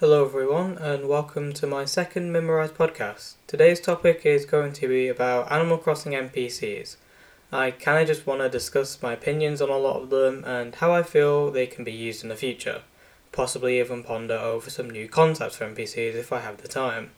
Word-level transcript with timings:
Hello, 0.00 0.24
everyone, 0.24 0.78
and 0.78 1.10
welcome 1.10 1.52
to 1.52 1.66
my 1.66 1.84
second 1.84 2.32
Memorize 2.32 2.70
podcast. 2.70 3.34
Today's 3.46 3.82
topic 3.82 4.24
is 4.24 4.46
going 4.46 4.72
to 4.72 4.88
be 4.88 5.08
about 5.08 5.52
Animal 5.52 5.76
Crossing 5.76 6.12
NPCs. 6.12 6.96
I 7.52 7.72
kind 7.72 8.00
of 8.00 8.06
just 8.06 8.26
want 8.26 8.40
to 8.40 8.48
discuss 8.48 9.02
my 9.02 9.12
opinions 9.12 9.60
on 9.60 9.68
a 9.68 9.76
lot 9.76 10.00
of 10.00 10.08
them 10.08 10.42
and 10.46 10.74
how 10.74 10.90
I 10.90 11.02
feel 11.02 11.50
they 11.50 11.66
can 11.66 11.84
be 11.84 11.92
used 11.92 12.22
in 12.22 12.30
the 12.30 12.34
future. 12.34 12.80
Possibly 13.30 13.78
even 13.78 14.02
ponder 14.02 14.36
over 14.38 14.70
some 14.70 14.88
new 14.88 15.06
concepts 15.06 15.56
for 15.56 15.66
NPCs 15.66 16.14
if 16.14 16.32
I 16.32 16.40
have 16.40 16.62
the 16.62 16.68
time. 16.68 17.10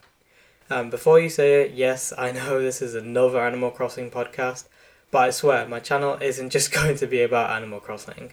Um, 0.69 0.91
before 0.91 1.21
you 1.21 1.29
say 1.29 1.63
it, 1.63 1.75
yes, 1.75 2.13
I 2.19 2.33
know 2.33 2.61
this 2.61 2.83
is 2.83 2.97
another 2.97 3.47
Animal 3.47 3.71
Crossing 3.71 4.11
podcast, 4.11 4.65
but 5.13 5.19
I 5.23 5.31
swear 5.31 5.69
my 5.69 5.79
channel 5.79 6.19
isn't 6.21 6.51
just 6.59 6.73
going 6.73 6.97
to 6.97 7.07
be 7.07 7.23
about 7.23 7.51
Animal 7.51 7.79
Crossing. 7.79 8.33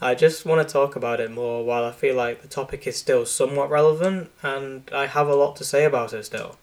I 0.00 0.14
just 0.14 0.44
want 0.44 0.66
to 0.66 0.72
talk 0.72 0.96
about 0.96 1.20
it 1.20 1.30
more 1.30 1.64
while 1.64 1.84
I 1.84 1.92
feel 1.92 2.16
like 2.16 2.42
the 2.42 2.48
topic 2.48 2.86
is 2.86 2.96
still 2.96 3.24
somewhat 3.24 3.70
relevant 3.70 4.30
and 4.42 4.88
I 4.92 5.06
have 5.06 5.28
a 5.28 5.34
lot 5.34 5.56
to 5.56 5.64
say 5.64 5.84
about 5.84 6.12
it 6.12 6.24
still. 6.24 6.56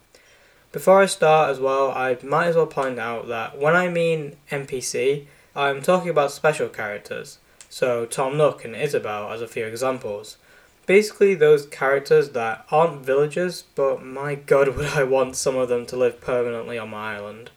Before 0.72 1.02
I 1.02 1.05
start 1.05 1.50
as 1.50 1.60
well, 1.60 1.91
I 1.91 2.18
might 2.24 2.48
as 2.48 2.55
well 2.55 2.68
point 2.68 3.00
out 3.00 3.28
that 3.28 3.58
when 3.58 3.76
I 3.76 3.90
mean 3.90 4.38
NPC, 4.50 5.26
I'm 5.55 5.82
talking 5.82 6.10
about 6.10 6.32
special 6.32 6.70
characters. 6.70 7.40
So 7.70 8.05
Tom 8.05 8.38
Nook 8.38 8.64
and 8.66 8.76
Isabelle 8.76 9.32
as 9.32 9.41
a 9.41 9.48
few 9.48 9.66
examples. 9.66 10.38
Basically 10.86 11.36
those 11.36 11.66
characters 11.66 12.32
that 12.32 12.66
aren't 12.70 13.05
villagers, 13.05 13.63
but 13.76 14.04
my 14.04 14.36
god 14.36 14.68
would 14.76 14.88
I 14.88 15.04
want 15.04 15.36
some 15.36 15.55
of 15.58 15.70
them 15.70 15.86
to 15.88 15.98
live 15.98 16.22
permanently 16.22 16.77
on 16.77 16.90
my 16.90 17.16
island. 17.16 17.52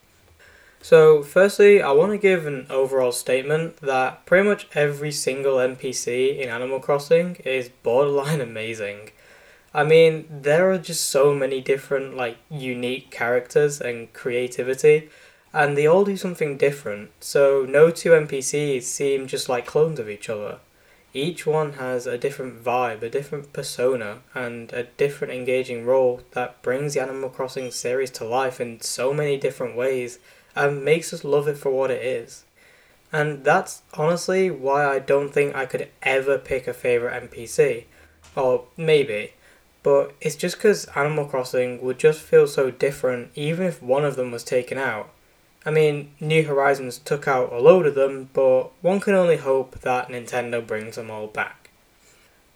So, 0.84 1.22
firstly, 1.22 1.80
I 1.80 1.92
want 1.92 2.12
to 2.12 2.18
give 2.18 2.44
an 2.46 2.66
overall 2.68 3.10
statement 3.10 3.78
that 3.78 4.26
pretty 4.26 4.46
much 4.46 4.66
every 4.74 5.12
single 5.12 5.54
NPC 5.54 6.38
in 6.38 6.50
Animal 6.50 6.78
Crossing 6.78 7.36
is 7.36 7.70
borderline 7.70 8.40
amazing. 8.52 9.08
I 9.72 9.82
mean, 9.82 10.26
there 10.28 10.70
are 10.70 10.76
just 10.76 11.06
so 11.06 11.34
many 11.34 11.62
different, 11.62 12.18
like, 12.18 12.36
unique 12.50 13.10
characters 13.10 13.80
and 13.80 14.12
creativity, 14.12 15.08
and 15.54 15.74
they 15.74 15.86
all 15.86 16.04
do 16.04 16.18
something 16.18 16.58
different, 16.58 17.12
so 17.18 17.64
no 17.66 17.90
two 17.90 18.10
NPCs 18.10 18.82
seem 18.82 19.26
just 19.26 19.48
like 19.48 19.64
clones 19.64 19.98
of 19.98 20.10
each 20.10 20.28
other. 20.28 20.58
Each 21.14 21.46
one 21.46 21.74
has 21.74 22.06
a 22.06 22.18
different 22.18 22.62
vibe, 22.62 23.00
a 23.00 23.08
different 23.08 23.54
persona, 23.54 24.18
and 24.34 24.70
a 24.74 24.82
different 24.82 25.32
engaging 25.32 25.86
role 25.86 26.20
that 26.32 26.60
brings 26.60 26.92
the 26.92 27.00
Animal 27.00 27.30
Crossing 27.30 27.70
series 27.70 28.10
to 28.10 28.26
life 28.26 28.60
in 28.60 28.82
so 28.82 29.14
many 29.14 29.38
different 29.38 29.76
ways 29.76 30.18
and 30.54 30.84
makes 30.84 31.12
us 31.12 31.24
love 31.24 31.48
it 31.48 31.58
for 31.58 31.70
what 31.70 31.90
it 31.90 32.02
is. 32.02 32.44
And 33.12 33.44
that's 33.44 33.82
honestly 33.94 34.50
why 34.50 34.86
I 34.86 34.98
don't 34.98 35.32
think 35.32 35.54
I 35.54 35.66
could 35.66 35.88
ever 36.02 36.36
pick 36.36 36.66
a 36.66 36.74
favourite 36.74 37.30
NPC. 37.30 37.84
Or 38.34 38.64
maybe. 38.76 39.34
But 39.84 40.14
it's 40.20 40.34
just 40.34 40.56
because 40.56 40.86
Animal 40.96 41.26
Crossing 41.26 41.80
would 41.82 41.98
just 41.98 42.20
feel 42.20 42.46
so 42.46 42.70
different 42.70 43.30
even 43.34 43.66
if 43.66 43.82
one 43.82 44.04
of 44.04 44.16
them 44.16 44.32
was 44.32 44.42
taken 44.42 44.78
out. 44.78 45.10
I 45.66 45.70
mean, 45.70 46.10
New 46.20 46.42
Horizons 46.42 46.98
took 46.98 47.28
out 47.28 47.52
a 47.52 47.58
load 47.58 47.86
of 47.86 47.94
them, 47.94 48.28
but 48.32 48.70
one 48.82 49.00
can 49.00 49.14
only 49.14 49.36
hope 49.36 49.80
that 49.80 50.08
Nintendo 50.08 50.66
brings 50.66 50.96
them 50.96 51.10
all 51.10 51.26
back. 51.26 51.70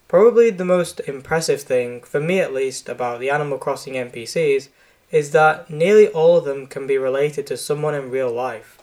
Probably 0.09 0.51
the 0.51 0.65
most 0.65 1.01
impressive 1.01 1.63
thing, 1.63 2.01
for 2.03 2.19
me 2.19 2.41
at 2.41 2.53
least, 2.53 2.89
about 2.89 3.21
the 3.21 3.31
Animal 3.31 3.59
Crossing 3.59 3.95
NPCs 3.95 4.69
is 5.11 5.31
that 5.31 5.71
nearly 5.71 6.09
all 6.09 6.37
of 6.37 6.45
them 6.45 6.67
can 6.67 6.87
be 6.87 6.99
related 6.99 7.47
to 7.47 7.57
someone 7.57 7.95
in 7.95 8.11
real 8.11 8.31
life. 8.31 8.79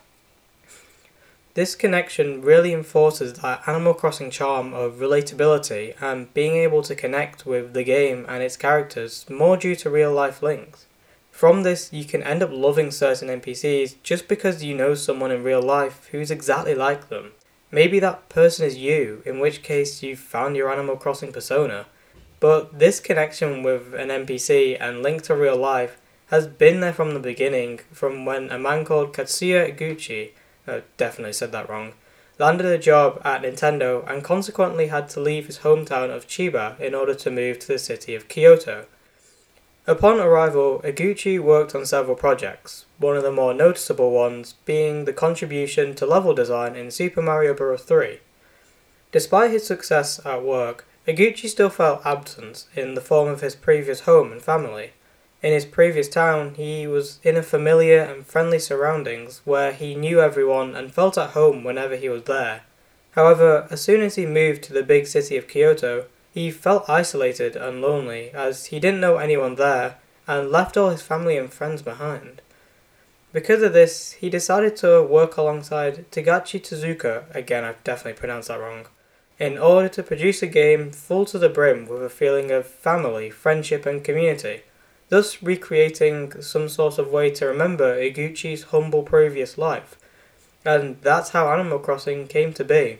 This 1.53 1.73
connection 1.73 2.41
really 2.41 2.73
enforces 2.73 3.33
that 3.35 3.65
Animal 3.65 3.93
Crossing 3.93 4.29
charm 4.29 4.73
of 4.73 4.95
relatability 4.95 5.95
and 6.01 6.33
being 6.33 6.57
able 6.57 6.81
to 6.83 6.95
connect 6.95 7.45
with 7.45 7.73
the 7.73 7.83
game 7.83 8.25
and 8.27 8.43
its 8.43 8.57
characters 8.57 9.25
more 9.29 9.55
due 9.55 9.75
to 9.77 9.89
real 9.89 10.11
life 10.11 10.43
links. 10.43 10.85
From 11.31 11.63
this, 11.63 11.93
you 11.93 12.03
can 12.03 12.23
end 12.23 12.43
up 12.43 12.49
loving 12.51 12.91
certain 12.91 13.29
NPCs 13.29 13.95
just 14.03 14.27
because 14.27 14.63
you 14.63 14.75
know 14.75 14.95
someone 14.95 15.31
in 15.31 15.43
real 15.43 15.61
life 15.61 16.09
who's 16.11 16.31
exactly 16.31 16.75
like 16.75 17.07
them. 17.07 17.31
Maybe 17.71 17.99
that 17.99 18.27
person 18.29 18.65
is 18.65 18.77
you, 18.77 19.21
in 19.25 19.39
which 19.39 19.63
case 19.63 20.03
you've 20.03 20.19
found 20.19 20.55
your 20.55 20.71
Animal 20.71 20.97
Crossing 20.97 21.31
persona. 21.31 21.85
But 22.39 22.79
this 22.79 22.99
connection 22.99 23.63
with 23.63 23.93
an 23.93 24.09
NPC 24.09 24.77
and 24.79 25.01
link 25.01 25.23
to 25.23 25.35
real 25.35 25.57
life 25.57 26.01
has 26.27 26.47
been 26.47 26.79
there 26.79 26.93
from 26.93 27.13
the 27.13 27.19
beginning, 27.19 27.79
from 27.91 28.25
when 28.25 28.49
a 28.49 28.59
man 28.59 28.83
called 28.85 29.13
Katsuya 29.13 29.75
Iguchi, 29.75 30.31
uh, 30.67 30.81
definitely 30.97 31.33
said 31.33 31.51
that 31.51 31.69
wrong, 31.69 31.93
landed 32.39 32.65
a 32.65 32.77
job 32.77 33.21
at 33.23 33.43
Nintendo 33.43 34.07
and 34.09 34.23
consequently 34.23 34.87
had 34.87 35.07
to 35.09 35.19
leave 35.19 35.45
his 35.45 35.59
hometown 35.59 36.09
of 36.09 36.27
Chiba 36.27 36.79
in 36.79 36.95
order 36.95 37.13
to 37.13 37.31
move 37.31 37.59
to 37.59 37.67
the 37.67 37.79
city 37.79 38.15
of 38.15 38.27
Kyoto. 38.27 38.85
Upon 39.87 40.19
arrival, 40.19 40.81
Iguchi 40.83 41.39
worked 41.39 41.75
on 41.75 41.85
several 41.85 42.15
projects, 42.15 42.85
one 42.97 43.15
of 43.15 43.21
the 43.21 43.31
more 43.31 43.53
noticeable 43.53 44.09
ones 44.09 44.55
being 44.65 45.05
the 45.05 45.13
contribution 45.13 45.93
to 45.95 46.07
level 46.07 46.33
design 46.33 46.75
in 46.75 46.89
Super 46.89 47.21
Mario 47.21 47.53
Bros. 47.53 47.83
3. 47.83 48.19
Despite 49.11 49.51
his 49.51 49.65
success 49.65 50.19
at 50.25 50.43
work, 50.43 50.87
Iguchi 51.07 51.47
still 51.47 51.69
felt 51.69 52.03
absence 52.03 52.67
in 52.75 52.95
the 52.95 53.01
form 53.01 53.29
of 53.29 53.41
his 53.41 53.55
previous 53.55 54.01
home 54.01 54.31
and 54.31 54.41
family. 54.41 54.93
In 55.45 55.53
his 55.53 55.65
previous 55.65 56.09
town, 56.09 56.55
he 56.55 56.87
was 56.87 57.19
in 57.21 57.37
a 57.37 57.43
familiar 57.43 57.99
and 57.99 58.25
friendly 58.25 58.57
surroundings 58.57 59.41
where 59.45 59.73
he 59.73 59.93
knew 59.93 60.19
everyone 60.19 60.73
and 60.73 60.91
felt 60.91 61.19
at 61.19 61.29
home 61.37 61.63
whenever 61.63 61.95
he 61.95 62.09
was 62.09 62.23
there. 62.23 62.61
However, 63.11 63.67
as 63.69 63.79
soon 63.79 64.01
as 64.01 64.15
he 64.15 64.25
moved 64.25 64.63
to 64.63 64.73
the 64.73 64.81
big 64.81 65.05
city 65.05 65.37
of 65.37 65.47
Kyoto, 65.47 66.05
he 66.33 66.49
felt 66.49 66.89
isolated 66.89 67.55
and 67.55 67.79
lonely 67.79 68.31
as 68.31 68.65
he 68.65 68.79
didn't 68.79 68.99
know 68.99 69.17
anyone 69.17 69.53
there 69.53 69.97
and 70.27 70.49
left 70.49 70.77
all 70.77 70.89
his 70.89 71.03
family 71.03 71.37
and 71.37 71.53
friends 71.53 71.83
behind. 71.83 72.41
Because 73.31 73.61
of 73.61 73.73
this, 73.73 74.13
he 74.13 74.31
decided 74.31 74.75
to 74.77 75.03
work 75.03 75.37
alongside 75.37 76.09
Togachi 76.09 76.59
Tezuka, 76.59 77.25
again 77.35 77.63
I've 77.63 77.83
definitely 77.83 78.19
pronounced 78.19 78.47
that 78.47 78.59
wrong, 78.59 78.87
in 79.37 79.59
order 79.59 79.89
to 79.89 80.01
produce 80.01 80.41
a 80.41 80.47
game 80.47 80.89
full 80.89 81.23
to 81.25 81.37
the 81.37 81.49
brim 81.49 81.85
with 81.85 82.03
a 82.03 82.09
feeling 82.09 82.49
of 82.49 82.65
family, 82.65 83.29
friendship 83.29 83.85
and 83.85 84.03
community 84.03 84.63
thus 85.09 85.41
recreating 85.41 86.41
some 86.41 86.67
sort 86.67 86.97
of 86.97 87.11
way 87.11 87.29
to 87.31 87.45
remember 87.45 87.95
Iguchi's 87.95 88.63
humble 88.63 89.03
previous 89.03 89.57
life. 89.57 89.95
And 90.65 90.99
that's 91.01 91.29
how 91.29 91.51
Animal 91.51 91.79
Crossing 91.79 92.27
came 92.27 92.53
to 92.53 92.63
be. 92.63 92.99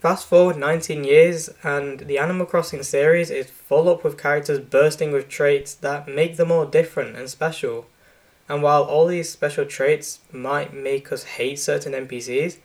Fast 0.00 0.28
forward 0.28 0.56
19 0.56 1.02
years, 1.02 1.50
and 1.64 2.00
the 2.00 2.18
Animal 2.18 2.46
Crossing 2.46 2.84
series 2.84 3.30
is 3.30 3.50
full 3.50 3.88
up 3.88 4.04
with 4.04 4.16
characters 4.16 4.60
bursting 4.60 5.10
with 5.10 5.28
traits 5.28 5.74
that 5.74 6.06
make 6.06 6.36
them 6.36 6.52
all 6.52 6.66
different 6.66 7.16
and 7.16 7.28
special. 7.28 7.86
And 8.48 8.62
while 8.62 8.84
all 8.84 9.08
these 9.08 9.28
special 9.28 9.64
traits 9.64 10.20
might 10.30 10.72
make 10.72 11.10
us 11.10 11.24
hate 11.24 11.58
certain 11.58 11.94
NPCs, 11.94 12.58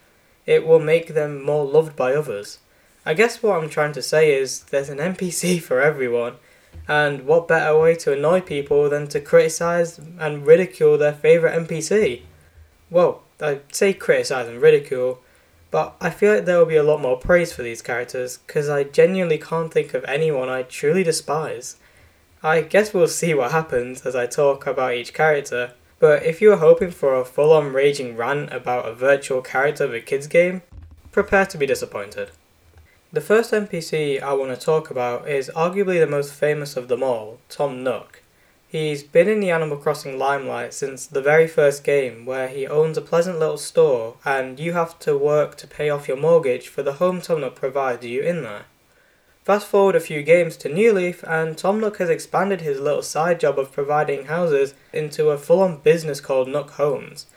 it 0.46 0.68
will 0.68 0.80
make 0.80 1.16
them 1.16 1.42
more 1.44 1.66
loved 1.66 1.96
by 1.96 2.14
others. 2.14 2.60
I 3.04 3.16
guess 3.16 3.42
what 3.42 3.58
I'm 3.58 3.70
trying 3.70 3.94
to 3.94 4.02
say 4.04 4.34
is 4.34 4.62
there's 4.66 4.90
an 4.90 5.00
NPC 5.00 5.60
for 5.68 5.82
everyone, 5.82 6.36
and 6.88 7.26
what 7.26 7.48
better 7.48 7.78
way 7.78 7.96
to 7.96 8.14
annoy 8.14 8.42
people 8.42 8.90
than 8.90 9.08
to 9.08 9.20
criticise 9.20 10.00
and 10.20 10.46
ridicule 10.46 10.98
their 10.98 11.14
favourite 11.14 11.58
NPC? 11.58 12.22
Well, 12.90 13.22
I 13.42 13.60
say 13.72 13.94
criticise 13.94 14.48
and 14.48 14.62
ridicule, 14.62 15.22
but 15.72 15.96
I 16.00 16.10
feel 16.10 16.36
like 16.36 16.46
there 16.46 16.60
will 16.60 16.66
be 16.66 16.76
a 16.76 16.84
lot 16.84 17.02
more 17.02 17.18
praise 17.18 17.52
for 17.54 17.64
these 17.64 17.82
characters 17.82 18.38
because 18.38 18.70
I 18.70 18.84
genuinely 18.84 19.38
can't 19.38 19.74
think 19.74 19.94
of 19.94 20.04
anyone 20.06 20.50
I 20.50 20.64
truly 20.64 21.04
despise. 21.04 21.78
I 22.44 22.62
guess 22.62 22.94
we'll 22.94 23.08
see 23.08 23.34
what 23.34 23.52
happens 23.52 24.06
as 24.06 24.16
I 24.16 24.28
talk 24.28 24.68
about 24.68 24.94
each 24.94 25.14
character, 25.14 25.74
but 26.00 26.24
if 26.24 26.42
you 26.42 26.52
are 26.52 26.58
hoping 26.58 26.92
for 26.92 27.16
a 27.16 27.24
full 27.24 27.54
on 27.54 27.72
raging 27.72 28.18
rant 28.18 28.52
about 28.54 28.88
a 28.88 28.94
virtual 28.94 29.42
character 29.42 29.86
of 29.86 29.94
a 29.94 30.02
kids 30.02 30.28
game, 30.28 30.62
prepare 31.12 31.46
to 31.46 31.58
be 31.58 31.66
disappointed. 31.66 32.32
The 33.14 33.22
first 33.22 33.52
NPC 33.52 34.20
I 34.24 34.34
want 34.34 34.60
to 34.60 34.66
talk 34.66 34.90
about 34.90 35.30
is 35.30 35.52
arguably 35.56 36.00
the 36.00 36.08
most 36.08 36.34
famous 36.34 36.76
of 36.76 36.88
them 36.88 37.04
all, 37.04 37.38
Tom 37.48 37.84
Nook. 37.84 38.24
He's 38.68 39.04
been 39.04 39.30
in 39.30 39.40
the 39.40 39.52
Animal 39.52 39.78
Crossing 39.78 40.18
limelight 40.18 40.74
since 40.74 41.06
the 41.06 41.22
very 41.22 41.48
first 41.48 41.84
game, 41.84 42.26
where 42.26 42.48
he 42.48 42.66
owns 42.66 42.98
a 42.98 43.02
pleasant 43.02 43.38
little 43.38 43.60
store 43.60 44.16
and 44.26 44.60
you 44.60 44.74
have 44.74 44.98
to 45.02 45.16
work 45.16 45.58
to 45.58 45.68
pay 45.68 45.92
off 45.92 46.08
your 46.08 46.18
mortgage 46.18 46.70
for 46.70 46.82
the 46.82 46.94
home 46.94 47.22
Tom 47.22 47.42
Nook 47.42 47.54
provides 47.54 48.04
you 48.04 48.24
in 48.24 48.42
there. 48.42 48.66
Fast 49.44 49.68
forward 49.68 49.96
a 49.96 50.00
few 50.00 50.24
games 50.24 50.58
to 50.58 50.68
New 50.68 50.92
Leaf, 50.92 51.24
and 51.28 51.56
Tom 51.56 51.80
Nook 51.80 52.00
has 52.00 52.10
expanded 52.10 52.62
his 52.62 52.80
little 52.80 53.04
side 53.04 53.40
job 53.40 53.60
of 53.60 53.72
providing 53.72 54.26
houses 54.26 54.74
into 54.92 55.30
a 55.30 55.38
full 55.38 55.62
on 55.62 55.78
business 55.78 56.20
called 56.20 56.48
Nook 56.48 56.72
Homes. 56.72 57.28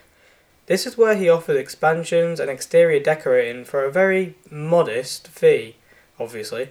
This 0.67 0.85
is 0.85 0.99
where 0.99 1.15
he 1.15 1.29
offers 1.29 1.59
expansions 1.59 2.41
and 2.41 2.51
exterior 2.51 2.99
decorating 2.99 3.65
for 3.65 3.85
a 3.85 3.91
very 3.91 4.35
modest 4.51 5.29
fee, 5.29 5.77
obviously. 6.19 6.71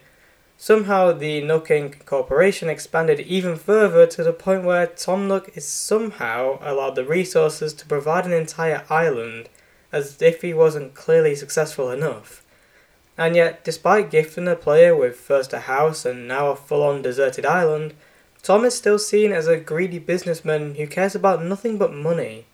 Somehow 0.57 1.13
the 1.13 1.42
Nook 1.42 1.68
Inc. 1.68 2.06
Corporation 2.06 2.69
expanded 2.69 3.21
even 3.21 3.56
further 3.56 4.06
to 4.07 4.24
the 4.24 4.33
point 4.33 4.63
where 4.63 4.88
Tom 4.88 5.30
Nook 5.30 5.50
is 5.56 5.65
somehow 5.65 6.59
allowed 6.62 6.95
the 6.95 7.06
resources 7.06 7.74
to 7.74 7.86
provide 7.86 8.25
an 8.25 8.33
entire 8.33 8.83
island, 8.89 9.47
as 9.94 10.21
if 10.21 10.42
he 10.42 10.53
wasn't 10.53 10.94
clearly 10.94 11.36
successful 11.36 11.89
enough. 11.89 12.44
And 13.18 13.33
yet, 13.36 13.63
despite 13.63 14.12
gifting 14.12 14.44
the 14.44 14.57
player 14.57 14.94
with 14.94 15.15
first 15.15 15.53
a 15.53 15.59
house 15.62 16.03
and 16.03 16.27
now 16.27 16.50
a 16.50 16.56
full 16.57 16.83
on 16.83 17.01
deserted 17.01 17.45
island, 17.45 17.94
Tom 18.44 18.65
is 18.65 18.75
still 18.75 19.00
seen 19.00 19.31
as 19.31 19.47
a 19.47 19.57
greedy 19.57 20.00
businessman 20.00 20.75
who 20.75 20.86
cares 20.86 21.15
about 21.15 21.44
nothing 21.44 21.77
but 21.77 21.94
money. 21.94 22.45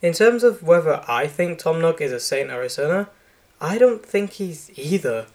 In 0.00 0.12
terms 0.12 0.44
of 0.44 0.62
whether 0.62 1.02
I 1.08 1.26
think 1.26 1.58
Tom 1.58 1.80
Nook 1.80 2.00
is 2.00 2.12
a 2.12 2.20
saint 2.20 2.50
or 2.50 2.62
a 2.62 2.70
sinner, 2.70 3.08
I 3.60 3.78
don't 3.78 4.04
think 4.04 4.32
he's 4.32 4.70
either. 4.78 5.26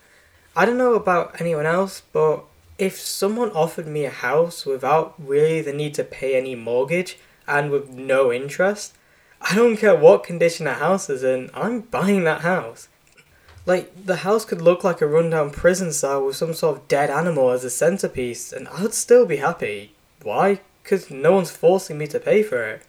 I 0.56 0.66
don't 0.66 0.78
know 0.78 0.94
about 0.94 1.42
anyone 1.42 1.66
else, 1.66 2.02
but 2.14 2.46
if 2.78 2.98
someone 3.00 3.52
offered 3.52 3.88
me 3.88 4.06
a 4.06 4.10
house 4.10 4.66
without 4.66 5.16
really 5.18 5.62
the 5.62 5.74
need 5.74 5.94
to 5.96 6.04
pay 6.04 6.36
any 6.36 6.56
mortgage 6.56 7.18
and 7.46 7.72
with 7.72 7.90
no 7.90 8.32
interest, 8.32 8.96
I 9.42 9.56
don't 9.56 9.76
care 9.76 9.96
what 9.96 10.24
condition 10.24 10.68
a 10.68 10.74
house 10.76 11.10
is 11.10 11.24
in, 11.24 11.50
I'm 11.54 11.82
buying 11.82 12.24
that 12.24 12.42
house. 12.42 12.88
Like, 13.66 14.06
the 14.06 14.18
house 14.18 14.46
could 14.46 14.62
look 14.62 14.84
like 14.84 15.02
a 15.02 15.08
rundown 15.08 15.50
prison 15.50 15.92
cell 15.92 16.26
with 16.26 16.38
some 16.38 16.54
sort 16.54 16.78
of 16.78 16.88
dead 16.88 17.10
animal 17.10 17.50
as 17.52 17.66
a 17.66 17.70
centerpiece, 17.70 18.54
and 18.54 18.68
I'd 18.70 18.94
still 18.94 19.26
be 19.26 19.38
happy. 19.38 19.94
Why? 20.22 20.62
Because 20.82 21.12
no 21.12 21.34
one's 21.34 21.52
forcing 21.52 21.98
me 21.98 22.08
to 22.08 22.20
pay 22.20 22.44
for 22.44 22.64
it. 22.64 22.84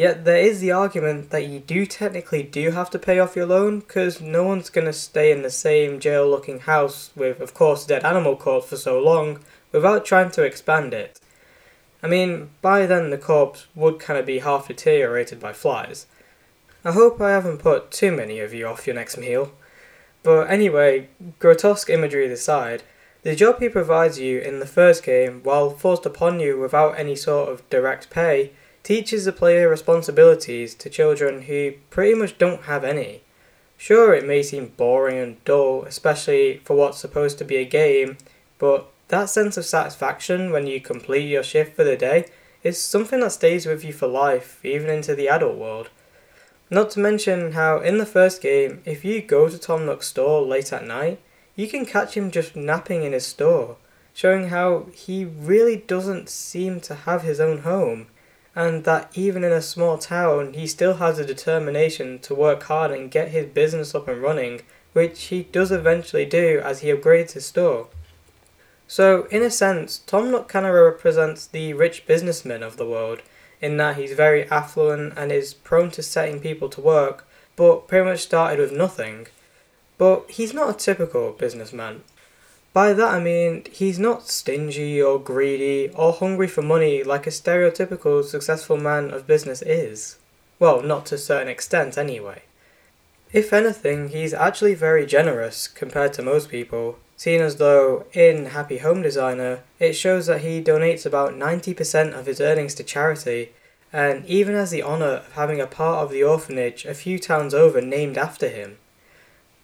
Yet 0.00 0.24
there 0.24 0.38
is 0.38 0.60
the 0.60 0.72
argument 0.72 1.28
that 1.28 1.44
you 1.46 1.58
do 1.58 1.84
technically 1.84 2.42
do 2.42 2.70
have 2.70 2.88
to 2.88 2.98
pay 2.98 3.18
off 3.18 3.36
your 3.36 3.44
loan 3.44 3.80
because 3.80 4.18
no 4.18 4.44
one's 4.44 4.70
going 4.70 4.86
to 4.86 4.94
stay 4.94 5.30
in 5.30 5.42
the 5.42 5.50
same 5.50 6.00
jail 6.00 6.26
looking 6.26 6.60
house 6.60 7.10
with, 7.14 7.38
of 7.38 7.52
course, 7.52 7.84
dead 7.84 8.02
animal 8.02 8.34
corpse 8.34 8.70
for 8.70 8.78
so 8.78 8.98
long 8.98 9.40
without 9.72 10.06
trying 10.06 10.30
to 10.30 10.42
expand 10.42 10.94
it. 10.94 11.20
I 12.02 12.06
mean, 12.06 12.48
by 12.62 12.86
then 12.86 13.10
the 13.10 13.18
corpse 13.18 13.66
would 13.74 13.98
kind 13.98 14.18
of 14.18 14.24
be 14.24 14.38
half 14.38 14.68
deteriorated 14.68 15.38
by 15.38 15.52
flies. 15.52 16.06
I 16.82 16.92
hope 16.92 17.20
I 17.20 17.32
haven't 17.32 17.58
put 17.58 17.90
too 17.90 18.10
many 18.10 18.40
of 18.40 18.54
you 18.54 18.66
off 18.68 18.86
your 18.86 18.96
next 18.96 19.18
meal. 19.18 19.52
But 20.22 20.48
anyway, 20.48 21.08
grotesque 21.38 21.90
imagery 21.90 22.32
aside, 22.32 22.84
the 23.22 23.36
job 23.36 23.60
he 23.60 23.68
provides 23.68 24.18
you 24.18 24.38
in 24.40 24.60
the 24.60 24.66
first 24.66 25.02
game, 25.02 25.42
while 25.42 25.68
forced 25.68 26.06
upon 26.06 26.40
you 26.40 26.58
without 26.58 26.98
any 26.98 27.16
sort 27.16 27.50
of 27.50 27.68
direct 27.68 28.08
pay, 28.08 28.52
teaches 28.82 29.24
the 29.24 29.32
player 29.32 29.68
responsibilities 29.68 30.74
to 30.74 30.90
children 30.90 31.42
who 31.42 31.72
pretty 31.90 32.14
much 32.14 32.38
don't 32.38 32.62
have 32.62 32.84
any. 32.84 33.22
Sure, 33.76 34.14
it 34.14 34.26
may 34.26 34.42
seem 34.42 34.72
boring 34.76 35.18
and 35.18 35.44
dull, 35.44 35.84
especially 35.84 36.58
for 36.64 36.76
what's 36.76 36.98
supposed 36.98 37.38
to 37.38 37.44
be 37.44 37.56
a 37.56 37.64
game, 37.64 38.18
but 38.58 38.90
that 39.08 39.30
sense 39.30 39.56
of 39.56 39.64
satisfaction 39.64 40.52
when 40.52 40.66
you 40.66 40.80
complete 40.80 41.28
your 41.28 41.42
shift 41.42 41.74
for 41.74 41.84
the 41.84 41.96
day 41.96 42.26
is 42.62 42.80
something 42.80 43.20
that 43.20 43.32
stays 43.32 43.66
with 43.66 43.84
you 43.84 43.92
for 43.92 44.06
life, 44.06 44.60
even 44.64 44.90
into 44.90 45.14
the 45.14 45.28
adult 45.28 45.56
world. 45.56 45.88
Not 46.68 46.90
to 46.90 47.00
mention 47.00 47.52
how, 47.52 47.80
in 47.80 47.98
the 47.98 48.06
first 48.06 48.40
game, 48.40 48.82
if 48.84 49.04
you 49.04 49.20
go 49.22 49.48
to 49.48 49.58
Tom 49.58 49.86
Nook's 49.86 50.08
store 50.08 50.42
late 50.42 50.72
at 50.72 50.86
night, 50.86 51.18
you 51.56 51.66
can 51.66 51.84
catch 51.84 52.16
him 52.16 52.30
just 52.30 52.54
napping 52.54 53.02
in 53.02 53.12
his 53.12 53.26
store, 53.26 53.76
showing 54.14 54.48
how 54.48 54.86
he 54.94 55.24
really 55.24 55.76
doesn't 55.76 56.28
seem 56.28 56.80
to 56.80 56.94
have 56.94 57.22
his 57.22 57.40
own 57.40 57.58
home 57.58 58.06
and 58.54 58.84
that 58.84 59.10
even 59.14 59.44
in 59.44 59.52
a 59.52 59.62
small 59.62 59.98
town, 59.98 60.54
he 60.54 60.66
still 60.66 60.94
has 60.94 61.18
a 61.18 61.24
determination 61.24 62.18
to 62.20 62.34
work 62.34 62.64
hard 62.64 62.90
and 62.90 63.10
get 63.10 63.28
his 63.28 63.46
business 63.46 63.94
up 63.94 64.08
and 64.08 64.20
running, 64.20 64.62
which 64.92 65.24
he 65.24 65.44
does 65.44 65.70
eventually 65.70 66.24
do 66.24 66.60
as 66.64 66.80
he 66.80 66.88
upgrades 66.88 67.32
his 67.32 67.46
store. 67.46 67.88
So, 68.88 69.28
in 69.30 69.42
a 69.42 69.50
sense, 69.50 69.98
Tom 69.98 70.32
Nook 70.32 70.48
kind 70.48 70.66
represents 70.66 71.46
the 71.46 71.74
rich 71.74 72.06
businessman 72.06 72.64
of 72.64 72.76
the 72.76 72.88
world, 72.88 73.22
in 73.60 73.76
that 73.76 73.96
he's 73.96 74.12
very 74.12 74.48
affluent 74.50 75.14
and 75.16 75.30
is 75.30 75.54
prone 75.54 75.92
to 75.92 76.02
setting 76.02 76.40
people 76.40 76.68
to 76.70 76.80
work, 76.80 77.28
but 77.54 77.86
pretty 77.86 78.04
much 78.04 78.20
started 78.20 78.58
with 78.58 78.72
nothing. 78.72 79.28
But 79.96 80.30
he's 80.30 80.52
not 80.52 80.70
a 80.70 80.78
typical 80.78 81.32
businessman. 81.32 82.02
By 82.72 82.92
that 82.92 83.14
I 83.14 83.20
mean 83.20 83.64
he's 83.72 83.98
not 83.98 84.28
stingy 84.28 85.02
or 85.02 85.18
greedy 85.18 85.90
or 85.94 86.12
hungry 86.12 86.46
for 86.46 86.62
money 86.62 87.02
like 87.02 87.26
a 87.26 87.30
stereotypical 87.30 88.24
successful 88.24 88.76
man 88.76 89.10
of 89.10 89.26
business 89.26 89.60
is. 89.62 90.18
Well, 90.60 90.82
not 90.82 91.06
to 91.06 91.16
a 91.16 91.18
certain 91.18 91.48
extent 91.48 91.98
anyway. 91.98 92.42
If 93.32 93.52
anything, 93.52 94.08
he's 94.08 94.34
actually 94.34 94.74
very 94.74 95.06
generous 95.06 95.68
compared 95.68 96.12
to 96.14 96.22
most 96.22 96.48
people, 96.48 96.98
seeing 97.16 97.40
as 97.40 97.56
though 97.56 98.06
in 98.12 98.46
Happy 98.46 98.78
Home 98.78 99.02
Designer 99.02 99.60
it 99.78 99.94
shows 99.94 100.26
that 100.26 100.42
he 100.42 100.62
donates 100.62 101.06
about 101.06 101.34
90% 101.34 102.12
of 102.12 102.26
his 102.26 102.40
earnings 102.40 102.74
to 102.74 102.84
charity 102.84 103.52
and 103.92 104.24
even 104.26 104.54
has 104.54 104.70
the 104.70 104.82
honour 104.82 105.06
of 105.06 105.32
having 105.32 105.60
a 105.60 105.66
part 105.66 106.04
of 106.04 106.10
the 106.10 106.22
orphanage 106.22 106.84
a 106.84 106.94
few 106.94 107.18
towns 107.18 107.54
over 107.54 107.80
named 107.80 108.16
after 108.16 108.48
him. 108.48 108.78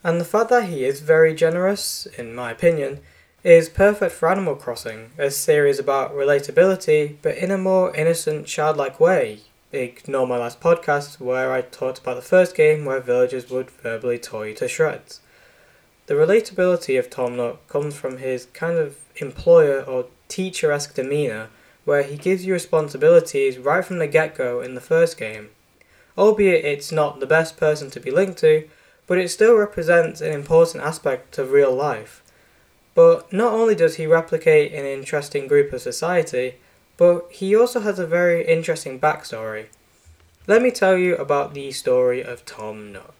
And 0.03 0.21
the 0.21 0.25
fact 0.25 0.49
that 0.49 0.65
he 0.65 0.85
is 0.85 1.01
very 1.01 1.33
generous, 1.33 2.05
in 2.17 2.35
my 2.35 2.51
opinion, 2.51 2.99
is 3.43 3.69
perfect 3.69 4.13
for 4.13 4.29
Animal 4.29 4.55
Crossing, 4.55 5.11
a 5.17 5.31
series 5.31 5.79
about 5.79 6.13
relatability, 6.13 7.15
but 7.21 7.37
in 7.37 7.51
a 7.51 7.57
more 7.57 7.95
innocent, 7.95 8.45
childlike 8.45 8.99
way. 8.99 9.39
Ignore 9.71 10.27
my 10.27 10.37
last 10.37 10.61
podcast 10.61 11.19
where 11.19 11.51
I 11.51 11.61
talked 11.61 11.99
about 11.99 12.15
the 12.15 12.21
first 12.21 12.55
game 12.55 12.85
where 12.85 12.99
villagers 12.99 13.49
would 13.49 13.69
verbally 13.69 14.17
toy 14.17 14.49
you 14.49 14.53
to 14.55 14.67
shreds. 14.67 15.19
The 16.05 16.13
relatability 16.13 16.97
of 16.97 17.09
Tom 17.09 17.35
Nook 17.35 17.67
comes 17.67 17.95
from 17.95 18.17
his 18.17 18.45
kind 18.53 18.77
of 18.77 18.97
employer 19.17 19.81
or 19.81 20.05
teacher 20.29 20.71
esque 20.71 20.95
demeanour, 20.95 21.49
where 21.83 22.03
he 22.03 22.17
gives 22.17 22.45
you 22.45 22.53
responsibilities 22.53 23.57
right 23.57 23.83
from 23.83 23.99
the 23.99 24.07
get 24.07 24.35
go 24.35 24.61
in 24.61 24.73
the 24.73 24.81
first 24.81 25.17
game. 25.17 25.49
Albeit 26.17 26.63
it's 26.63 26.91
not 26.91 27.19
the 27.19 27.25
best 27.25 27.57
person 27.57 27.89
to 27.91 27.99
be 27.99 28.11
linked 28.11 28.39
to, 28.39 28.67
but 29.07 29.17
it 29.17 29.29
still 29.29 29.55
represents 29.55 30.21
an 30.21 30.31
important 30.31 30.83
aspect 30.83 31.37
of 31.37 31.51
real 31.51 31.73
life. 31.73 32.21
But 32.93 33.31
not 33.31 33.53
only 33.53 33.73
does 33.73 33.95
he 33.95 34.05
replicate 34.05 34.73
an 34.73 34.85
interesting 34.85 35.47
group 35.47 35.71
of 35.73 35.81
society, 35.81 36.55
but 36.97 37.27
he 37.31 37.55
also 37.55 37.79
has 37.79 37.99
a 37.99 38.05
very 38.07 38.45
interesting 38.45 38.99
backstory. 38.99 39.67
Let 40.45 40.61
me 40.61 40.71
tell 40.71 40.97
you 40.97 41.15
about 41.15 41.53
the 41.53 41.71
story 41.71 42.23
of 42.23 42.45
Tom 42.45 42.91
Nook. 42.91 43.13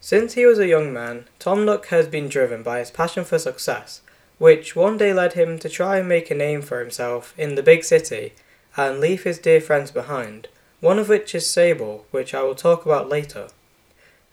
Since 0.00 0.34
he 0.34 0.46
was 0.46 0.58
a 0.58 0.68
young 0.68 0.92
man, 0.92 1.26
Tom 1.38 1.64
Nook 1.64 1.86
has 1.86 2.06
been 2.06 2.28
driven 2.28 2.62
by 2.62 2.78
his 2.78 2.90
passion 2.90 3.24
for 3.24 3.38
success, 3.38 4.00
which 4.38 4.76
one 4.76 4.96
day 4.96 5.12
led 5.12 5.32
him 5.32 5.58
to 5.58 5.68
try 5.68 5.98
and 5.98 6.08
make 6.08 6.30
a 6.30 6.34
name 6.34 6.62
for 6.62 6.80
himself 6.80 7.34
in 7.36 7.56
the 7.56 7.62
big 7.62 7.82
city 7.82 8.32
and 8.76 9.00
leave 9.00 9.24
his 9.24 9.38
dear 9.38 9.60
friends 9.60 9.90
behind, 9.90 10.46
one 10.80 10.98
of 10.98 11.08
which 11.08 11.34
is 11.34 11.50
Sable, 11.50 12.06
which 12.12 12.32
I 12.32 12.42
will 12.42 12.54
talk 12.54 12.86
about 12.86 13.08
later. 13.08 13.48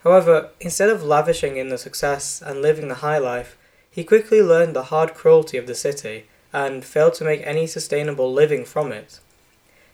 However, 0.06 0.50
instead 0.60 0.88
of 0.88 1.02
lavishing 1.02 1.56
in 1.56 1.68
the 1.68 1.76
success 1.76 2.40
and 2.40 2.62
living 2.62 2.86
the 2.86 3.02
high 3.06 3.18
life, 3.18 3.58
he 3.90 4.04
quickly 4.04 4.40
learned 4.40 4.76
the 4.76 4.84
hard 4.84 5.14
cruelty 5.14 5.58
of 5.58 5.66
the 5.66 5.74
city 5.74 6.26
and 6.52 6.84
failed 6.84 7.14
to 7.14 7.24
make 7.24 7.44
any 7.44 7.66
sustainable 7.66 8.32
living 8.32 8.64
from 8.64 8.92
it. 8.92 9.18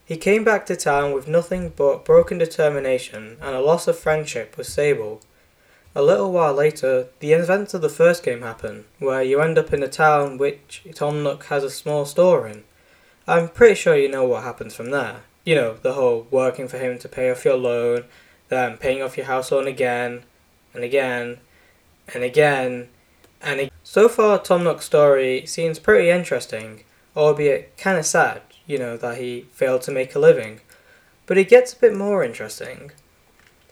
He 0.04 0.18
came 0.18 0.44
back 0.44 0.66
to 0.66 0.76
town 0.76 1.12
with 1.12 1.28
nothing 1.28 1.72
but 1.74 2.04
broken 2.04 2.36
determination 2.36 3.38
and 3.40 3.56
a 3.56 3.62
loss 3.62 3.88
of 3.88 3.98
friendship 3.98 4.58
with 4.58 4.66
Sable. 4.66 5.22
A 5.94 6.02
little 6.02 6.30
while 6.30 6.52
later, 6.52 7.06
the 7.20 7.32
events 7.32 7.72
of 7.72 7.80
the 7.80 7.88
first 7.88 8.22
game 8.22 8.42
happen, 8.42 8.84
where 8.98 9.22
you 9.22 9.40
end 9.40 9.56
up 9.56 9.72
in 9.72 9.82
a 9.82 9.88
town 9.88 10.36
which 10.36 10.82
Tom 10.94 11.22
Nook 11.22 11.44
has 11.44 11.64
a 11.64 11.70
small 11.70 12.04
store 12.04 12.46
in. 12.46 12.64
I'm 13.26 13.48
pretty 13.48 13.76
sure 13.76 13.96
you 13.96 14.10
know 14.10 14.26
what 14.26 14.44
happens 14.44 14.74
from 14.74 14.90
there. 14.90 15.22
You 15.46 15.54
know, 15.54 15.78
the 15.80 15.94
whole 15.94 16.26
working 16.30 16.68
for 16.68 16.76
him 16.76 16.98
to 16.98 17.08
pay 17.08 17.30
off 17.30 17.46
your 17.46 17.56
loan, 17.56 18.04
paying 18.80 19.02
off 19.02 19.16
your 19.16 19.26
house 19.26 19.50
loan 19.50 19.66
again 19.66 20.24
and 20.74 20.84
again 20.84 21.38
and 22.12 22.22
again 22.22 22.88
and 23.40 23.60
again. 23.60 23.70
So 23.82 24.08
far, 24.08 24.38
Tom 24.38 24.64
Nook's 24.64 24.84
story 24.84 25.46
seems 25.46 25.78
pretty 25.78 26.10
interesting, 26.10 26.84
albeit 27.16 27.76
kind 27.76 27.98
of 27.98 28.06
sad, 28.06 28.42
you 28.66 28.78
know, 28.78 28.96
that 28.96 29.18
he 29.18 29.46
failed 29.52 29.82
to 29.82 29.90
make 29.90 30.14
a 30.14 30.18
living. 30.18 30.60
But 31.26 31.38
it 31.38 31.48
gets 31.48 31.72
a 31.72 31.78
bit 31.78 31.96
more 31.96 32.22
interesting. 32.22 32.92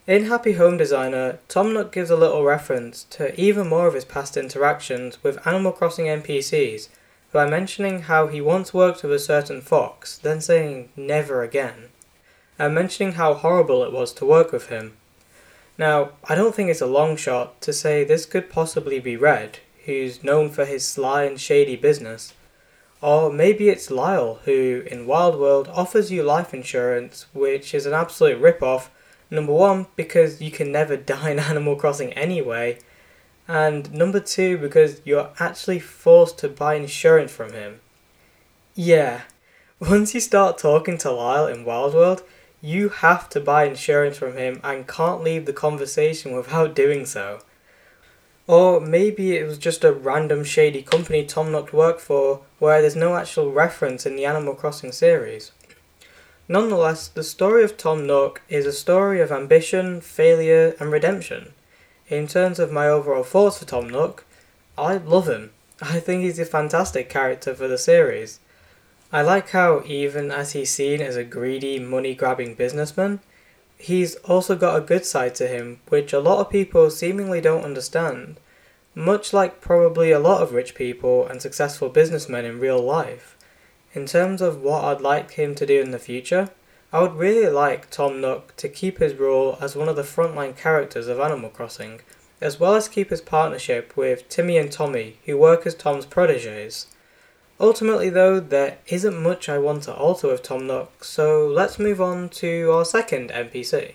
In 0.07 0.25
Happy 0.25 0.53
Home 0.53 0.77
Designer, 0.77 1.39
Tom 1.47 1.73
Nook 1.73 1.91
gives 1.91 2.09
a 2.09 2.15
little 2.15 2.43
reference 2.43 3.03
to 3.11 3.39
even 3.39 3.69
more 3.69 3.87
of 3.87 3.93
his 3.93 4.05
past 4.05 4.35
interactions 4.35 5.23
with 5.23 5.45
Animal 5.45 5.71
Crossing 5.71 6.05
NPCs 6.07 6.89
by 7.31 7.47
mentioning 7.47 8.03
how 8.03 8.27
he 8.27 8.41
once 8.41 8.73
worked 8.73 9.03
with 9.03 9.13
a 9.13 9.19
certain 9.19 9.61
fox, 9.61 10.17
then 10.17 10.41
saying 10.41 10.89
never 10.97 11.43
again 11.43 11.90
and 12.61 12.75
mentioning 12.75 13.13
how 13.13 13.33
horrible 13.33 13.83
it 13.83 13.91
was 13.91 14.13
to 14.13 14.23
work 14.23 14.51
with 14.51 14.67
him. 14.67 14.93
Now, 15.79 16.11
I 16.29 16.35
don't 16.35 16.53
think 16.53 16.69
it's 16.69 16.79
a 16.79 16.85
long 16.85 17.17
shot 17.17 17.59
to 17.61 17.73
say 17.73 18.03
this 18.03 18.27
could 18.27 18.51
possibly 18.51 18.99
be 18.99 19.17
Red, 19.17 19.57
who's 19.85 20.23
known 20.23 20.51
for 20.51 20.65
his 20.65 20.87
sly 20.87 21.23
and 21.23 21.39
shady 21.39 21.75
business. 21.75 22.35
Or 23.01 23.33
maybe 23.33 23.69
it's 23.69 23.89
Lyle, 23.89 24.41
who, 24.45 24.83
in 24.85 25.07
Wild 25.07 25.39
World, 25.39 25.69
offers 25.69 26.11
you 26.11 26.21
life 26.21 26.53
insurance, 26.53 27.25
which 27.33 27.73
is 27.73 27.87
an 27.87 27.93
absolute 27.93 28.39
rip-off. 28.39 28.91
Number 29.31 29.53
one, 29.53 29.87
because 29.95 30.39
you 30.39 30.51
can 30.51 30.71
never 30.71 30.95
die 31.15 31.31
in 31.31 31.39
Animal 31.39 31.75
Crossing 31.75 32.13
anyway, 32.13 32.77
and 33.47 33.91
number 33.91 34.19
two, 34.19 34.59
because 34.59 35.01
you're 35.03 35.31
actually 35.39 35.79
forced 35.79 36.37
to 36.37 36.47
buy 36.47 36.75
insurance 36.75 37.31
from 37.31 37.53
him. 37.53 37.79
Yeah, 38.75 39.21
once 39.79 40.13
you 40.13 40.19
start 40.19 40.59
talking 40.59 40.99
to 40.99 41.11
Lyle 41.11 41.47
in 41.47 41.65
Wild 41.65 41.95
World, 41.95 42.21
you 42.61 42.89
have 42.89 43.27
to 43.29 43.39
buy 43.39 43.65
insurance 43.65 44.17
from 44.17 44.37
him 44.37 44.61
and 44.63 44.87
can't 44.87 45.23
leave 45.23 45.45
the 45.45 45.53
conversation 45.53 46.35
without 46.35 46.75
doing 46.75 47.05
so. 47.05 47.41
Or 48.47 48.79
maybe 48.79 49.37
it 49.37 49.47
was 49.47 49.57
just 49.57 49.83
a 49.83 49.91
random 49.91 50.43
shady 50.43 50.81
company 50.81 51.25
Tom 51.25 51.51
Nook 51.51 51.71
worked 51.73 52.01
for 52.01 52.41
where 52.59 52.81
there's 52.81 52.95
no 52.95 53.15
actual 53.15 53.51
reference 53.51 54.05
in 54.05 54.15
the 54.15 54.25
Animal 54.25 54.55
Crossing 54.55 54.91
series. 54.91 55.51
Nonetheless, 56.47 57.07
the 57.07 57.23
story 57.23 57.63
of 57.63 57.77
Tom 57.77 58.05
Nook 58.05 58.41
is 58.49 58.65
a 58.65 58.73
story 58.73 59.21
of 59.21 59.31
ambition, 59.31 60.01
failure, 60.01 60.75
and 60.79 60.91
redemption. 60.91 61.53
In 62.09 62.27
terms 62.27 62.59
of 62.59 62.71
my 62.71 62.87
overall 62.89 63.23
thoughts 63.23 63.59
for 63.59 63.65
Tom 63.65 63.89
Nook, 63.89 64.25
I 64.77 64.97
love 64.97 65.29
him. 65.29 65.51
I 65.81 65.99
think 65.99 66.23
he's 66.23 66.39
a 66.39 66.45
fantastic 66.45 67.09
character 67.09 67.55
for 67.55 67.67
the 67.67 67.77
series. 67.77 68.39
I 69.13 69.21
like 69.21 69.49
how, 69.49 69.83
even 69.85 70.31
as 70.31 70.53
he's 70.53 70.69
seen 70.69 71.01
as 71.01 71.17
a 71.17 71.25
greedy, 71.25 71.79
money 71.79 72.15
grabbing 72.15 72.55
businessman, 72.55 73.19
he's 73.77 74.15
also 74.15 74.55
got 74.55 74.77
a 74.77 74.85
good 74.85 75.05
side 75.05 75.35
to 75.35 75.47
him, 75.49 75.81
which 75.89 76.13
a 76.13 76.19
lot 76.19 76.39
of 76.39 76.49
people 76.49 76.89
seemingly 76.89 77.41
don't 77.41 77.65
understand, 77.65 78.39
much 78.95 79.33
like 79.33 79.59
probably 79.59 80.11
a 80.11 80.19
lot 80.19 80.41
of 80.41 80.53
rich 80.53 80.75
people 80.75 81.27
and 81.27 81.41
successful 81.41 81.89
businessmen 81.89 82.45
in 82.45 82.59
real 82.59 82.79
life. 82.79 83.35
In 83.93 84.05
terms 84.05 84.41
of 84.41 84.61
what 84.61 84.85
I'd 84.85 85.01
like 85.01 85.31
him 85.31 85.55
to 85.55 85.65
do 85.65 85.81
in 85.81 85.91
the 85.91 85.99
future, 85.99 86.49
I 86.93 87.01
would 87.01 87.15
really 87.15 87.49
like 87.49 87.89
Tom 87.89 88.21
Nook 88.21 88.55
to 88.57 88.69
keep 88.69 88.99
his 88.99 89.15
role 89.15 89.57
as 89.59 89.75
one 89.75 89.89
of 89.89 89.97
the 89.97 90.03
frontline 90.03 90.55
characters 90.55 91.07
of 91.07 91.19
Animal 91.19 91.49
Crossing, 91.49 91.99
as 92.39 92.61
well 92.61 92.75
as 92.75 92.87
keep 92.87 93.09
his 93.09 93.21
partnership 93.21 93.97
with 93.97 94.29
Timmy 94.29 94.57
and 94.57 94.71
Tommy, 94.71 95.17
who 95.25 95.37
work 95.37 95.67
as 95.67 95.75
Tom's 95.75 96.05
proteges. 96.05 96.87
Ultimately, 97.61 98.09
though, 98.09 98.39
there 98.39 98.79
isn't 98.87 99.21
much 99.21 99.47
I 99.47 99.59
want 99.59 99.83
to 99.83 99.93
alter 99.93 100.29
with 100.29 100.41
Tom 100.41 100.65
Nook, 100.65 101.03
so 101.03 101.45
let's 101.45 101.77
move 101.77 102.01
on 102.01 102.29
to 102.29 102.71
our 102.71 102.83
second 102.83 103.29
NPC. 103.29 103.93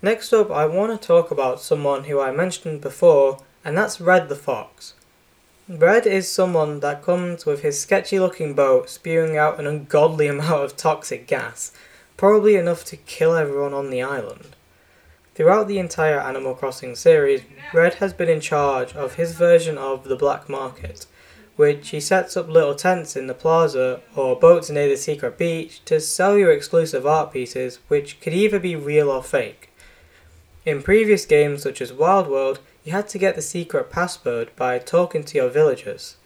Next 0.00 0.32
up, 0.32 0.52
I 0.52 0.66
want 0.66 0.92
to 0.92 1.06
talk 1.06 1.32
about 1.32 1.60
someone 1.60 2.04
who 2.04 2.20
I 2.20 2.30
mentioned 2.30 2.82
before, 2.82 3.38
and 3.64 3.76
that's 3.76 4.00
Red 4.00 4.28
the 4.28 4.36
Fox. 4.36 4.94
Red 5.68 6.06
is 6.06 6.30
someone 6.30 6.78
that 6.78 7.02
comes 7.02 7.44
with 7.44 7.62
his 7.62 7.80
sketchy 7.80 8.20
looking 8.20 8.54
boat 8.54 8.88
spewing 8.88 9.36
out 9.36 9.58
an 9.58 9.66
ungodly 9.66 10.28
amount 10.28 10.62
of 10.62 10.76
toxic 10.76 11.26
gas, 11.26 11.72
probably 12.16 12.54
enough 12.54 12.84
to 12.84 12.96
kill 12.96 13.34
everyone 13.34 13.74
on 13.74 13.90
the 13.90 14.00
island. 14.00 14.54
Throughout 15.34 15.66
the 15.66 15.80
entire 15.80 16.20
Animal 16.20 16.54
Crossing 16.54 16.94
series, 16.94 17.42
Red 17.74 17.94
has 17.94 18.12
been 18.12 18.28
in 18.28 18.40
charge 18.40 18.92
of 18.94 19.16
his 19.16 19.32
version 19.32 19.76
of 19.76 20.04
the 20.04 20.14
black 20.14 20.48
market, 20.48 21.06
which 21.56 21.88
he 21.88 22.00
sets 22.00 22.36
up 22.36 22.48
little 22.48 22.74
tents 22.74 23.16
in 23.16 23.26
the 23.26 23.34
plaza 23.34 24.00
or 24.14 24.38
boats 24.38 24.70
near 24.70 24.88
the 24.88 24.96
secret 24.96 25.38
beach 25.38 25.84
to 25.86 25.98
sell 26.00 26.36
you 26.36 26.50
exclusive 26.50 27.06
art 27.06 27.32
pieces 27.32 27.78
which 27.88 28.20
could 28.20 28.34
either 28.34 28.58
be 28.58 28.76
real 28.76 29.10
or 29.10 29.22
fake. 29.22 29.70
In 30.64 30.82
previous 30.82 31.24
games 31.24 31.62
such 31.62 31.80
as 31.80 31.92
Wild 31.92 32.28
World, 32.28 32.60
you 32.84 32.92
had 32.92 33.08
to 33.08 33.18
get 33.18 33.34
the 33.34 33.42
secret 33.42 33.90
password 33.90 34.50
by 34.56 34.78
talking 34.78 35.24
to 35.24 35.38
your 35.38 35.48
villagers. 35.48 36.16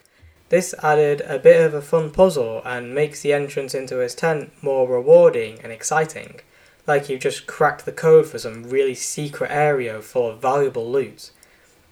This 0.50 0.74
added 0.82 1.20
a 1.20 1.38
bit 1.38 1.64
of 1.64 1.74
a 1.74 1.80
fun 1.80 2.10
puzzle 2.10 2.60
and 2.64 2.94
makes 2.94 3.22
the 3.22 3.32
entrance 3.32 3.72
into 3.72 3.98
his 3.98 4.16
tent 4.16 4.50
more 4.62 4.88
rewarding 4.88 5.60
and 5.62 5.70
exciting, 5.70 6.40
like 6.86 7.08
you've 7.08 7.20
just 7.20 7.46
cracked 7.46 7.84
the 7.84 7.92
code 7.92 8.26
for 8.26 8.38
some 8.38 8.64
really 8.64 8.94
secret 8.94 9.50
area 9.52 10.02
full 10.02 10.28
of 10.28 10.42
valuable 10.42 10.90
loot. 10.90 11.30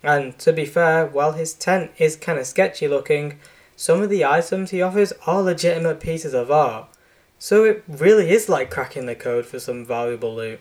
And 0.02 0.38
to 0.38 0.52
be 0.52 0.64
fair, 0.64 1.07
while 1.07 1.33
his 1.33 1.55
tent 1.55 1.90
is 1.99 2.17
kinda 2.17 2.45
sketchy 2.45 2.87
looking, 2.87 3.38
some 3.76 4.02
of 4.02 4.11
the 4.11 4.25
items 4.25 4.71
he 4.71 4.83
offers 4.83 5.12
are 5.26 5.43
legitimate 5.43 6.00
pieces 6.00 6.35
of 6.35 6.50
art. 6.50 6.88
So 7.38 7.64
it 7.64 7.85
really 7.87 8.31
is 8.31 8.49
like 8.49 8.71
cracking 8.71 9.07
the 9.07 9.14
code 9.14 9.47
for 9.47 9.61
some 9.61 9.85
valuable 9.85 10.35
loot. 10.35 10.61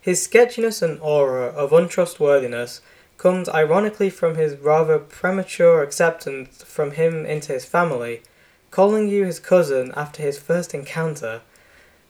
His 0.00 0.22
sketchiness 0.22 0.82
and 0.82 1.00
aura 1.00 1.46
of 1.46 1.72
untrustworthiness 1.72 2.80
comes 3.18 3.48
ironically 3.48 4.10
from 4.10 4.34
his 4.34 4.56
rather 4.56 4.98
premature 4.98 5.82
acceptance 5.82 6.62
from 6.64 6.92
him 6.92 7.24
into 7.24 7.52
his 7.52 7.64
family, 7.64 8.22
calling 8.70 9.08
you 9.08 9.24
his 9.24 9.38
cousin 9.38 9.92
after 9.96 10.22
his 10.22 10.38
first 10.38 10.74
encounter. 10.74 11.40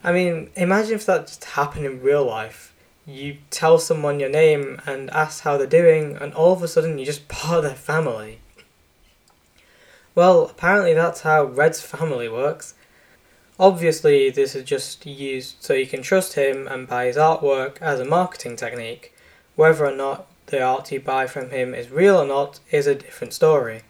I 0.03 0.13
mean, 0.13 0.51
imagine 0.57 0.95
if 0.95 1.07
that 1.07 1.27
just 1.27 1.45
happened 1.45 1.85
in 1.85 2.03
real 2.03 2.25
life 2.25 2.72
you 3.07 3.39
tell 3.51 3.79
someone 3.79 4.21
your 4.21 4.29
name 4.29 4.81
and 4.87 5.11
ask 5.11 5.43
how 5.43 5.57
they're 5.57 5.67
doing, 5.67 6.17
and 6.17 6.33
all 6.35 6.53
of 6.53 6.63
a 6.63 6.69
sudden 6.69 6.99
you're 6.99 7.07
just 7.07 7.29
part 7.29 7.59
of 7.59 7.65
their 7.65 7.75
family. 7.75 8.39
Well, 10.15 10.45
apparently 10.45 10.93
that's 10.95 11.23
how 11.23 11.45
Red's 11.45 11.81
family 11.81 12.29
works. 12.29 12.75
Obviously, 13.59 14.31
this 14.31 14.55
is 14.55 14.65
just 14.65 15.07
used 15.07 15.57
so 15.61 15.75
you 15.75 15.87
can 15.87 16.03
trust 16.03 16.35
him 16.35 16.67
and 16.67 16.89
buy 16.89 17.07
his 17.07 17.17
artwork 17.17 17.81
as 17.81 18.01
a 18.01 18.05
marketing 18.05 18.57
technique. 18.57 19.15
Whether 19.57 19.87
or 19.87 19.95
not 19.95 20.27
the 20.47 20.63
art 20.63 20.91
you 20.93 21.01
buy 21.01 21.27
from 21.27 21.51
him 21.51 21.75
is 21.75 21.91
real 21.91 22.17
or 22.17 22.27
not 22.27 22.61
is 22.71 22.87
a 22.87 22.95
different 22.95 23.33
story. 23.33 23.83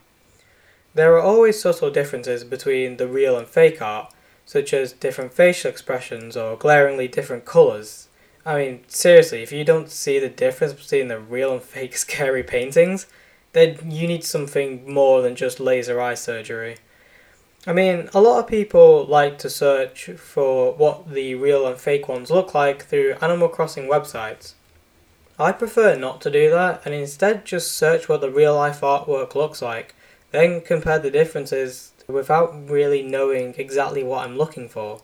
There 0.93 1.13
are 1.15 1.21
always 1.21 1.59
subtle 1.59 1.89
differences 1.89 2.43
between 2.43 2.97
the 2.97 3.07
real 3.07 3.37
and 3.37 3.47
fake 3.47 3.81
art, 3.81 4.13
such 4.45 4.73
as 4.73 4.93
different 4.93 5.33
facial 5.33 5.71
expressions 5.71 6.37
or 6.37 6.55
glaringly 6.55 7.07
different 7.07 7.45
colours, 7.45 8.07
I 8.45 8.57
mean, 8.57 8.83
seriously, 8.87 9.41
if 9.41 9.51
you 9.53 9.63
don't 9.63 9.89
see 9.89 10.19
the 10.19 10.29
difference 10.29 10.73
between 10.73 11.07
the 11.07 11.19
real 11.19 11.53
and 11.53 11.61
fake 11.61 11.95
scary 12.05 12.43
paintings, 12.43 13.07
then 13.53 13.77
you 13.89 14.07
need 14.07 14.23
something 14.23 14.91
more 14.91 15.21
than 15.21 15.35
just 15.35 15.59
laser 15.59 16.01
eye 16.01 16.15
surgery. 16.15 16.77
I 17.65 17.71
mean, 17.71 18.09
a 18.13 18.19
lot 18.19 18.39
of 18.39 18.47
people 18.47 19.05
like 19.05 19.37
to 19.39 19.49
search 19.49 20.09
for 20.17 20.73
what 20.73 21.13
the 21.13 21.35
real 21.35 21.65
and 21.65 21.79
fake 21.79 22.09
ones 22.09 22.29
look 22.29 22.53
like 22.53 22.85
through 22.85 23.15
Animal 23.21 23.47
Crossing 23.47 23.85
websites. 23.85 24.55
I 25.39 25.53
prefer 25.53 25.95
not 25.95 26.19
to 26.21 26.29
do 26.29 26.49
that 26.49 26.81
and 26.85 26.93
instead 26.93 27.45
just 27.45 27.71
search 27.71 28.09
what 28.09 28.19
the 28.19 28.29
real 28.29 28.55
life 28.55 28.81
artwork 28.81 29.33
looks 29.33 29.61
like, 29.61 29.95
then 30.31 30.59
compare 30.59 30.99
the 30.99 31.09
differences 31.09 31.93
without 32.07 32.69
really 32.69 33.01
knowing 33.01 33.55
exactly 33.57 34.03
what 34.03 34.25
I'm 34.25 34.37
looking 34.37 34.67
for. 34.67 35.01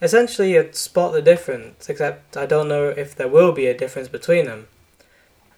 Essentially, 0.00 0.54
you'd 0.54 0.76
spot 0.76 1.12
the 1.12 1.22
difference, 1.22 1.88
except 1.88 2.36
I 2.36 2.46
don't 2.46 2.68
know 2.68 2.88
if 2.88 3.16
there 3.16 3.28
will 3.28 3.52
be 3.52 3.66
a 3.66 3.76
difference 3.76 4.08
between 4.08 4.46
them. 4.46 4.68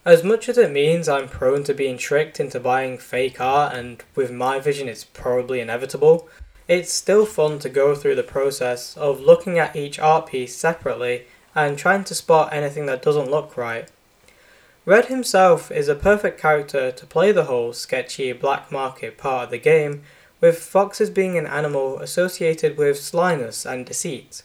As 0.04 0.24
much 0.24 0.48
as 0.48 0.56
it 0.56 0.70
means 0.70 1.08
I'm 1.08 1.28
prone 1.28 1.62
to 1.64 1.74
being 1.74 1.98
tricked 1.98 2.40
into 2.40 2.58
buying 2.58 2.96
fake 2.96 3.38
art, 3.38 3.74
and 3.74 4.02
with 4.14 4.30
my 4.30 4.58
vision 4.58 4.88
it's 4.88 5.04
probably 5.04 5.60
inevitable, 5.60 6.26
it's 6.66 6.92
still 6.92 7.26
fun 7.26 7.58
to 7.58 7.68
go 7.68 7.94
through 7.94 8.14
the 8.14 8.22
process 8.22 8.96
of 8.96 9.20
looking 9.20 9.58
at 9.58 9.76
each 9.76 9.98
art 9.98 10.26
piece 10.26 10.56
separately 10.56 11.26
and 11.54 11.76
trying 11.76 12.04
to 12.04 12.14
spot 12.14 12.52
anything 12.52 12.86
that 12.86 13.02
doesn't 13.02 13.30
look 13.30 13.56
right. 13.56 13.90
Red 14.86 15.06
himself 15.06 15.70
is 15.70 15.88
a 15.88 15.94
perfect 15.94 16.40
character 16.40 16.90
to 16.90 17.06
play 17.06 17.32
the 17.32 17.44
whole 17.44 17.74
sketchy 17.74 18.32
black 18.32 18.72
market 18.72 19.18
part 19.18 19.44
of 19.44 19.50
the 19.50 19.58
game 19.58 20.02
with 20.40 20.58
foxes 20.58 21.10
being 21.10 21.36
an 21.36 21.46
animal 21.46 21.98
associated 21.98 22.76
with 22.76 22.98
slyness 22.98 23.66
and 23.66 23.84
deceit. 23.84 24.42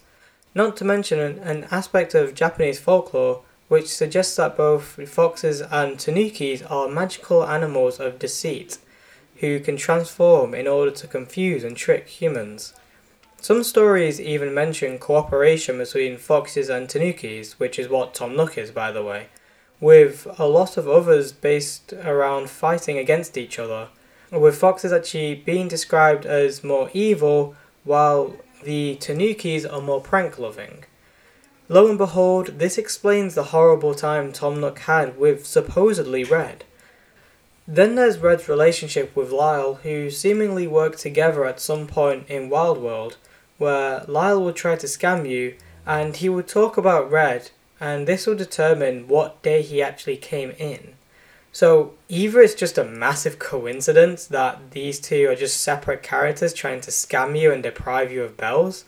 Not 0.54 0.78
to 0.78 0.86
mention 0.86 1.20
an, 1.20 1.66
aspect 1.72 2.14
of 2.14 2.34
Japanese 2.34 2.80
folklore 2.80 3.42
which 3.68 3.88
suggests 3.88 4.36
that 4.36 4.58
both 4.58 5.10
foxes 5.10 5.62
and 5.62 5.98
tanukis 5.98 6.70
are 6.70 6.88
magical 6.88 7.46
animals 7.46 8.00
of 8.00 8.20
deceit 8.20 8.78
who 9.38 9.60
can 9.60 9.76
transform 9.76 10.54
in 10.54 10.68
order 10.68 10.92
to 10.92 11.08
confuse 11.08 11.64
and 11.64 11.76
trick 11.76 12.08
humans. 12.08 12.74
Some 13.42 13.64
stories 13.64 14.22
even 14.22 14.54
mention 14.54 14.98
cooperation 14.98 15.78
between 15.78 16.18
foxes 16.18 16.70
and 16.70 16.88
tanukis, 16.88 17.54
which 17.54 17.78
is 17.78 17.90
what 17.90 18.14
Tom 18.14 18.36
Nook 18.36 18.58
is, 18.58 18.72
by 18.72 18.92
the 18.92 19.04
way, 19.04 19.28
with 19.80 20.28
a 20.40 20.48
lot 20.48 20.78
of 20.78 20.88
others 20.88 21.32
based 21.32 21.92
around 21.94 22.50
fighting 22.50 22.98
against 22.98 23.38
each 23.38 23.60
other 23.60 23.90
with 24.40 24.58
foxes 24.58 24.92
actually 24.92 25.36
being 25.36 25.68
described 25.68 26.26
as 26.26 26.64
more 26.64 26.90
evil, 26.94 27.56
while 27.84 28.36
the 28.64 28.98
tanukis 29.00 29.72
are 29.72 29.82
more 29.82 30.02
prank 30.02 30.38
loving. 30.40 30.86
Lo 31.68 31.88
and 31.88 31.98
behold, 31.98 32.60
this 32.60 32.78
explains 32.78 33.34
the 33.34 33.46
horrible 33.46 33.96
time 33.96 34.32
Tom 34.32 34.62
Nook 34.62 34.80
had 34.80 35.18
with 35.18 35.46
supposedly 35.46 36.24
Red. 36.24 36.64
Then 37.68 37.96
there's 37.96 38.20
Red's 38.20 38.48
relationship 38.48 39.16
with 39.16 39.32
Lyle, 39.32 39.76
who 39.76 40.12
seemingly 40.12 40.68
worked 40.68 41.00
together 41.00 41.46
at 41.46 41.60
some 41.60 41.88
point 41.88 42.30
in 42.30 42.50
Wild 42.50 42.78
World, 42.78 43.18
where 43.58 44.04
Lyle 44.08 44.44
would 44.44 44.56
try 44.56 44.76
to 44.76 44.86
scam 44.86 45.28
you, 45.28 45.56
and 45.86 46.16
he 46.16 46.30
would 46.30 46.48
talk 46.48 46.78
about 46.78 47.12
Red, 47.12 47.50
and 47.80 48.08
this 48.08 48.28
will 48.28 48.36
determine 48.36 49.08
what 49.08 49.42
day 49.42 49.64
he 49.64 49.82
actually 49.82 50.18
came 50.18 50.52
in. 50.60 50.94
So 51.56 51.94
either 52.10 52.42
it's 52.42 52.54
just 52.54 52.78
a 52.78 52.84
massive 52.84 53.40
coincidence 53.40 54.26
that 54.28 54.72
these 54.72 55.00
two 55.00 55.30
are 55.30 55.38
just 55.38 55.62
separate 55.62 56.04
characters 56.04 56.54
trying 56.54 56.82
to 56.82 56.92
scam 56.92 57.40
you 57.40 57.50
and 57.54 57.64
deprive 57.64 58.12
you 58.12 58.24
of 58.24 58.36
bells, 58.36 58.84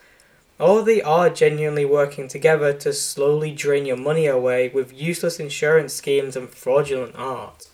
or 0.59 0.83
they 0.83 1.01
are 1.01 1.29
genuinely 1.29 1.85
working 1.85 2.27
together 2.27 2.73
to 2.73 2.91
slowly 2.91 3.53
drain 3.53 3.85
your 3.85 3.95
money 3.95 4.27
away 4.27 4.67
with 4.67 4.91
useless 4.91 5.39
insurance 5.39 5.93
schemes 5.93 6.35
and 6.35 6.49
fraudulent 6.49 7.15
art. 7.15 7.69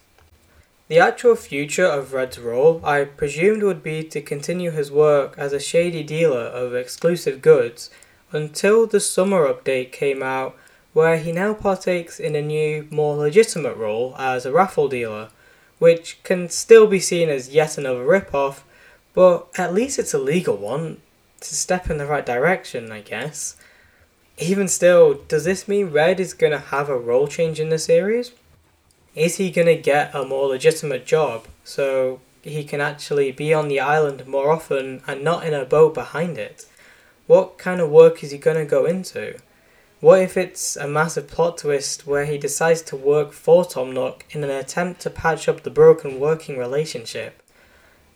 The 0.89 0.99
actual 0.99 1.35
future 1.35 1.87
of 1.87 2.13
Red's 2.13 2.37
role, 2.37 2.79
I 2.83 3.05
presumed, 3.05 3.63
would 3.63 3.81
be 3.81 4.03
to 4.03 4.21
continue 4.21 4.69
his 4.69 4.91
work 4.91 5.33
as 5.39 5.53
a 5.53 5.59
shady 5.59 6.03
dealer 6.03 6.45
of 6.45 6.75
exclusive 6.75 7.41
goods 7.41 7.89
until 8.31 8.85
the 8.85 8.99
summer 8.99 9.51
update 9.51 9.91
came 9.91 10.21
out 10.21 10.55
where 10.93 11.17
he 11.17 11.31
now 11.31 11.53
partakes 11.53 12.19
in 12.19 12.35
a 12.35 12.41
new, 12.41 12.87
more 12.89 13.15
legitimate 13.15 13.75
role 13.75 14.15
as 14.17 14.45
a 14.45 14.51
raffle 14.51 14.87
dealer, 14.87 15.29
which 15.79 16.21
can 16.23 16.49
still 16.49 16.87
be 16.87 16.99
seen 16.99 17.29
as 17.29 17.49
yet 17.49 17.77
another 17.77 18.05
rip-off, 18.05 18.63
but 19.13 19.47
at 19.57 19.73
least 19.73 19.99
it's 19.99 20.13
a 20.13 20.19
legal 20.19 20.55
one. 20.55 21.01
to 21.41 21.55
step 21.55 21.89
in 21.89 21.97
the 21.97 22.05
right 22.05 22.25
direction, 22.25 22.91
I 22.91 23.01
guess. 23.01 23.57
Even 24.37 24.67
still, 24.67 25.15
does 25.27 25.43
this 25.43 25.67
mean 25.67 25.91
Red 25.91 26.19
is 26.19 26.33
going 26.33 26.53
to 26.53 26.59
have 26.59 26.89
a 26.89 26.97
role 26.97 27.27
change 27.27 27.59
in 27.59 27.69
the 27.69 27.77
series? 27.77 28.31
Is 29.13 29.35
he 29.35 29.51
going 29.51 29.67
to 29.67 29.75
get 29.75 30.15
a 30.15 30.25
more 30.25 30.47
legitimate 30.47 31.05
job 31.05 31.45
so 31.63 32.19
he 32.41 32.63
can 32.63 32.81
actually 32.81 33.31
be 33.31 33.53
on 33.53 33.67
the 33.67 33.79
island 33.79 34.25
more 34.25 34.51
often 34.51 35.01
and 35.05 35.23
not 35.23 35.45
in 35.45 35.53
a 35.53 35.65
boat 35.65 35.93
behind 35.93 36.37
it? 36.37 36.65
What 37.27 37.57
kind 37.57 37.79
of 37.79 37.89
work 37.89 38.23
is 38.23 38.31
he 38.31 38.37
going 38.37 38.57
to 38.57 38.65
go 38.65 38.85
into? 38.85 39.37
What 40.03 40.19
if 40.19 40.35
it's 40.35 40.75
a 40.75 40.85
massive 40.85 41.29
plot 41.29 41.59
twist 41.59 42.05
where 42.05 42.25
he 42.25 42.37
decides 42.37 42.81
to 42.81 42.97
work 42.97 43.31
for 43.31 43.63
Tom 43.63 43.93
Nook 43.93 44.25
in 44.31 44.43
an 44.43 44.49
attempt 44.49 44.99
to 45.03 45.09
patch 45.09 45.47
up 45.47 45.63
the 45.63 45.69
broken 45.69 46.19
working 46.19 46.57
relationship? 46.57 47.41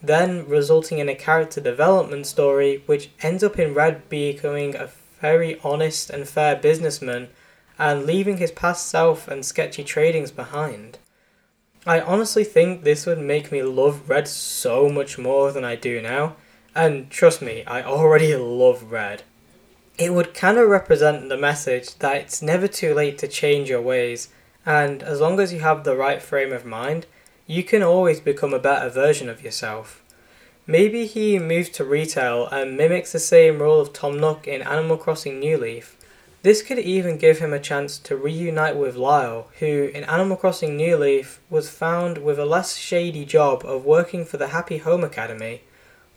Then 0.03 0.45
resulting 0.49 0.97
in 0.97 1.07
a 1.07 1.15
character 1.15 1.61
development 1.61 2.27
story 2.27 2.83
which 2.87 3.11
ends 3.21 3.41
up 3.41 3.57
in 3.57 3.73
Red 3.73 4.09
becoming 4.09 4.75
a 4.75 4.89
very 5.21 5.61
honest 5.63 6.09
and 6.09 6.27
fair 6.27 6.57
businessman 6.57 7.29
and 7.79 8.05
leaving 8.05 8.35
his 8.35 8.51
past 8.51 8.87
self 8.87 9.29
and 9.29 9.45
sketchy 9.45 9.85
tradings 9.85 10.35
behind. 10.35 10.97
I 11.85 12.01
honestly 12.01 12.43
think 12.43 12.83
this 12.83 13.05
would 13.05 13.21
make 13.21 13.49
me 13.49 13.63
love 13.63 14.09
Red 14.09 14.27
so 14.27 14.89
much 14.89 15.17
more 15.17 15.53
than 15.53 15.63
I 15.63 15.77
do 15.77 16.01
now, 16.01 16.35
and 16.75 17.09
trust 17.09 17.41
me, 17.41 17.63
I 17.63 17.81
already 17.81 18.35
love 18.35 18.91
Red 18.91 19.23
it 19.97 20.13
would 20.13 20.33
kind 20.33 20.57
of 20.57 20.69
represent 20.69 21.27
the 21.27 21.37
message 21.37 21.95
that 21.95 22.17
it's 22.17 22.41
never 22.41 22.67
too 22.67 22.93
late 22.93 23.17
to 23.17 23.27
change 23.27 23.69
your 23.69 23.81
ways, 23.81 24.29
and 24.65 25.01
as 25.01 25.19
long 25.19 25.39
as 25.39 25.51
you 25.51 25.59
have 25.59 25.83
the 25.83 25.95
right 25.95 26.21
frame 26.21 26.53
of 26.53 26.65
mind, 26.65 27.07
you 27.47 27.63
can 27.63 27.81
always 27.81 28.19
become 28.19 28.53
a 28.53 28.59
better 28.59 28.89
version 28.89 29.27
of 29.29 29.41
yourself. 29.43 30.03
Maybe 30.67 31.05
he 31.05 31.39
moves 31.39 31.69
to 31.69 31.85
retail 31.85 32.45
and 32.47 32.77
mimics 32.77 33.13
the 33.13 33.19
same 33.19 33.61
role 33.61 33.79
of 33.79 33.93
Tom 33.93 34.19
Nook 34.19 34.47
in 34.47 34.61
Animal 34.61 34.97
Crossing 34.97 35.39
New 35.39 35.57
Leaf. 35.57 35.97
This 36.43 36.61
could 36.61 36.77
even 36.77 37.17
give 37.17 37.39
him 37.39 37.53
a 37.53 37.59
chance 37.59 37.97
to 37.99 38.15
reunite 38.15 38.75
with 38.75 38.95
Lyle, 38.95 39.47
who 39.59 39.89
in 39.95 40.03
Animal 40.03 40.37
Crossing 40.37 40.75
New 40.75 40.97
Leaf 40.97 41.39
was 41.49 41.69
found 41.69 42.19
with 42.19 42.37
a 42.37 42.45
less 42.45 42.75
shady 42.75 43.25
job 43.25 43.63
of 43.65 43.85
working 43.85 44.25
for 44.25 44.37
the 44.37 44.49
Happy 44.49 44.77
Home 44.77 45.03
Academy. 45.03 45.61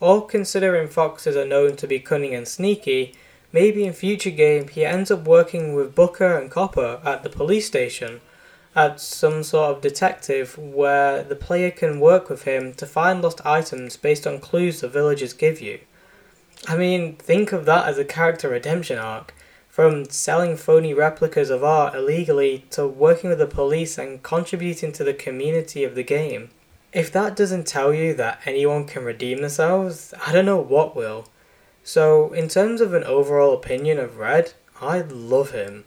All 0.01 0.21
considering 0.23 0.89
foxes 0.89 1.37
are 1.37 1.47
known 1.47 1.77
to 1.77 1.87
be 1.87 2.01
cunning 2.01 2.35
and 2.35 2.47
sneaky, 2.47 3.15
Maybe 3.53 3.85
in 3.85 3.93
future 3.93 4.31
game 4.31 4.69
he 4.69 4.85
ends 4.85 5.11
up 5.11 5.25
working 5.25 5.75
with 5.75 5.95
Booker 5.95 6.37
and 6.37 6.51
Copper 6.51 7.01
at 7.05 7.23
the 7.23 7.31
police 7.31 7.67
station 7.67 8.21
as 8.77 9.03
some 9.03 9.43
sort 9.43 9.77
of 9.77 9.83
detective 9.83 10.57
where 10.57 11.25
the 11.25 11.35
player 11.35 11.71
can 11.71 11.99
work 11.99 12.29
with 12.29 12.45
him 12.45 12.73
to 12.75 12.87
find 12.87 13.21
lost 13.21 13.45
items 13.45 13.97
based 13.97 14.27
on 14.27 14.39
clues 14.39 14.81
the 14.81 14.89
villagers 14.89 15.33
give 15.33 15.61
you. 15.61 15.81
I 16.69 16.77
mean, 16.77 17.17
think 17.17 17.53
of 17.53 17.65
that 17.65 17.87
as 17.87 17.99
a 17.99 18.05
character 18.05 18.49
redemption 18.49 18.99
arc. 18.99 19.35
From 19.69 20.11
selling 20.11 20.57
phony 20.57 20.93
replicas 20.93 21.49
of 21.49 21.65
art 21.65 21.95
illegally 21.95 22.67
to 22.71 22.87
working 22.87 23.31
with 23.31 23.39
the 23.39 23.47
police 23.47 23.99
and 23.99 24.23
contributing 24.23 24.93
to 24.93 25.05
the 25.05 25.15
community 25.15 25.85
of 25.85 25.95
the 25.95 26.03
game. 26.03 26.51
If 26.93 27.11
that 27.13 27.37
doesn't 27.37 27.67
tell 27.67 27.95
you 27.95 28.13
that 28.15 28.41
anyone 28.45 28.85
can 28.85 29.05
redeem 29.05 29.41
themselves, 29.41 30.13
I 30.27 30.33
don't 30.33 30.45
know 30.45 30.61
what 30.61 30.97
will. 30.97 31.27
So, 31.83 32.33
in 32.33 32.49
terms 32.49 32.81
of 32.81 32.95
an 32.95 33.05
overall 33.05 33.55
opinion 33.55 33.99
of 33.99 34.19
Red, 34.19 34.53
I 34.81 35.01
love 35.01 35.51
him. 35.53 35.85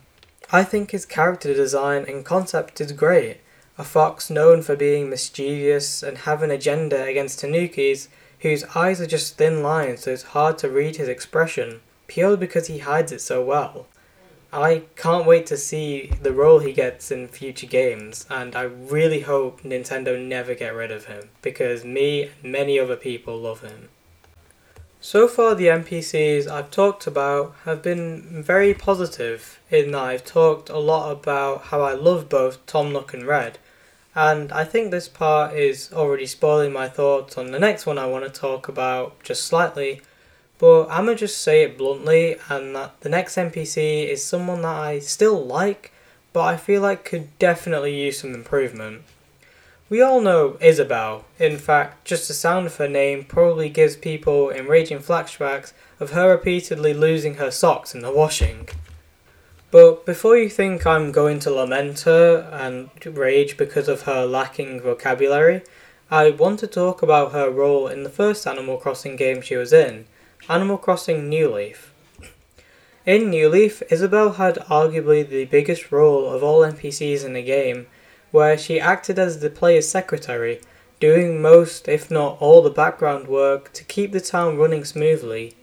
I 0.52 0.64
think 0.64 0.92
his 0.92 1.06
character 1.06 1.54
design 1.54 2.06
and 2.08 2.26
concept 2.26 2.82
is 2.82 2.92
great. 2.92 3.38
A 3.78 3.84
fox 3.84 4.30
known 4.30 4.62
for 4.62 4.76
being 4.76 5.10
mischievous 5.10 6.04
and 6.04 6.20
have 6.20 6.44
an 6.44 6.52
agenda 6.52 7.04
against 7.04 7.40
Tanukis, 7.42 8.08
whose 8.42 8.64
eyes 8.76 9.02
are 9.02 9.08
just 9.08 9.38
thin 9.38 9.64
lines 9.64 10.04
so 10.04 10.12
it's 10.12 10.24
hard 10.24 10.58
to 10.60 10.70
read 10.70 10.98
his 10.98 11.08
expression, 11.08 11.80
purely 12.08 12.38
because 12.38 12.68
he 12.68 12.80
hides 12.80 13.12
it 13.12 13.22
so 13.22 13.44
well. 13.44 13.88
I 14.52 14.84
can't 14.96 15.26
wait 15.26 15.48
to 15.48 15.58
see 15.58 16.12
the 16.22 16.34
role 16.34 16.60
he 16.60 16.74
gets 16.74 17.10
in 17.10 17.28
future 17.28 17.66
games, 17.66 18.28
and 18.30 18.56
I 18.56 18.64
really 18.64 19.22
hope 19.22 19.64
Nintendo 19.64 20.24
never 20.24 20.54
get 20.54 20.76
rid 20.76 20.92
of 20.92 21.06
him, 21.06 21.30
because 21.42 21.84
me 21.84 22.30
and 22.44 22.52
many 22.52 22.80
other 22.80 22.96
people 22.96 23.40
love 23.40 23.62
him. 23.62 23.90
So 25.06 25.28
far, 25.28 25.54
the 25.54 25.68
NPCs 25.68 26.48
I've 26.48 26.72
talked 26.72 27.08
about 27.08 27.56
have 27.66 27.82
been 27.82 28.42
very 28.42 28.74
positive 28.74 29.60
in 29.70 29.92
that 29.92 30.02
I've 30.02 30.24
talked 30.24 30.70
a 30.70 30.78
lot 30.78 31.12
about 31.12 31.64
how 31.64 31.82
I 31.82 31.92
love 31.92 32.30
both 32.30 32.66
Tom 32.66 32.94
Nook 32.94 33.14
and 33.14 33.28
Red, 33.28 33.58
and 34.16 34.50
I 34.54 34.64
think 34.64 34.92
this 34.92 35.10
part 35.10 35.58
is 35.58 35.92
already 35.92 36.26
spoiling 36.26 36.72
my 36.72 36.88
thoughts 36.88 37.38
on 37.38 37.52
the 37.52 37.60
next 37.60 37.86
one 37.86 37.98
I 37.98 38.06
want 38.06 38.24
to 38.24 38.30
talk 38.30 38.70
about 38.70 39.22
just 39.24 39.44
slightly. 39.44 40.00
But 40.58 40.86
I'm 40.86 41.08
gonna 41.08 41.18
just 41.18 41.42
say 41.42 41.64
it 41.64 41.78
bluntly, 41.78 42.38
and 42.48 42.74
that 42.74 43.02
the 43.02 43.10
next 43.10 43.36
NPC 43.36 44.08
is 44.08 44.24
someone 44.24 44.62
that 44.62 44.80
I 44.80 45.00
still 45.00 45.46
like, 45.46 45.92
but 46.32 46.44
I 46.44 46.56
feel 46.56 46.82
like 46.82 47.04
could 47.04 47.38
definitely 47.40 47.94
use 47.94 48.20
some 48.20 48.34
improvement. 48.34 49.02
We 49.94 50.02
all 50.02 50.22
know 50.22 50.58
Isabelle. 50.60 51.24
In 51.38 51.60
fact, 51.60 52.04
just 52.04 52.28
the 52.28 52.34
sound 52.34 52.66
of 52.66 52.78
her 52.78 52.88
name 52.88 53.26
probably 53.26 53.70
gives 53.70 53.96
people 53.96 54.50
enraging 54.50 55.02
flashbacks 55.02 55.72
of 56.00 56.14
her 56.14 56.32
repeatedly 56.32 56.96
losing 56.96 57.36
her 57.36 57.52
socks 57.52 57.94
in 57.94 58.02
the 58.02 58.12
washing. 58.12 58.70
But 59.70 60.04
before 60.04 60.36
you 60.36 60.50
think 60.50 60.88
I'm 60.88 61.12
going 61.12 61.38
to 61.42 61.52
lament 61.52 62.00
her 62.10 62.50
and 62.52 62.90
rage 63.06 63.56
because 63.56 63.88
of 63.88 64.02
her 64.10 64.26
lacking 64.26 64.82
vocabulary, 64.82 65.62
I 66.10 66.32
want 66.32 66.62
to 66.62 66.68
talk 66.68 67.04
about 67.04 67.34
her 67.34 67.52
role 67.52 67.88
in 67.88 68.02
the 68.02 68.10
first 68.10 68.48
Animal 68.48 68.78
Crossing 68.78 69.16
game 69.16 69.44
she 69.44 69.58
was 69.58 69.72
in, 69.72 70.06
Animal 70.50 70.80
Crossing 70.80 71.30
New 71.30 71.54
Leaf. 71.54 71.94
In 73.06 73.30
New 73.30 73.48
Leaf, 73.48 73.84
Isabelle 73.92 74.32
had 74.32 74.56
arguably 74.56 75.30
the 75.30 75.46
biggest 75.46 75.92
role 75.92 76.32
of 76.32 76.42
all 76.42 76.62
NPCs 76.62 77.24
in 77.24 77.34
the 77.34 77.44
game, 77.44 77.86
where 78.34 78.58
she 78.58 78.80
acted 78.80 79.20
as 79.20 79.40
the 79.40 79.50
player's 79.50 79.88
secretary, 79.88 80.60
doing 81.00 81.40
most, 81.40 81.88
if 81.88 82.10
not 82.10 82.36
all, 82.42 82.64
the 82.64 82.70
background 82.72 83.28
work 83.28 83.72
to 83.72 83.84
keep 83.84 84.12
the 84.12 84.20
town 84.20 84.58
running 84.58 84.84
smoothly. 84.84 85.54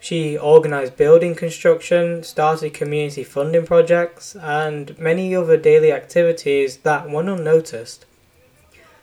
She 0.00 0.36
organised 0.36 0.96
building 0.96 1.36
construction, 1.36 2.24
started 2.24 2.74
community 2.74 3.22
funding 3.22 3.64
projects, 3.66 4.34
and 4.34 4.98
many 4.98 5.32
other 5.32 5.56
daily 5.56 5.92
activities 5.92 6.78
that 6.78 7.08
went 7.08 7.28
unnoticed. 7.28 8.04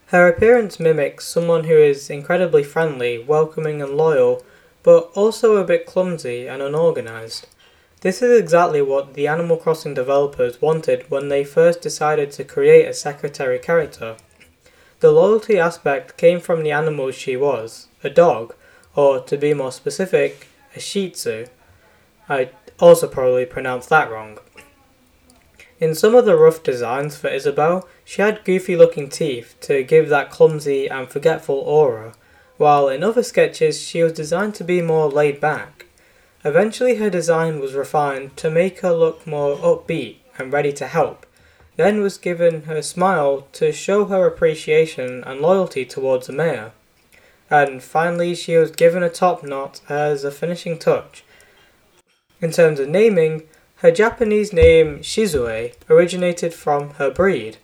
Her 0.08 0.28
appearance 0.28 0.78
mimics 0.78 1.26
someone 1.26 1.64
who 1.64 1.78
is 1.78 2.10
incredibly 2.10 2.64
friendly, 2.64 3.18
welcoming, 3.18 3.82
and 3.82 3.96
loyal, 3.96 4.44
but 4.84 5.10
also 5.16 5.56
a 5.56 5.64
bit 5.64 5.86
clumsy 5.86 6.48
and 6.48 6.62
unorganised. 6.62 7.48
This 8.06 8.22
is 8.22 8.40
exactly 8.40 8.84
what 8.84 9.16
the 9.16 9.26
Animal 9.26 9.58
Crossing 9.58 9.96
developers 9.96 10.62
wanted 10.62 11.10
when 11.10 11.30
they 11.30 11.44
first 11.44 11.82
decided 11.82 12.30
to 12.34 12.44
create 12.44 12.88
a 12.88 12.94
secretary 12.94 13.58
character. 13.58 14.16
The 15.00 15.12
loyalty 15.12 15.58
aspect 15.58 16.16
came 16.16 16.40
from 16.40 16.62
the 16.62 16.70
animal 16.70 17.10
she 17.10 17.36
was, 17.36 17.88
a 18.04 18.12
dog, 18.12 18.54
or 18.96 19.22
to 19.22 19.38
be 19.38 19.56
more 19.56 19.72
specific, 19.72 20.48
a 20.76 20.80
Shih 20.80 21.10
Tzu. 21.10 21.48
I 22.30 22.52
also 22.80 23.08
probably 23.08 23.48
pronounced 23.48 23.90
that 23.90 24.12
wrong. 24.12 24.38
In 25.80 25.96
some 25.96 26.14
of 26.14 26.26
the 26.26 26.38
rough 26.38 26.62
designs 26.62 27.18
for 27.18 27.30
Isabelle, 27.30 27.90
she 28.04 28.22
had 28.22 28.46
goofy 28.46 28.76
looking 28.76 29.10
teeth 29.10 29.56
to 29.62 29.82
give 29.82 30.10
that 30.10 30.30
clumsy 30.30 30.86
and 30.88 31.10
forgetful 31.10 31.56
aura, 31.56 32.14
while 32.58 32.88
in 32.88 33.04
other 33.04 33.24
sketches 33.24 33.82
she 33.82 34.04
was 34.04 34.14
designed 34.14 34.54
to 34.54 34.64
be 34.64 34.80
more 34.84 35.10
laid 35.10 35.42
back. 35.42 35.75
Eventually 36.46 36.98
her 36.98 37.10
design 37.10 37.60
was 37.60 37.74
refined 37.74 38.38
to 38.38 38.52
make 38.52 38.82
her 38.82 38.92
look 38.92 39.26
more 39.26 39.58
upbeat 39.58 40.18
and 40.38 40.54
ready 40.54 40.72
to 40.74 40.86
help, 40.86 41.26
then 41.76 42.02
was 42.02 42.20
given 42.20 42.64
her 42.64 42.84
smile 42.84 43.48
to 43.54 43.72
show 43.72 44.06
her 44.06 44.28
appreciation 44.28 45.24
and 45.24 45.42
loyalty 45.42 45.86
towards 45.86 46.28
the 46.28 46.34
mayor. 46.34 46.72
And 47.50 47.82
finally 47.82 48.36
she 48.36 48.58
was 48.58 48.70
given 48.70 49.02
a 49.02 49.10
top 49.10 49.44
knot 49.44 49.82
as 49.90 50.24
a 50.24 50.30
finishing 50.30 50.78
touch. 50.78 51.24
In 52.40 52.52
terms 52.52 52.80
of 52.80 52.90
naming, 52.90 53.42
her 53.78 53.90
Japanese 53.90 54.54
name 54.54 55.00
Shizue 55.00 55.74
originated 55.90 56.54
from 56.54 56.92
her 56.92 57.10
breed. 57.10 57.58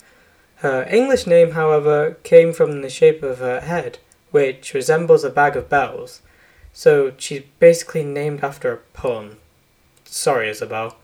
Her 0.55 0.87
English 0.89 1.27
name, 1.27 1.51
however, 1.51 2.17
came 2.23 2.51
from 2.51 2.81
the 2.81 2.89
shape 2.89 3.21
of 3.21 3.37
her 3.37 3.59
head, 3.59 3.99
which 4.31 4.73
resembles 4.73 5.23
a 5.23 5.29
bag 5.29 5.55
of 5.55 5.69
bells. 5.69 6.23
So 6.73 7.13
she's 7.17 7.43
basically 7.59 8.03
named 8.03 8.43
after 8.43 8.71
a 8.71 8.77
poem. 8.77 9.37
Sorry, 10.05 10.49
Isabelle. 10.49 10.97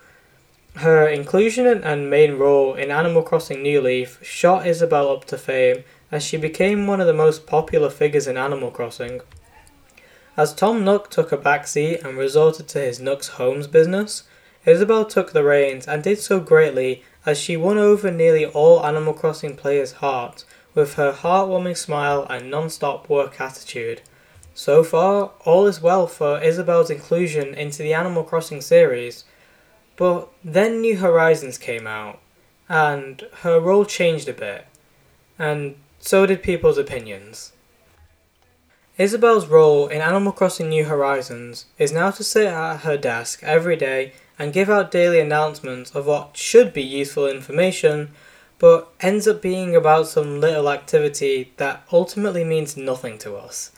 Her 0.76 1.08
inclusion 1.08 1.66
and 1.66 2.10
main 2.10 2.38
role 2.38 2.76
in 2.76 2.92
Animal 2.92 3.24
Crossing 3.24 3.64
New 3.64 3.82
Leaf 3.82 4.24
shot 4.24 4.68
Isabelle 4.68 5.10
up 5.10 5.26
to 5.26 5.38
fame 5.38 5.84
as 6.12 6.24
she 6.24 6.38
became 6.38 6.88
one 6.88 7.02
of 7.02 7.08
the 7.08 7.14
most 7.14 7.48
popular 7.48 7.90
figures 7.90 8.28
in 8.28 8.38
Animal 8.38 8.72
Crossing. 8.72 9.22
As 10.38 10.54
Tom 10.54 10.86
Nook 10.86 11.10
took 11.10 11.32
a 11.32 11.38
backseat 11.38 12.04
and 12.04 12.16
resorted 12.16 12.68
to 12.68 12.80
his 12.80 13.00
Nook's 13.00 13.30
Homes 13.30 13.66
business, 13.66 14.24
Isabelle 14.66 15.06
took 15.06 15.32
the 15.32 15.44
reins 15.44 15.88
and 15.88 16.04
did 16.04 16.20
so 16.20 16.40
greatly 16.40 17.04
as 17.26 17.40
she 17.40 17.58
won 17.58 17.78
over 17.78 18.12
nearly 18.12 18.46
all 18.46 18.86
Animal 18.86 19.14
Crossing 19.14 19.56
players' 19.56 19.94
hearts 19.94 20.46
with 20.76 20.94
her 20.94 21.12
heartwarming 21.12 21.76
smile 21.76 22.28
and 22.30 22.52
non 22.52 22.70
stop 22.70 23.10
work 23.10 23.42
attitude. 23.42 24.02
So 24.58 24.84
far, 24.84 25.34
all 25.46 25.68
is 25.68 25.84
well 25.84 26.08
for 26.08 26.42
Isabelle's 26.42 26.90
inclusion 26.90 27.54
into 27.54 27.84
the 27.84 27.94
Animal 27.94 28.24
Crossing 28.24 28.60
series, 28.60 29.24
but 29.96 30.30
then 30.44 30.82
New 30.82 30.98
Horizons 30.98 31.60
came 31.60 31.86
out, 31.86 32.20
and 32.68 33.28
her 33.44 33.60
role 33.60 33.86
changed 33.86 34.28
a 34.28 34.34
bit, 34.34 34.66
and 35.38 35.76
so 36.00 36.26
did 36.26 36.42
people's 36.42 36.80
opinions. 36.80 37.54
Isabelle's 38.98 39.46
role 39.46 39.90
in 39.90 40.02
Animal 40.02 40.32
Crossing 40.32 40.70
New 40.70 40.86
Horizons 40.86 41.68
is 41.78 41.92
now 41.92 42.10
to 42.10 42.24
sit 42.24 42.48
at 42.48 42.78
her 42.78 42.98
desk 42.98 43.44
every 43.44 43.76
day 43.76 44.14
and 44.40 44.52
give 44.52 44.72
out 44.72 44.90
daily 44.90 45.20
announcements 45.20 45.92
of 45.92 46.08
what 46.08 46.36
should 46.36 46.74
be 46.74 46.82
useful 46.82 47.28
information, 47.28 48.10
but 48.58 48.92
ends 49.02 49.28
up 49.28 49.40
being 49.40 49.76
about 49.76 50.08
some 50.08 50.42
little 50.42 50.68
activity 50.68 51.54
that 51.58 51.84
ultimately 51.94 52.44
means 52.44 52.76
nothing 52.76 53.20
to 53.20 53.36
us. 53.36 53.72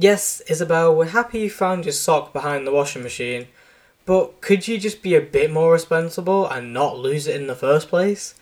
Yes, 0.00 0.40
Isabelle, 0.46 0.94
we're 0.94 1.06
happy 1.06 1.40
you 1.40 1.50
found 1.50 1.84
your 1.84 1.92
sock 1.92 2.32
behind 2.32 2.64
the 2.64 2.70
washing 2.70 3.02
machine, 3.02 3.48
but 4.06 4.40
could 4.40 4.68
you 4.68 4.78
just 4.78 5.02
be 5.02 5.16
a 5.16 5.20
bit 5.20 5.50
more 5.50 5.72
responsible 5.72 6.46
and 6.46 6.72
not 6.72 6.96
lose 6.96 7.26
it 7.26 7.34
in 7.34 7.48
the 7.48 7.56
first 7.56 7.88
place? 7.88 8.36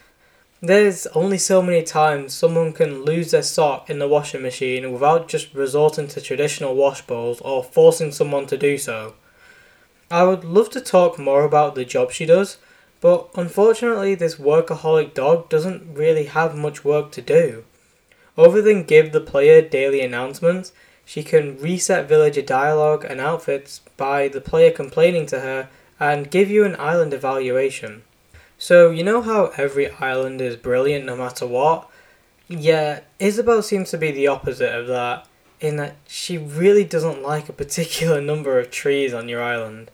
There's 0.61 1.07
only 1.14 1.38
so 1.38 1.62
many 1.62 1.83
times 1.83 2.35
someone 2.35 2.75
can 2.75 3.07
lose 3.07 3.31
their 3.31 3.40
sock 3.40 3.88
in 3.88 4.01
the 4.01 4.07
washing 4.07 4.42
machine 4.42 4.92
without 4.92 5.29
just 5.29 5.55
resorting 5.55 6.09
to 6.09 6.21
traditional 6.21 6.75
wash 6.75 7.01
bowls 7.01 7.40
or 7.40 7.64
forcing 7.64 8.12
someone 8.12 8.45
to 8.49 8.59
do 8.59 8.77
so. 8.77 9.14
I 10.11 10.25
would 10.25 10.45
love 10.45 10.69
to 10.73 10.81
talk 10.83 11.19
more 11.19 11.45
about 11.45 11.75
the 11.75 11.87
job 11.87 12.12
she 12.12 12.27
does, 12.27 12.59
but 13.01 13.31
unfortunately, 13.35 14.14
this 14.14 14.35
workaholic 14.35 15.14
dog 15.14 15.49
doesn't 15.49 15.95
really 15.95 16.27
have 16.27 16.55
much 16.55 16.85
work 16.85 17.12
to 17.12 17.23
do. 17.23 17.64
Other 18.37 18.61
than 18.61 18.85
give 18.85 19.12
the 19.12 19.23
player 19.23 19.62
daily 19.62 20.03
announcements, 20.03 20.73
she 21.07 21.23
can 21.23 21.59
reset 21.59 22.09
villager 22.09 22.42
dialogue 22.42 23.07
and 23.09 23.21
outfits 23.21 23.81
by 23.97 24.29
the 24.29 24.40
player 24.42 24.71
complaining 24.71 25.25
to 25.27 25.40
her 25.40 25.71
and 25.99 26.31
give 26.31 26.51
you 26.51 26.64
an 26.64 26.77
island 26.79 27.14
evaluation. 27.14 28.03
So, 28.59 28.90
you 28.90 29.05
know 29.05 29.23
how 29.23 29.53
every 29.57 29.90
island 29.92 30.40
is 30.40 30.57
brilliant 30.57 31.07
no 31.07 31.16
matter 31.16 31.47
what? 31.47 31.88
Yeah, 32.49 33.01
Isabelle 33.19 33.62
seems 33.62 33.90
to 33.90 33.99
be 33.99 34.11
the 34.11 34.27
opposite 34.27 34.75
of 34.75 34.88
that, 34.88 35.27
in 35.61 35.77
that 35.77 35.97
she 36.07 36.37
really 36.37 36.85
doesn't 36.85 37.23
like 37.23 37.49
a 37.49 37.55
particular 37.55 38.21
number 38.21 38.59
of 38.59 38.71
trees 38.71 39.14
on 39.14 39.29
your 39.29 39.42
island. 39.42 39.90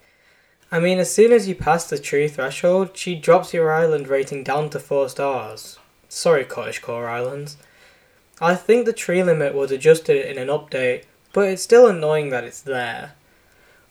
I 0.71 0.79
mean, 0.79 0.97
as 0.97 1.13
soon 1.13 1.31
as 1.31 1.47
you 1.47 1.53
pass 1.53 1.87
the 1.87 1.99
tree 1.99 2.27
threshold, 2.27 2.97
she 2.97 3.15
drops 3.15 3.53
your 3.53 3.71
island 3.71 4.07
rating 4.07 4.43
down 4.43 4.71
to 4.71 4.79
4 4.79 5.09
stars. 5.09 5.77
Sorry, 6.09 6.43
Cottagecore 6.43 7.07
Islands. 7.07 7.57
I 8.41 8.55
think 8.55 8.85
the 8.85 8.93
tree 8.93 9.21
limit 9.23 9.53
was 9.53 9.71
adjusted 9.71 10.29
in 10.29 10.37
an 10.37 10.47
update, 10.47 11.03
but 11.33 11.47
it's 11.49 11.61
still 11.61 11.87
annoying 11.87 12.29
that 12.29 12.43
it's 12.43 12.61
there. 12.61 13.13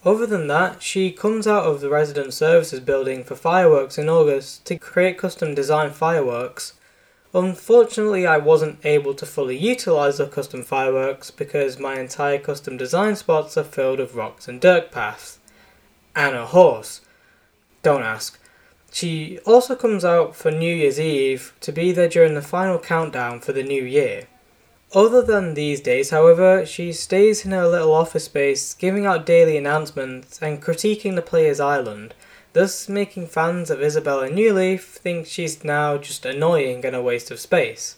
Other 0.04 0.26
than 0.26 0.48
that, 0.48 0.82
she 0.82 1.12
comes 1.12 1.46
out 1.46 1.64
of 1.64 1.80
the 1.80 1.88
resident 1.88 2.34
services 2.34 2.80
building 2.80 3.22
for 3.22 3.36
fireworks 3.36 3.98
in 3.98 4.08
August 4.08 4.64
to 4.66 4.76
create 4.76 5.16
custom 5.16 5.54
design 5.54 5.90
fireworks. 5.90 6.72
Unfortunately, 7.32 8.26
I 8.26 8.36
wasn't 8.38 8.84
able 8.84 9.14
to 9.14 9.24
fully 9.24 9.56
utilize 9.56 10.18
the 10.18 10.26
custom 10.26 10.64
fireworks 10.64 11.30
because 11.30 11.78
my 11.78 12.00
entire 12.00 12.38
custom 12.38 12.76
design 12.76 13.14
spots 13.14 13.56
are 13.56 13.64
filled 13.64 14.00
with 14.00 14.14
rocks 14.14 14.48
and 14.48 14.60
dirt 14.60 14.90
paths. 14.90 15.38
And 16.16 16.34
a 16.34 16.46
horse. 16.46 17.00
Don't 17.82 18.02
ask. 18.02 18.38
She 18.92 19.38
also 19.46 19.74
comes 19.76 20.04
out 20.04 20.34
for 20.34 20.50
New 20.50 20.74
Year's 20.74 21.00
Eve 21.00 21.54
to 21.60 21.72
be 21.72 21.92
there 21.92 22.08
during 22.08 22.34
the 22.34 22.42
final 22.42 22.78
countdown 22.78 23.40
for 23.40 23.52
the 23.52 23.62
new 23.62 23.82
year. 23.82 24.26
Other 24.94 25.22
than 25.22 25.54
these 25.54 25.80
days, 25.80 26.10
however, 26.10 26.66
she 26.66 26.92
stays 26.92 27.46
in 27.46 27.52
her 27.52 27.66
little 27.66 27.94
office 27.94 28.24
space, 28.24 28.74
giving 28.74 29.06
out 29.06 29.24
daily 29.24 29.56
announcements 29.56 30.38
and 30.42 30.62
critiquing 30.62 31.14
the 31.14 31.22
player's 31.22 31.60
island, 31.60 32.12
thus 32.52 32.90
making 32.90 33.28
fans 33.28 33.70
of 33.70 33.80
Isabella 33.80 34.28
New 34.28 34.52
Leaf 34.52 34.84
think 34.84 35.26
she's 35.26 35.64
now 35.64 35.96
just 35.96 36.26
annoying 36.26 36.84
and 36.84 36.94
a 36.94 37.00
waste 37.00 37.30
of 37.30 37.40
space. 37.40 37.96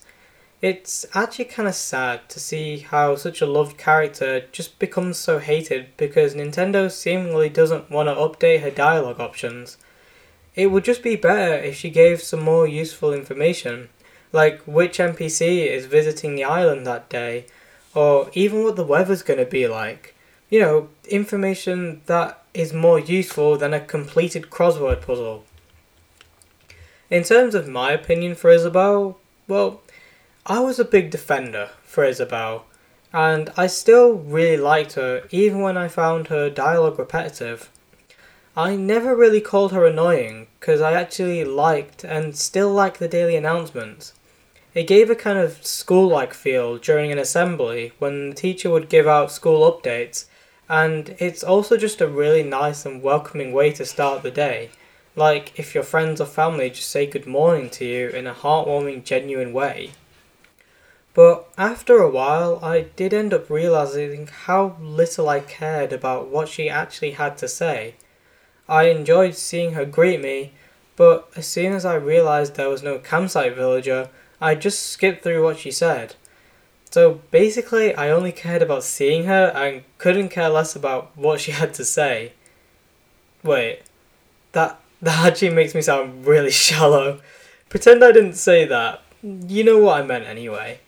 It's 0.62 1.04
actually 1.14 1.46
kind 1.46 1.66
of 1.66 1.74
sad 1.74 2.28
to 2.28 2.38
see 2.38 2.78
how 2.78 3.16
such 3.16 3.42
a 3.42 3.46
loved 3.46 3.76
character 3.76 4.46
just 4.52 4.78
becomes 4.78 5.18
so 5.18 5.40
hated 5.40 5.88
because 5.96 6.36
Nintendo 6.36 6.88
seemingly 6.88 7.48
doesn't 7.48 7.90
want 7.90 8.08
to 8.08 8.14
update 8.14 8.62
her 8.62 8.70
dialogue 8.70 9.18
options. 9.18 9.78
It 10.54 10.68
would 10.68 10.84
just 10.84 11.02
be 11.02 11.16
better 11.16 11.56
if 11.56 11.74
she 11.74 11.90
gave 11.90 12.22
some 12.22 12.40
more 12.40 12.68
useful 12.68 13.12
information 13.12 13.88
like 14.34 14.60
which 14.66 14.98
NPC 14.98 15.64
is 15.68 15.86
visiting 15.86 16.34
the 16.34 16.42
island 16.42 16.84
that 16.84 17.08
day, 17.08 17.46
or 17.94 18.28
even 18.34 18.64
what 18.64 18.74
the 18.74 18.84
weather's 18.84 19.22
going 19.22 19.38
to 19.38 19.46
be 19.46 19.68
like. 19.68 20.12
You 20.50 20.60
know, 20.60 20.88
information 21.08 22.02
that 22.06 22.42
is 22.52 22.72
more 22.72 22.98
useful 22.98 23.56
than 23.56 23.72
a 23.72 23.78
completed 23.78 24.50
crossword 24.50 25.02
puzzle. 25.02 25.44
In 27.10 27.22
terms 27.22 27.54
of 27.54 27.68
my 27.68 27.92
opinion 27.92 28.34
for 28.34 28.50
Isabelle, 28.50 29.18
well, 29.46 29.82
I 30.44 30.58
was 30.58 30.80
a 30.80 30.84
big 30.84 31.12
defender 31.12 31.70
for 31.84 32.02
Isabelle, 32.02 32.64
and 33.12 33.52
I 33.56 33.68
still 33.68 34.14
really 34.14 34.56
liked 34.56 34.94
her 34.94 35.28
even 35.30 35.60
when 35.60 35.76
I 35.76 35.86
found 35.86 36.26
her 36.26 36.50
dialogue 36.50 36.98
repetitive. 36.98 37.70
I 38.56 38.74
never 38.74 39.14
really 39.14 39.40
called 39.40 39.70
her 39.72 39.86
annoying 39.86 40.48
because 40.58 40.80
I 40.80 40.94
actually 40.94 41.44
liked 41.44 42.02
and 42.02 42.36
still 42.36 42.72
like 42.72 42.98
the 42.98 43.06
daily 43.06 43.36
announcements. 43.36 44.12
It 44.74 44.88
gave 44.88 45.08
a 45.08 45.14
kind 45.14 45.38
of 45.38 45.64
school 45.64 46.08
like 46.08 46.34
feel 46.34 46.78
during 46.78 47.12
an 47.12 47.18
assembly 47.18 47.92
when 48.00 48.30
the 48.30 48.34
teacher 48.34 48.70
would 48.70 48.88
give 48.88 49.06
out 49.06 49.30
school 49.30 49.70
updates, 49.70 50.26
and 50.68 51.14
it's 51.20 51.44
also 51.44 51.76
just 51.76 52.00
a 52.00 52.08
really 52.08 52.42
nice 52.42 52.84
and 52.84 53.00
welcoming 53.00 53.52
way 53.52 53.70
to 53.72 53.86
start 53.86 54.24
the 54.24 54.32
day. 54.32 54.70
Like 55.14 55.56
if 55.56 55.76
your 55.76 55.84
friends 55.84 56.20
or 56.20 56.26
family 56.26 56.70
just 56.70 56.90
say 56.90 57.06
good 57.06 57.26
morning 57.26 57.70
to 57.70 57.84
you 57.84 58.08
in 58.08 58.26
a 58.26 58.34
heartwarming, 58.34 59.04
genuine 59.04 59.52
way. 59.52 59.92
But 61.14 61.46
after 61.56 61.98
a 61.98 62.10
while, 62.10 62.58
I 62.60 62.86
did 62.96 63.14
end 63.14 63.32
up 63.32 63.48
realizing 63.48 64.26
how 64.26 64.76
little 64.80 65.28
I 65.28 65.38
cared 65.38 65.92
about 65.92 66.26
what 66.26 66.48
she 66.48 66.68
actually 66.68 67.12
had 67.12 67.38
to 67.38 67.46
say. 67.46 67.94
I 68.68 68.84
enjoyed 68.88 69.36
seeing 69.36 69.74
her 69.74 69.84
greet 69.84 70.20
me, 70.20 70.54
but 70.96 71.30
as 71.36 71.46
soon 71.46 71.72
as 71.72 71.84
I 71.84 71.94
realized 71.94 72.56
there 72.56 72.68
was 72.68 72.82
no 72.82 72.98
campsite 72.98 73.54
villager, 73.54 74.08
I 74.44 74.54
just 74.54 74.90
skipped 74.90 75.22
through 75.22 75.42
what 75.42 75.58
she 75.58 75.70
said. 75.70 76.16
So 76.90 77.22
basically, 77.30 77.94
I 77.94 78.10
only 78.10 78.30
cared 78.30 78.60
about 78.60 78.84
seeing 78.84 79.24
her 79.24 79.50
and 79.56 79.84
couldn't 79.96 80.28
care 80.28 80.50
less 80.50 80.76
about 80.76 81.16
what 81.16 81.40
she 81.40 81.52
had 81.52 81.72
to 81.74 81.84
say. 81.84 82.34
Wait, 83.42 83.80
that 84.52 84.78
that 85.00 85.26
actually 85.26 85.54
makes 85.54 85.74
me 85.74 85.80
sound 85.80 86.26
really 86.26 86.50
shallow. 86.66 87.20
Pretend 87.70 88.04
I 88.04 88.12
didn't 88.12 88.34
say 88.34 88.66
that. 88.66 89.02
You 89.22 89.64
know 89.64 89.78
what 89.78 89.98
I 89.98 90.06
meant 90.06 90.26
anyway. 90.26 90.80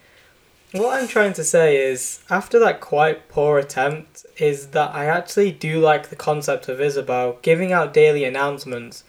What 0.72 1.00
I'm 1.00 1.08
trying 1.08 1.32
to 1.32 1.44
say 1.44 1.78
is, 1.78 2.20
after 2.28 2.58
that 2.58 2.82
quite 2.82 3.30
poor 3.30 3.58
attempt, 3.58 4.26
is 4.36 4.68
that 4.68 4.94
I 4.94 5.06
actually 5.06 5.50
do 5.50 5.80
like 5.80 6.10
the 6.10 6.16
concept 6.16 6.68
of 6.68 6.78
Isabelle 6.78 7.38
giving 7.40 7.72
out 7.72 7.94
daily 7.94 8.24
announcements 8.24 9.02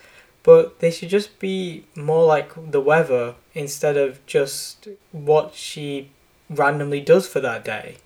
but 0.47 0.79
they 0.79 0.89
should 0.89 1.09
just 1.09 1.39
be 1.39 1.83
more 1.93 2.25
like 2.25 2.53
the 2.71 2.79
weather 2.79 3.35
instead 3.53 3.97
of 3.97 4.25
just 4.25 4.87
what 5.11 5.53
she 5.53 6.09
randomly 6.49 7.01
does 7.01 7.27
for 7.27 7.41
that 7.41 7.65
day. 7.65 7.97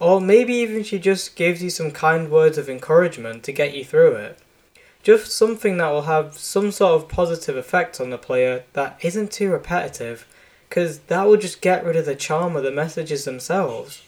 Or 0.00 0.20
maybe 0.20 0.54
even 0.54 0.82
she 0.82 0.98
just 0.98 1.36
gives 1.36 1.62
you 1.62 1.70
some 1.70 1.92
kind 1.92 2.32
words 2.32 2.58
of 2.58 2.68
encouragement 2.68 3.44
to 3.44 3.52
get 3.52 3.76
you 3.76 3.84
through 3.84 4.16
it. 4.16 4.40
Just 5.04 5.30
something 5.30 5.76
that 5.76 5.90
will 5.90 6.02
have 6.02 6.36
some 6.36 6.72
sort 6.72 7.00
of 7.00 7.08
positive 7.08 7.56
effect 7.56 8.00
on 8.00 8.10
the 8.10 8.18
player 8.18 8.64
that 8.72 8.98
isn't 9.02 9.30
too 9.30 9.52
repetitive, 9.52 10.26
because 10.68 10.98
that 11.06 11.28
will 11.28 11.36
just 11.36 11.60
get 11.60 11.84
rid 11.84 11.94
of 11.94 12.06
the 12.06 12.16
charm 12.16 12.56
of 12.56 12.64
the 12.64 12.72
messages 12.72 13.24
themselves. 13.24 14.02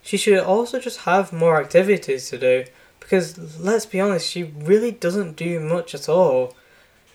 She 0.00 0.16
should 0.16 0.38
also 0.38 0.80
just 0.80 1.00
have 1.00 1.34
more 1.34 1.60
activities 1.60 2.30
to 2.30 2.38
do, 2.38 2.64
because 2.98 3.60
let's 3.60 3.84
be 3.84 4.00
honest, 4.00 4.26
she 4.26 4.44
really 4.44 4.90
doesn't 4.90 5.36
do 5.36 5.60
much 5.60 5.94
at 5.94 6.08
all 6.08 6.54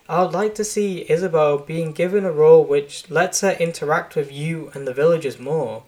I 0.10 0.22
would 0.22 0.34
like 0.34 0.54
to 0.56 0.66
see 0.66 1.06
Isabelle 1.10 1.60
being 1.60 1.94
given 1.94 2.26
a 2.26 2.32
role 2.32 2.66
which 2.66 3.10
lets 3.10 3.39
her 3.39 3.52
interact 3.52 4.16
with 4.16 4.32
you 4.34 4.70
and 4.74 4.86
the 4.86 4.94
villagers 4.94 5.39
more. 5.39 5.84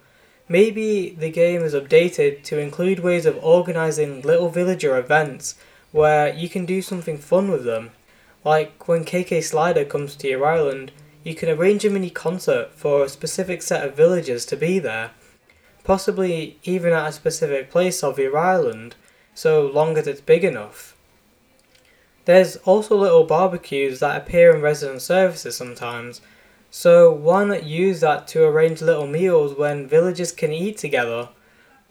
Maybe 0.47 1.09
the 1.09 1.29
game 1.29 1.63
is 1.63 1.73
updated 1.73 2.43
to 2.43 2.57
include 2.57 2.99
ways 2.99 3.25
of 3.25 3.43
organising 3.43 4.21
little 4.21 4.49
villager 4.49 4.97
events 4.97 5.55
where 5.91 6.33
you 6.33 6.47
can 6.47 6.65
do 6.65 6.81
something 6.81 7.17
fun 7.17 7.51
with 7.51 7.65
them. 7.65 7.91
Like 8.45 8.87
when 8.87 9.03
KK 9.03 9.43
Slider 9.43 9.83
comes 9.83 10.15
to 10.17 10.29
your 10.29 10.45
island, 10.45 10.93
you 11.23 11.35
can 11.35 11.49
arrange 11.49 11.83
a 11.83 11.89
mini 11.89 12.09
concert 12.09 12.71
for 12.73 13.03
a 13.03 13.09
specific 13.09 13.61
set 13.61 13.85
of 13.85 13.97
villagers 13.97 14.45
to 14.45 14.55
be 14.55 14.79
there, 14.79 15.11
possibly 15.83 16.57
even 16.63 16.93
at 16.93 17.07
a 17.07 17.11
specific 17.11 17.69
place 17.69 18.03
of 18.03 18.19
your 18.19 18.37
island, 18.37 18.95
so 19.33 19.65
long 19.65 19.97
as 19.97 20.07
it's 20.07 20.21
big 20.21 20.43
enough. 20.45 20.94
There's 22.25 22.55
also 22.57 22.97
little 22.97 23.23
barbecues 23.23 23.99
that 23.99 24.17
appear 24.19 24.55
in 24.55 24.61
resident 24.61 25.01
services 25.01 25.55
sometimes, 25.55 26.21
so 26.71 27.11
why 27.11 27.45
not 27.45 27.63
use 27.63 27.99
that 28.01 28.27
to 28.29 28.43
arrange 28.43 28.81
little 28.81 29.07
meals 29.07 29.57
when 29.57 29.87
villagers 29.87 30.31
can 30.31 30.51
eat 30.51 30.77
together? 30.77 31.29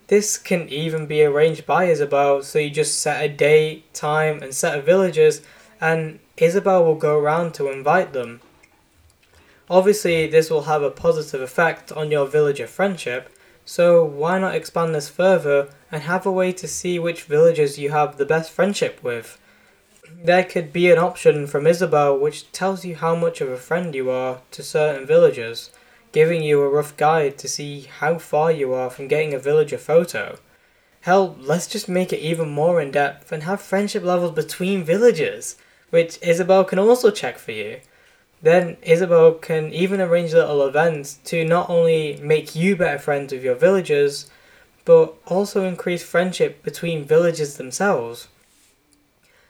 This 0.09 0.37
can 0.37 0.69
even 0.69 1.07
be 1.07 1.23
arranged 1.23 1.65
by 1.65 1.85
Isabelle, 1.85 2.43
so 2.43 2.59
you 2.59 2.69
just 2.69 2.99
set 2.99 3.25
a 3.25 3.29
date, 3.29 3.95
time, 3.95 4.43
and 4.43 4.53
set 4.53 4.77
of 4.77 4.85
villagers, 4.85 5.41
and 5.81 6.19
Isabelle 6.37 6.85
will 6.85 6.97
go 6.97 7.17
around 7.19 7.55
to 7.55 7.71
invite 7.71 8.13
them. 8.13 8.41
Obviously, 9.71 10.27
this 10.27 10.51
will 10.51 10.63
have 10.63 10.83
a 10.83 10.91
positive 10.91 11.41
effect 11.41 11.93
on 11.93 12.11
your 12.11 12.27
villager 12.27 12.67
friendship, 12.67 13.31
so 13.65 14.05
why 14.05 14.39
not 14.39 14.55
expand 14.55 14.95
this 14.95 15.09
further 15.09 15.71
and 15.91 16.03
have 16.03 16.27
a 16.27 16.33
way 16.33 16.53
to 16.53 16.69
see 16.69 16.99
which 16.99 17.23
villagers 17.23 17.79
you 17.79 17.91
have 17.93 18.19
the 18.19 18.27
best 18.27 18.51
friendship 18.51 19.03
with? 19.03 19.39
There 20.11 20.45
could 20.45 20.73
be 20.73 20.91
an 20.91 20.99
option 20.99 21.47
from 21.47 21.67
Isabelle 21.67 22.19
which 22.19 22.51
tells 22.53 22.85
you 22.85 22.97
how 22.97 23.15
much 23.15 23.41
of 23.41 23.49
a 23.49 23.57
friend 23.57 23.95
you 23.95 24.11
are 24.11 24.41
to 24.53 24.63
certain 24.63 25.07
villagers, 25.07 25.71
giving 26.13 26.43
you 26.43 26.63
a 26.63 26.69
rough 26.69 26.97
guide 26.97 27.37
to 27.39 27.49
see 27.49 27.83
how 28.01 28.19
far 28.19 28.53
you 28.53 28.73
are 28.73 28.91
from 28.91 29.09
getting 29.09 29.35
a 29.35 29.39
villager 29.39 29.79
photo. 29.79 30.39
Hell, 31.03 31.37
let's 31.39 31.67
just 31.67 31.89
make 31.89 32.13
it 32.13 32.21
even 32.21 32.49
more 32.49 32.81
in 32.81 32.91
depth 32.91 33.33
and 33.33 33.43
have 33.43 33.61
friendship 33.61 34.03
levels 34.03 34.33
between 34.33 34.85
villagers, 34.85 35.57
which 35.91 36.19
Isabelle 36.23 36.65
can 36.65 36.79
also 36.79 37.11
check 37.11 37.39
for 37.39 37.53
you. 37.53 37.81
Then 38.41 38.77
Isabelle 38.83 39.33
can 39.33 39.73
even 39.73 40.01
arrange 40.01 40.33
little 40.33 40.67
events 40.67 41.19
to 41.25 41.45
not 41.45 41.69
only 41.69 42.19
make 42.23 42.55
you 42.55 42.77
better 42.77 42.99
friends 42.99 43.33
with 43.33 43.43
your 43.43 43.55
villagers, 43.55 44.31
but 44.85 45.15
also 45.27 45.65
increase 45.65 46.03
friendship 46.03 46.63
between 46.63 47.05
villagers 47.05 47.57
themselves. 47.57 48.29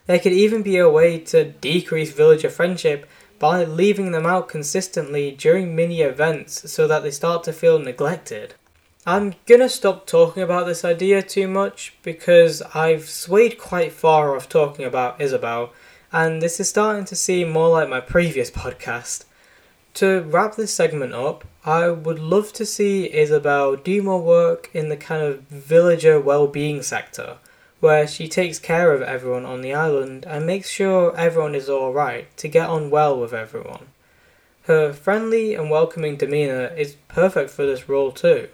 There 0.07 0.19
could 0.19 0.33
even 0.33 0.63
be 0.63 0.77
a 0.77 0.89
way 0.89 1.19
to 1.19 1.45
decrease 1.45 2.13
villager 2.13 2.51
friendship 2.51 3.09
by 3.39 3.65
leaving 3.65 4.13
them 4.13 4.27
out 4.27 4.49
consistently 4.49 5.31
during 5.31 5.75
mini 5.75 6.03
events 6.03 6.71
so 6.71 6.87
that 6.87 7.03
they 7.03 7.11
start 7.11 7.45
to 7.45 7.53
feel 7.53 7.79
neglected. 7.79 8.55
I'm 9.07 9.35
gonna 9.47 9.69
stop 9.69 10.07
talking 10.07 10.43
about 10.43 10.67
this 10.67 10.85
idea 10.85 11.21
too 11.23 11.47
much 11.47 11.95
because 12.03 12.63
I've 12.75 13.09
swayed 13.09 13.59
quite 13.59 13.93
far 13.93 14.35
off 14.35 14.49
talking 14.49 14.85
about 14.85 15.21
Isabelle 15.21 15.73
and 16.13 16.41
this 16.41 16.61
is 16.61 16.69
starting 16.69 17.05
to 17.07 17.17
seem 17.17 17.51
more 17.51 17.69
like 17.69 17.89
my 17.89 18.01
previous 18.01 18.51
podcast. 18.51 19.25
To 19.95 20.23
wrap 20.23 20.57
this 20.57 20.73
segment 20.73 21.13
up, 21.13 21.45
I 21.65 21.89
would 21.89 22.19
love 22.19 22.53
to 22.55 22.65
see 22.65 23.13
Isabelle 23.13 23.77
do 23.77 24.03
more 24.03 24.23
work 24.23 24.71
in 24.73 24.89
the 24.89 24.97
kind 24.97 25.23
of 25.23 25.41
villager 25.43 26.19
well-being 26.21 26.83
sector, 26.83 27.37
where 27.85 28.09
she 28.09 28.27
takes 28.27 28.59
care 28.59 28.95
of 28.95 29.03
everyone 29.03 29.45
on 29.45 29.61
the 29.61 29.75
island 29.75 30.25
and 30.27 30.47
makes 30.47 30.71
sure 30.71 31.15
everyone 31.19 31.55
is 31.55 31.69
alright 31.69 32.35
to 32.35 32.49
get 32.49 32.67
on 32.67 32.89
well 32.89 33.21
with 33.21 33.35
everyone. 33.35 33.85
Her 34.63 34.95
friendly 34.95 35.55
and 35.55 35.69
welcoming 35.69 36.17
demeanour 36.17 36.69
is 36.69 36.97
perfect 37.09 37.51
for 37.51 37.67
this 37.67 37.87
role 37.87 38.11
too. 38.11 38.49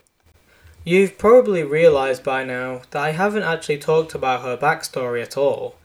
You've 0.83 1.17
probably 1.17 1.63
realised 1.63 2.25
by 2.25 2.43
now 2.43 2.83
that 2.91 3.01
I 3.01 3.13
haven't 3.13 3.45
actually 3.45 3.79
talked 3.79 4.17
about 4.17 4.43
her 4.43 4.57
backstory 4.57 5.23
at 5.23 5.37
all. 5.37 5.77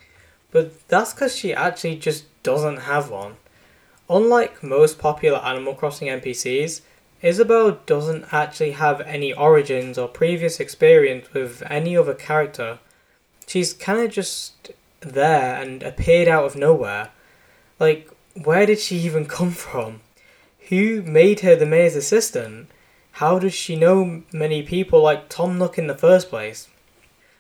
But 0.50 0.88
that's 0.88 1.14
because 1.14 1.36
she 1.36 1.54
actually 1.54 1.98
just 1.98 2.26
doesn't 2.42 2.78
have 2.78 3.12
one. 3.12 3.36
Unlike 4.10 4.64
most 4.64 4.98
popular 4.98 5.38
Animal 5.38 5.76
Crossing 5.76 6.08
NPCs, 6.08 6.82
Isabelle 7.22 7.78
doesn't 7.86 8.26
actually 8.32 8.72
have 8.72 9.02
any 9.02 9.34
origins 9.34 10.00
or 10.00 10.08
previous 10.08 10.60
experience 10.60 11.32
with 11.32 11.62
any 11.70 11.96
other 11.96 12.16
character. 12.16 12.80
She's 13.48 13.74
kind 13.74 14.02
of 14.02 14.12
just 14.12 14.72
there 15.02 15.62
and 15.62 15.84
appeared 15.84 16.28
out 16.28 16.46
of 16.46 16.56
nowhere. 16.56 17.10
Like, 17.80 18.10
where 18.34 18.66
did 18.66 18.80
she 18.80 18.98
even 18.98 19.26
come 19.38 19.52
from? 19.52 20.02
Who 20.70 21.04
made 21.04 21.42
her 21.42 21.56
the 21.56 21.66
mayor's 21.66 21.96
assistant? 21.96 22.70
How 23.14 23.40
does 23.40 23.54
she 23.54 23.76
know 23.76 24.24
many 24.34 24.64
people 24.64 25.02
like 25.02 25.30
Tom 25.30 25.58
Nook 25.58 25.78
in 25.78 25.88
the 25.88 25.96
first 25.96 26.30
place? 26.30 26.68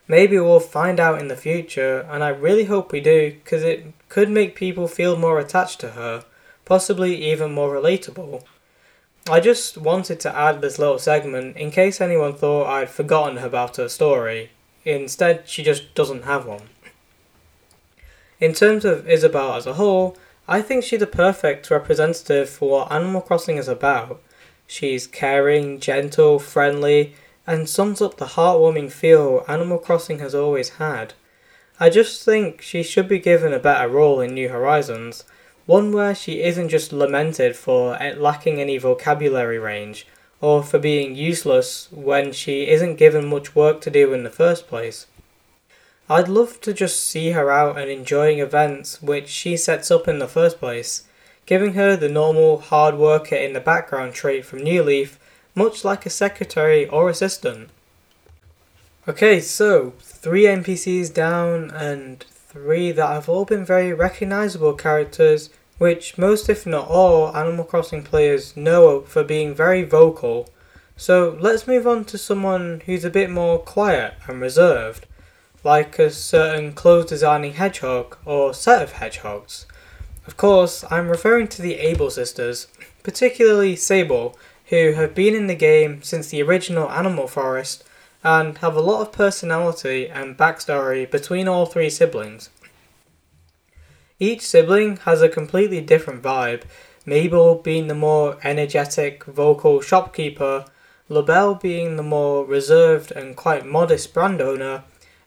Maybe 0.07 0.39
we'll 0.39 0.59
find 0.59 0.99
out 0.99 1.19
in 1.19 1.27
the 1.27 1.35
future, 1.35 2.05
and 2.09 2.23
I 2.23 2.29
really 2.29 2.65
hope 2.65 2.91
we 2.91 3.01
do, 3.01 3.31
because 3.31 3.63
it 3.63 3.85
could 4.07 4.29
make 4.29 4.55
people 4.55 4.87
feel 4.87 5.17
more 5.17 5.39
attached 5.39 5.79
to 5.79 5.91
her, 5.91 6.23
possibly 6.63 7.25
even 7.31 7.51
more 7.51 7.75
relatable. 7.75 8.43
I 9.27 9.39
just 9.39 9.79
wanted 9.79 10.19
to 10.19 10.35
add 10.35 10.61
this 10.61 10.77
little 10.77 10.99
segment 10.99 11.57
in 11.57 11.71
case 11.71 11.99
anyone 11.99 12.35
thought 12.35 12.67
I'd 12.67 12.91
forgotten 12.91 13.39
about 13.39 13.77
her 13.77 13.89
story. 13.89 14.51
Instead, 14.85 15.49
she 15.49 15.63
just 15.63 15.93
doesn't 15.95 16.23
have 16.23 16.45
one. 16.45 16.69
In 18.39 18.53
terms 18.53 18.85
of 18.85 19.09
Isabelle 19.09 19.53
as 19.53 19.65
a 19.65 19.73
whole, 19.73 20.17
I 20.47 20.61
think 20.61 20.83
she's 20.83 20.99
the 20.99 21.07
perfect 21.07 21.71
representative 21.71 22.49
for 22.49 22.69
what 22.69 22.91
Animal 22.91 23.21
Crossing 23.21 23.57
is 23.57 23.67
about. 23.67 24.21
She's 24.67 25.07
caring, 25.07 25.79
gentle, 25.79 26.37
friendly, 26.37 27.15
and 27.47 27.67
sums 27.67 28.01
up 28.01 28.17
the 28.17 28.25
heartwarming 28.25 28.91
feel 28.91 29.43
Animal 29.47 29.79
Crossing 29.79 30.19
has 30.19 30.35
always 30.35 30.69
had. 30.69 31.13
I 31.79 31.89
just 31.89 32.23
think 32.23 32.61
she 32.61 32.83
should 32.83 33.07
be 33.07 33.19
given 33.19 33.53
a 33.53 33.59
better 33.59 33.87
role 33.87 34.21
in 34.21 34.33
New 34.33 34.49
Horizons, 34.49 35.23
one 35.65 35.91
where 35.91 36.13
she 36.13 36.43
isn't 36.43 36.69
just 36.69 36.93
lamented 36.93 37.55
for 37.55 37.97
lacking 38.17 38.61
any 38.61 38.77
vocabulary 38.77 39.57
range, 39.57 40.05
or 40.41 40.63
for 40.63 40.79
being 40.79 41.15
useless 41.15 41.87
when 41.91 42.31
she 42.31 42.67
isn't 42.67 42.95
given 42.95 43.25
much 43.25 43.55
work 43.55 43.81
to 43.81 43.89
do 43.89 44.13
in 44.13 44.23
the 44.23 44.29
first 44.29 44.67
place. 44.67 45.07
I'd 46.09 46.27
love 46.27 46.61
to 46.61 46.73
just 46.73 47.03
see 47.03 47.31
her 47.31 47.49
out 47.49 47.77
and 47.77 47.89
enjoying 47.89 48.39
events 48.39 49.01
which 49.01 49.27
she 49.27 49.57
sets 49.57 49.89
up 49.89 50.07
in 50.07 50.19
the 50.19 50.27
first 50.27 50.59
place, 50.59 51.03
giving 51.45 51.73
her 51.73 51.95
the 51.95 52.09
normal 52.09 52.59
hard 52.59 52.95
worker 52.95 53.35
in 53.35 53.53
the 53.53 53.59
background 53.59 54.13
trait 54.13 54.45
from 54.45 54.63
New 54.63 54.83
Leaf 54.83 55.19
much 55.55 55.85
like 55.85 56.05
a 56.05 56.09
secretary 56.09 56.87
or 56.87 57.09
assistant. 57.09 57.69
Okay, 59.07 59.39
so 59.39 59.93
three 60.01 60.43
NPCs 60.43 61.13
down 61.13 61.71
and 61.71 62.23
three 62.23 62.91
that 62.91 63.07
have 63.07 63.29
all 63.29 63.45
been 63.45 63.63
very 63.63 63.93
recognizable 63.93 64.73
characters, 64.73 65.49
which 65.77 66.17
most, 66.17 66.49
if 66.49 66.65
not 66.65 66.88
all, 66.88 67.35
Animal 67.35 67.65
Crossing 67.65 68.03
players 68.03 68.55
know 68.55 69.01
for 69.01 69.23
being 69.23 69.53
very 69.53 69.83
vocal. 69.83 70.49
So 70.97 71.38
let's 71.39 71.67
move 71.67 71.85
on 71.85 72.05
to 72.05 72.17
someone 72.17 72.81
who's 72.85 73.03
a 73.03 73.09
bit 73.09 73.29
more 73.29 73.59
quiet 73.59 74.13
and 74.27 74.39
reserved, 74.39 75.05
like 75.63 75.99
a 75.99 76.09
certain 76.09 76.73
clothes 76.73 77.09
designing 77.09 77.53
hedgehog 77.53 78.17
or 78.25 78.53
set 78.53 78.81
of 78.81 78.93
hedgehogs. 78.93 79.65
Of 80.25 80.38
course, 80.38 80.85
I'm 80.89 81.09
referring 81.09 81.49
to 81.49 81.61
the 81.61 81.75
Able 81.75 82.09
sisters, 82.09 82.67
particularly 83.03 83.75
Sable, 83.75 84.38
who 84.67 84.93
have 84.93 85.13
been 85.13 85.35
in 85.35 85.47
the 85.47 85.55
game 85.55 86.01
since 86.01 86.29
the 86.29 86.41
original 86.41 86.89
Animal 86.89 87.27
Forest 87.27 87.83
and 88.23 88.57
have 88.57 88.75
a 88.75 88.81
lot 88.81 89.01
of 89.01 89.11
personality 89.11 90.09
and 90.09 90.35
backstory 90.35 91.09
between 91.09 91.47
all 91.47 91.67
three 91.67 91.91
siblings. 91.91 92.49
Each 94.19 94.41
sibling 94.41 94.97
has 94.97 95.21
a 95.21 95.28
completely 95.28 95.82
different 95.82 96.21
vibe, 96.21 96.63
Mabel 97.06 97.56
being 97.56 97.88
the 97.88 97.95
more 97.95 98.38
energetic, 98.43 99.25
vocal 99.25 99.82
shopkeeper, 99.82 100.65
LaBelle 101.10 101.56
being 101.56 101.97
the 101.97 102.04
more 102.04 102.45
reserved 102.45 103.12
and 103.12 103.36
quite 103.36 103.65
modest 103.65 104.13
brand 104.13 104.41
owner, 104.41 104.84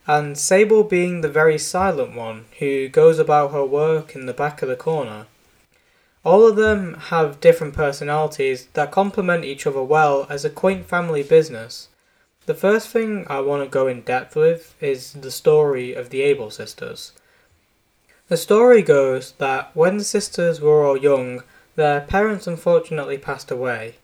and 0.07 0.37
Sable 0.37 0.83
being 0.83 1.21
the 1.21 1.29
very 1.29 1.59
silent 1.59 2.15
one 2.15 2.45
who 2.57 2.89
goes 2.89 3.19
about 3.19 3.51
her 3.51 3.63
work 3.63 4.15
in 4.15 4.25
the 4.25 4.33
back 4.33 4.61
of 4.63 4.67
the 4.67 4.75
corner. 4.75 5.27
All 6.25 6.47
of 6.47 6.55
them 6.55 6.95
have 6.95 7.39
different 7.39 7.75
personalities 7.75 8.67
that 8.73 8.91
complement 8.91 9.45
each 9.45 9.67
other 9.67 9.83
well 9.83 10.25
as 10.29 10.43
a 10.43 10.49
quaint 10.49 10.87
family 10.87 11.23
business. 11.23 11.89
The 12.47 12.55
first 12.55 12.89
thing 12.89 13.25
I 13.29 13.39
want 13.39 13.63
to 13.63 13.69
go 13.69 13.85
in 13.87 14.01
depth 14.01 14.35
with 14.35 14.75
is 14.81 15.13
the 15.13 15.31
story 15.31 15.93
of 15.93 16.09
the 16.09 16.23
Able 16.23 16.49
sisters. 16.49 17.13
The 18.29 18.37
story 18.37 18.83
goes 18.83 19.31
that 19.39 19.75
when 19.75 19.97
the 19.97 20.03
sisters 20.03 20.61
were 20.61 20.85
all 20.85 20.95
young, 20.95 21.41
their 21.75 22.01
parents 22.01 22.45
unfortunately 22.45 23.17
passed 23.17 23.49
away, 23.49 23.95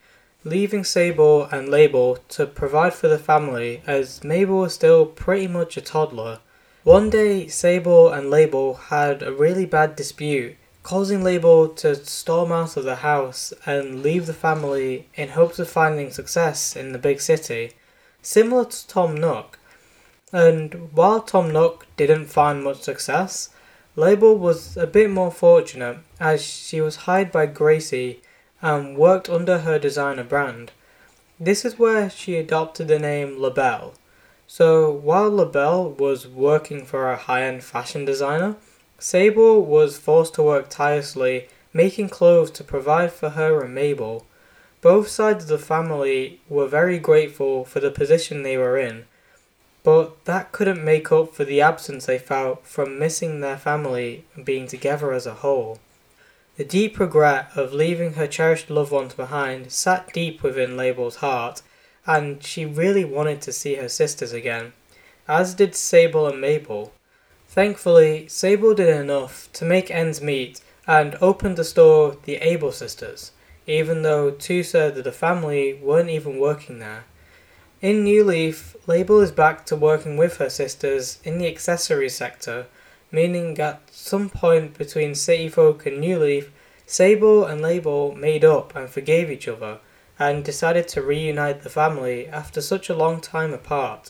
leaving 0.43 0.83
Sable 0.83 1.43
and 1.45 1.69
Label 1.69 2.17
to 2.29 2.47
provide 2.47 2.95
for 2.95 3.07
the 3.07 3.19
family 3.19 3.83
as 3.85 4.23
Mabel 4.23 4.57
was 4.57 4.73
still 4.73 5.05
pretty 5.05 5.47
much 5.47 5.77
a 5.77 5.81
toddler. 5.81 6.39
One 6.83 7.11
day, 7.11 7.47
Sable 7.47 8.11
and 8.11 8.31
Label 8.31 8.73
had 8.73 9.21
a 9.21 9.31
really 9.31 9.67
bad 9.67 9.95
dispute 9.95 10.55
causing 10.81 11.23
Label 11.23 11.69
to 11.69 11.93
storm 11.93 12.51
out 12.51 12.77
of 12.77 12.83
the 12.83 12.97
house 12.97 13.53
and 13.63 14.01
leave 14.01 14.25
the 14.25 14.33
family 14.33 15.07
in 15.13 15.29
hopes 15.29 15.59
of 15.59 15.69
finding 15.69 16.09
success 16.09 16.75
in 16.75 16.93
the 16.93 16.99
big 16.99 17.21
city, 17.21 17.73
similar 18.23 18.65
to 18.65 18.88
Tom 18.88 19.15
Nook. 19.15 19.59
And 20.33 20.91
while 20.93 21.21
Tom 21.21 21.51
Nook 21.51 21.85
didn't 21.95 22.25
find 22.25 22.63
much 22.63 22.81
success, 22.81 23.49
Label 23.97 24.38
was 24.38 24.75
a 24.75 24.88
bit 24.88 25.10
more 25.10 25.31
fortunate 25.31 25.99
as 26.19 26.43
she 26.43 26.81
was 26.81 27.08
hired 27.08 27.31
by 27.31 27.45
Gracie 27.45 28.21
and 28.62 28.97
worked 28.97 29.29
under 29.29 29.60
her 29.60 29.79
designer 29.79 30.23
brand. 30.23 30.71
This 31.39 31.63
is 31.63 31.79
where 31.79 32.10
she 32.10 32.36
adopted 32.36 32.89
the 32.89 32.99
name 32.99 33.39
LaBelle. 33.39 33.93
So 34.47 34.91
while 34.91 35.31
LaBelle 35.31 35.91
was 35.91 36.27
working 36.27 36.86
for 36.86 37.10
a 37.10 37.15
high 37.15 37.43
end 37.43 37.63
fashion 37.63 38.03
designer, 38.03 38.58
Sable 38.99 39.65
was 39.65 39.97
forced 39.97 40.36
to 40.36 40.43
work 40.43 40.69
tirelessly, 40.69 41.47
making 41.73 42.10
clothes 42.10 42.51
to 42.51 42.63
provide 42.63 43.13
for 43.13 43.29
her 43.29 43.62
and 43.62 43.73
Mabel. 43.73 44.25
Both 44.81 45.08
sides 45.08 45.45
of 45.45 45.49
the 45.49 45.58
family 45.58 46.41
were 46.49 46.67
very 46.67 46.99
grateful 46.99 47.65
for 47.65 47.79
the 47.79 47.91
position 47.91 48.43
they 48.43 48.58
were 48.58 48.77
in, 48.77 49.05
but 49.86 50.26
that 50.26 50.52
couldn't 50.52 50.84
make 50.84 51.12
up 51.12 51.36
for 51.36 51.45
the 51.45 51.62
absence 51.62 52.08
they 52.08 52.17
felt 52.17 52.65
from 52.65 52.98
missing 52.98 53.39
their 53.39 53.56
family 53.56 54.26
and 54.34 54.43
being 54.43 54.65
together 54.65 55.13
as 55.13 55.28
a 55.28 55.36
whole. 55.36 55.78
The 56.58 56.65
deep 56.65 57.00
regret 57.00 57.52
of 57.56 57.71
leaving 57.71 58.13
her 58.13 58.26
cherished 58.26 58.71
loved 58.71 58.91
ones 58.91 59.13
behind 59.13 59.71
sat 59.71 60.12
deep 60.12 60.41
within 60.41 60.76
Label's 60.76 61.17
heart, 61.17 61.62
and 62.08 62.41
she 62.41 62.65
really 62.65 63.06
wanted 63.06 63.41
to 63.41 63.54
see 63.54 63.76
her 63.76 63.88
sisters 63.88 64.34
again, 64.34 64.74
as 65.28 65.54
did 65.54 65.76
Sable 65.76 66.26
and 66.26 66.41
Mabel. 66.41 66.91
Thankfully, 67.48 68.28
Sable 68.28 68.74
did 68.74 68.89
enough 68.89 69.50
to 69.54 69.65
make 69.65 69.91
ends 69.91 70.19
meet 70.19 70.62
and 70.88 71.15
opened 71.21 71.58
the 71.58 71.63
store 71.63 72.17
The 72.24 72.38
Able 72.38 72.71
Sisters, 72.71 73.34
even 73.67 74.02
though 74.02 74.32
two 74.32 74.63
thirds 74.63 74.98
of 74.98 75.04
the 75.04 75.12
family 75.12 75.76
weren't 75.76 76.10
even 76.10 76.39
working 76.39 76.80
there. 76.80 77.04
In 77.86 78.04
New 78.04 78.24
Leaf, 78.24 78.76
Label 78.88 79.21
is 79.21 79.32
back 79.32 79.63
to 79.67 79.76
working 79.76 80.17
with 80.17 80.38
her 80.38 80.50
sisters 80.50 81.19
in 81.24 81.38
the 81.38 81.48
accessories 81.48 82.15
sector, 82.15 82.65
meaning 83.12 83.60
at 83.60 83.80
some 83.91 84.28
point 84.28 84.76
between 84.76 85.13
City 85.13 85.50
Folk 85.50 85.86
and 85.86 86.00
New 86.00 86.17
Leaf, 86.17 86.52
Sable 86.88 87.45
and 87.45 87.62
Label 87.62 88.15
made 88.15 88.43
up 88.43 88.76
and 88.76 88.89
forgave 88.89 89.30
each 89.30 89.48
other, 89.48 89.78
and 90.17 90.43
decided 90.43 90.88
to 90.88 91.04
reunite 91.04 91.62
the 91.62 91.69
family 91.69 92.26
after 92.26 92.60
such 92.60 92.89
a 92.89 92.95
long 92.95 93.21
time 93.21 93.54
apart. 93.54 94.10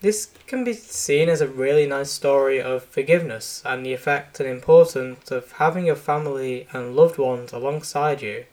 This 0.00 0.30
can 0.46 0.64
be 0.64 0.72
seen 0.72 1.28
as 1.28 1.42
a 1.42 1.46
really 1.46 1.86
nice 1.86 2.10
story 2.10 2.58
of 2.58 2.84
forgiveness 2.84 3.60
and 3.66 3.84
the 3.84 3.92
effect 3.92 4.40
and 4.40 4.48
importance 4.48 5.30
of 5.30 5.52
having 5.52 5.84
your 5.84 5.94
family 5.94 6.66
and 6.72 6.96
loved 6.96 7.18
ones 7.18 7.52
alongside 7.52 8.22
you. 8.22 8.46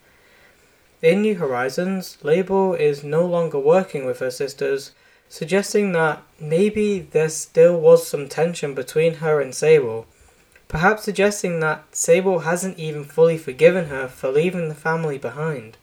In 1.02 1.24
New 1.24 1.34
Horizons, 1.34 2.20
Label 2.22 2.76
is 2.76 3.04
no 3.04 3.26
longer 3.26 3.58
working 3.58 4.06
with 4.06 4.20
her 4.20 4.30
sisters, 4.30 4.92
suggesting 5.30 5.94
that 5.94 6.22
maybe 6.40 7.00
there 7.00 7.30
still 7.30 7.80
was 7.80 8.06
some 8.06 8.30
tension 8.30 8.76
between 8.76 9.16
her 9.16 9.42
and 9.42 9.56
Sable, 9.56 10.06
perhaps 10.68 11.04
suggesting 11.04 11.60
that 11.60 11.84
Sable 11.92 12.40
hasn't 12.42 12.78
even 12.78 13.04
fully 13.04 13.40
forgiven 13.40 13.86
her 13.86 14.08
for 14.08 14.30
leaving 14.30 14.70
the 14.70 14.76
family 14.76 15.18
behind. 15.18 15.76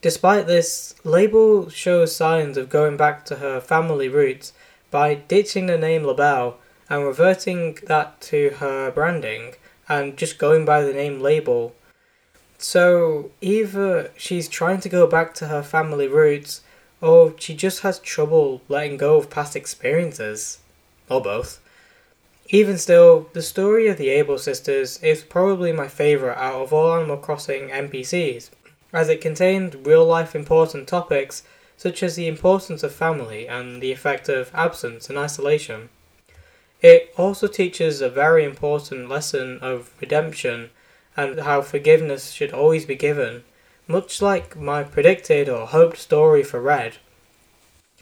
Despite 0.00 0.46
this, 0.46 0.94
Label 1.04 1.68
shows 1.68 2.16
signs 2.16 2.56
of 2.56 2.70
going 2.70 2.96
back 2.96 3.26
to 3.26 3.36
her 3.36 3.60
family 3.60 4.08
roots 4.08 4.54
by 4.90 5.14
ditching 5.14 5.66
the 5.66 5.76
name 5.76 6.04
LaBelle 6.04 6.56
and 6.88 7.04
reverting 7.04 7.76
that 7.86 8.18
to 8.22 8.56
her 8.60 8.90
branding 8.90 9.56
and 9.90 10.16
just 10.16 10.38
going 10.38 10.64
by 10.64 10.80
the 10.80 10.94
name 10.94 11.20
Label 11.20 11.74
so 12.64 13.30
either 13.42 14.10
she's 14.16 14.48
trying 14.48 14.80
to 14.80 14.88
go 14.88 15.06
back 15.06 15.34
to 15.34 15.48
her 15.48 15.62
family 15.62 16.08
roots, 16.08 16.62
or 17.02 17.34
she 17.38 17.54
just 17.54 17.82
has 17.82 17.98
trouble 17.98 18.62
letting 18.70 18.96
go 18.96 19.18
of 19.18 19.28
past 19.28 19.54
experiences. 19.54 20.60
Or 21.10 21.20
both. 21.20 21.60
Even 22.48 22.78
still, 22.78 23.28
the 23.34 23.42
story 23.42 23.86
of 23.86 23.98
the 23.98 24.08
Able 24.08 24.38
sisters 24.38 24.98
is 25.02 25.22
probably 25.22 25.72
my 25.72 25.88
favourite 25.88 26.38
out 26.38 26.62
of 26.62 26.72
all 26.72 26.96
Animal 26.96 27.18
Crossing 27.18 27.68
NPCs, 27.68 28.48
as 28.94 29.10
it 29.10 29.20
contained 29.20 29.86
real 29.86 30.06
life 30.06 30.34
important 30.34 30.88
topics 30.88 31.42
such 31.76 32.02
as 32.02 32.16
the 32.16 32.28
importance 32.28 32.82
of 32.82 32.94
family 32.94 33.46
and 33.46 33.82
the 33.82 33.92
effect 33.92 34.30
of 34.30 34.50
absence 34.54 35.10
and 35.10 35.18
isolation. 35.18 35.90
It 36.80 37.12
also 37.18 37.46
teaches 37.46 38.00
a 38.00 38.08
very 38.08 38.42
important 38.42 39.10
lesson 39.10 39.58
of 39.60 39.90
redemption 40.00 40.70
and 41.16 41.40
how 41.40 41.62
forgiveness 41.62 42.32
should 42.32 42.52
always 42.52 42.84
be 42.84 42.94
given, 42.94 43.44
much 43.86 44.20
like 44.20 44.56
my 44.56 44.82
predicted 44.82 45.48
or 45.48 45.66
hoped 45.66 45.98
story 45.98 46.42
for 46.42 46.60
Redd. 46.60 46.96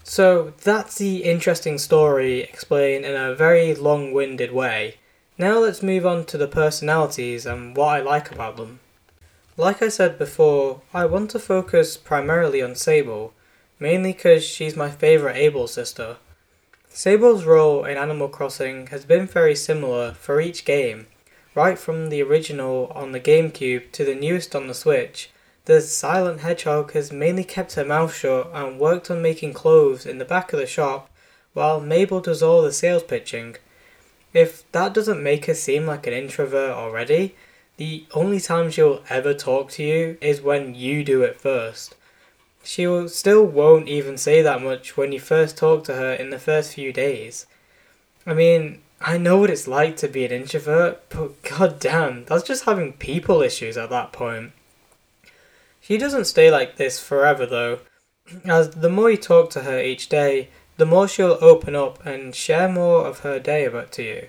So 0.03 0.53
that's 0.63 0.97
the 0.97 1.23
interesting 1.23 1.77
story 1.77 2.41
explained 2.41 3.05
in 3.05 3.15
a 3.15 3.35
very 3.35 3.73
long 3.73 4.11
winded 4.11 4.51
way. 4.51 4.95
Now 5.37 5.59
let's 5.59 5.81
move 5.81 6.05
on 6.05 6.25
to 6.25 6.37
the 6.37 6.47
personalities 6.47 7.45
and 7.45 7.75
what 7.75 7.87
I 7.87 8.01
like 8.01 8.31
about 8.31 8.57
them. 8.57 8.79
Like 9.55 9.81
I 9.81 9.87
said 9.87 10.17
before, 10.17 10.81
I 10.93 11.05
want 11.05 11.31
to 11.31 11.39
focus 11.39 11.95
primarily 11.95 12.61
on 12.61 12.75
Sable, 12.75 13.33
mainly 13.79 14.13
because 14.13 14.43
she's 14.43 14.75
my 14.75 14.89
favourite 14.89 15.37
Able 15.37 15.67
sister. 15.67 16.17
Sable's 16.89 17.45
role 17.45 17.85
in 17.85 17.97
Animal 17.97 18.27
Crossing 18.27 18.87
has 18.87 19.05
been 19.05 19.25
very 19.25 19.55
similar 19.55 20.13
for 20.13 20.41
each 20.41 20.65
game, 20.65 21.07
right 21.55 21.77
from 21.77 22.09
the 22.09 22.21
original 22.21 22.91
on 22.95 23.11
the 23.11 23.19
GameCube 23.19 23.91
to 23.91 24.03
the 24.03 24.15
newest 24.15 24.55
on 24.55 24.67
the 24.67 24.73
Switch, 24.73 25.29
the 25.65 25.79
Silent 25.81 26.41
Hedgehog 26.41 26.91
has 26.91 27.11
mainly 27.11 27.43
kept 27.43 27.73
her 27.73 27.85
mouth 27.85 28.13
shut 28.13 28.49
and 28.53 28.79
worked 28.79 29.09
on 29.09 29.21
making 29.21 29.53
clothes 29.53 30.05
in 30.05 30.17
the 30.17 30.25
back 30.25 30.51
of 30.51 30.59
the 30.59 30.65
shop, 30.65 31.09
while 31.53 31.79
Mabel 31.79 32.19
does 32.19 32.43
all 32.43 32.61
the 32.61 32.73
sales 32.73 33.03
pitching. 33.03 33.55
If 34.33 34.69
that 34.71 34.93
doesn't 34.93 35.23
make 35.23 35.45
her 35.45 35.53
seem 35.53 35.85
like 35.85 36.05
an 36.07 36.13
introvert 36.13 36.71
already, 36.71 37.35
the 37.77 38.05
only 38.13 38.39
time 38.39 38.69
she'll 38.69 39.03
ever 39.09 39.33
talk 39.33 39.71
to 39.71 39.83
you 39.83 40.17
is 40.21 40.41
when 40.41 40.75
you 40.75 41.03
do 41.03 41.21
it 41.23 41.39
first. 41.39 41.95
She 42.63 42.87
will 42.87 43.09
still 43.09 43.45
won't 43.45 43.87
even 43.87 44.17
say 44.17 44.41
that 44.41 44.61
much 44.61 44.95
when 44.95 45.11
you 45.11 45.19
first 45.19 45.57
talk 45.57 45.83
to 45.85 45.95
her 45.95 46.13
in 46.13 46.29
the 46.29 46.39
first 46.39 46.73
few 46.73 46.93
days. 46.93 47.45
I 48.25 48.33
mean, 48.33 48.82
I 49.05 49.17
know 49.17 49.37
what 49.37 49.49
it's 49.49 49.67
like 49.67 49.97
to 49.97 50.07
be 50.07 50.23
an 50.23 50.31
introvert, 50.31 51.09
but 51.09 51.43
god 51.43 51.77
damn, 51.81 52.23
that's 52.23 52.43
just 52.43 52.63
having 52.63 52.93
people 52.93 53.41
issues 53.41 53.75
at 53.75 53.89
that 53.89 54.13
point. 54.13 54.53
She 55.81 55.97
doesn't 55.97 56.23
stay 56.23 56.49
like 56.49 56.77
this 56.77 57.01
forever 57.01 57.45
though, 57.45 57.79
as 58.45 58.69
the 58.69 58.87
more 58.87 59.11
you 59.11 59.17
talk 59.17 59.49
to 59.51 59.63
her 59.63 59.77
each 59.77 60.07
day, 60.07 60.47
the 60.77 60.85
more 60.85 61.09
she'll 61.09 61.37
open 61.41 61.75
up 61.75 62.05
and 62.05 62.33
share 62.33 62.69
more 62.69 63.05
of 63.05 63.19
her 63.19 63.39
day 63.39 63.65
about 63.65 63.91
to 63.93 64.03
you. 64.03 64.27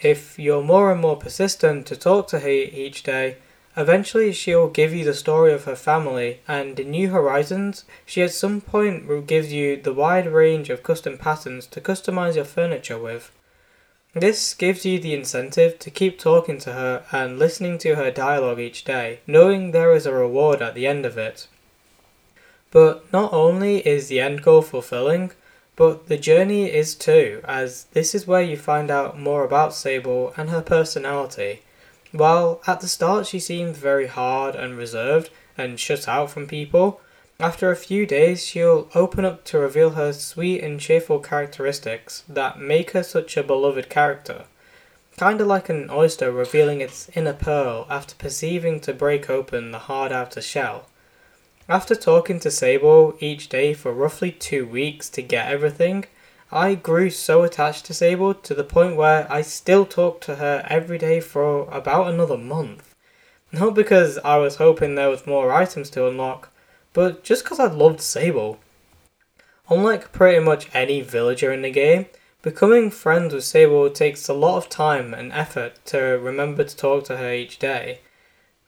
If 0.00 0.38
you're 0.38 0.62
more 0.62 0.92
and 0.92 1.00
more 1.00 1.16
persistent 1.16 1.84
to 1.88 1.96
talk 1.96 2.28
to 2.28 2.38
her 2.38 2.48
each 2.48 3.02
day, 3.02 3.38
eventually 3.76 4.32
she'll 4.32 4.68
give 4.68 4.94
you 4.94 5.04
the 5.04 5.12
story 5.12 5.52
of 5.52 5.64
her 5.64 5.74
family, 5.74 6.38
and 6.46 6.78
in 6.78 6.92
New 6.92 7.10
Horizons, 7.10 7.84
she 8.06 8.22
at 8.22 8.30
some 8.30 8.60
point 8.60 9.26
gives 9.26 9.52
you 9.52 9.76
the 9.76 9.92
wide 9.92 10.28
range 10.28 10.70
of 10.70 10.84
custom 10.84 11.18
patterns 11.18 11.66
to 11.66 11.80
customize 11.80 12.36
your 12.36 12.44
furniture 12.44 12.96
with. 12.96 13.32
This 14.14 14.54
gives 14.54 14.86
you 14.86 14.98
the 14.98 15.14
incentive 15.14 15.78
to 15.80 15.90
keep 15.90 16.18
talking 16.18 16.58
to 16.60 16.72
her 16.72 17.04
and 17.12 17.38
listening 17.38 17.78
to 17.78 17.96
her 17.96 18.10
dialogue 18.10 18.58
each 18.58 18.84
day, 18.84 19.20
knowing 19.26 19.70
there 19.70 19.92
is 19.92 20.06
a 20.06 20.14
reward 20.14 20.62
at 20.62 20.74
the 20.74 20.86
end 20.86 21.04
of 21.04 21.18
it. 21.18 21.46
But 22.70 23.10
not 23.12 23.32
only 23.32 23.86
is 23.86 24.08
the 24.08 24.20
end 24.20 24.42
goal 24.42 24.62
fulfilling, 24.62 25.32
but 25.76 26.08
the 26.08 26.16
journey 26.16 26.72
is 26.72 26.94
too, 26.94 27.40
as 27.44 27.84
this 27.92 28.14
is 28.14 28.26
where 28.26 28.42
you 28.42 28.56
find 28.56 28.90
out 28.90 29.18
more 29.18 29.44
about 29.44 29.74
Sable 29.74 30.32
and 30.36 30.50
her 30.50 30.62
personality. 30.62 31.62
While 32.10 32.62
at 32.66 32.80
the 32.80 32.88
start 32.88 33.26
she 33.26 33.38
seemed 33.38 33.76
very 33.76 34.06
hard 34.06 34.54
and 34.54 34.76
reserved 34.76 35.30
and 35.56 35.78
shut 35.78 36.08
out 36.08 36.30
from 36.30 36.46
people, 36.46 37.00
after 37.40 37.70
a 37.70 37.76
few 37.76 38.04
days, 38.04 38.44
she'll 38.44 38.88
open 38.96 39.24
up 39.24 39.44
to 39.44 39.58
reveal 39.58 39.90
her 39.90 40.12
sweet 40.12 40.60
and 40.60 40.80
cheerful 40.80 41.20
characteristics 41.20 42.24
that 42.28 42.58
make 42.58 42.90
her 42.90 43.02
such 43.04 43.36
a 43.36 43.44
beloved 43.44 43.88
character. 43.88 44.44
Kinda 45.16 45.44
like 45.44 45.68
an 45.68 45.88
oyster 45.88 46.32
revealing 46.32 46.80
its 46.80 47.08
inner 47.14 47.32
pearl 47.32 47.86
after 47.88 48.16
perceiving 48.16 48.80
to 48.80 48.92
break 48.92 49.30
open 49.30 49.70
the 49.70 49.78
hard 49.78 50.10
outer 50.10 50.40
shell. 50.40 50.86
After 51.68 51.94
talking 51.94 52.40
to 52.40 52.50
Sable 52.50 53.16
each 53.20 53.48
day 53.48 53.72
for 53.72 53.92
roughly 53.92 54.32
two 54.32 54.66
weeks 54.66 55.08
to 55.10 55.22
get 55.22 55.52
everything, 55.52 56.06
I 56.50 56.74
grew 56.74 57.08
so 57.08 57.44
attached 57.44 57.84
to 57.86 57.94
Sable 57.94 58.34
to 58.34 58.54
the 58.54 58.64
point 58.64 58.96
where 58.96 59.30
I 59.30 59.42
still 59.42 59.86
talk 59.86 60.20
to 60.22 60.36
her 60.36 60.66
every 60.68 60.98
day 60.98 61.20
for 61.20 61.68
about 61.70 62.08
another 62.08 62.38
month. 62.38 62.94
Not 63.52 63.74
because 63.74 64.18
I 64.24 64.38
was 64.38 64.56
hoping 64.56 64.94
there 64.94 65.10
was 65.10 65.26
more 65.26 65.52
items 65.52 65.88
to 65.90 66.08
unlock, 66.08 66.50
but 66.92 67.24
just 67.24 67.44
because 67.44 67.60
I 67.60 67.66
loved 67.66 68.00
Sable. 68.00 68.58
Unlike 69.70 70.12
pretty 70.12 70.38
much 70.42 70.68
any 70.74 71.00
villager 71.00 71.52
in 71.52 71.62
the 71.62 71.70
game, 71.70 72.06
becoming 72.42 72.90
friends 72.90 73.34
with 73.34 73.44
Sable 73.44 73.90
takes 73.90 74.28
a 74.28 74.34
lot 74.34 74.56
of 74.56 74.68
time 74.68 75.12
and 75.12 75.32
effort 75.32 75.84
to 75.86 75.98
remember 75.98 76.64
to 76.64 76.76
talk 76.76 77.04
to 77.04 77.16
her 77.18 77.32
each 77.32 77.58
day. 77.58 78.00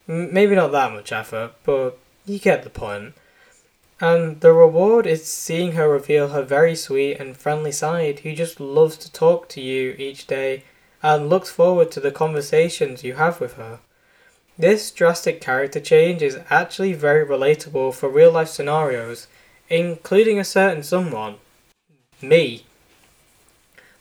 M- 0.09 0.33
maybe 0.33 0.55
not 0.55 0.73
that 0.73 0.93
much 0.93 1.13
effort, 1.13 1.53
but 1.65 1.99
you 2.27 2.39
get 2.39 2.63
the 2.63 2.71
point. 2.71 3.15
And 4.01 4.41
the 4.41 4.53
reward 4.53 5.07
is 5.07 5.27
seeing 5.27 5.73
her 5.73 5.89
reveal 5.89 6.29
her 6.29 6.43
very 6.43 6.75
sweet 6.75 7.19
and 7.19 7.37
friendly 7.37 7.73
side 7.73 8.21
who 8.21 8.35
just 8.35 8.59
loves 8.59 8.97
to 8.99 9.13
talk 9.13 9.49
to 9.51 9.61
you 9.61 9.95
each 9.99 10.27
day 10.27 10.65
and 11.03 11.29
looks 11.29 11.51
forward 11.51 11.91
to 11.93 12.01
the 12.01 12.11
conversations 12.11 13.05
you 13.05 13.15
have 13.15 13.41
with 13.41 13.55
her. 13.55 13.81
This 14.59 14.91
drastic 14.91 15.41
character 15.41 15.81
change 15.81 16.23
is 16.23 16.39
actually 16.51 16.93
very 16.93 17.27
relatable 17.27 17.95
for 17.95 18.09
real 18.09 18.33
life 18.33 18.49
scenarios, 18.49 19.27
including 19.69 20.39
a 20.39 20.45
certain 20.45 20.83
someone. 20.83 21.37
Me. 22.21 22.65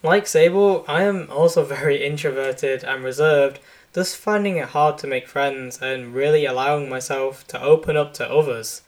Like 0.03 0.27
Sable, 0.27 0.85
I 0.87 1.03
am 1.03 1.29
also 1.31 1.63
very 1.77 2.05
introverted 2.05 2.83
and 2.83 3.03
reserved, 3.03 3.59
thus 3.93 4.15
finding 4.15 4.57
it 4.57 4.69
hard 4.69 4.97
to 4.99 5.07
make 5.07 5.27
friends 5.27 5.81
and 5.81 6.13
really 6.13 6.45
allowing 6.45 6.89
myself 6.89 7.47
to 7.47 7.61
open 7.61 7.95
up 7.95 8.13
to 8.15 8.29
others. 8.29 8.81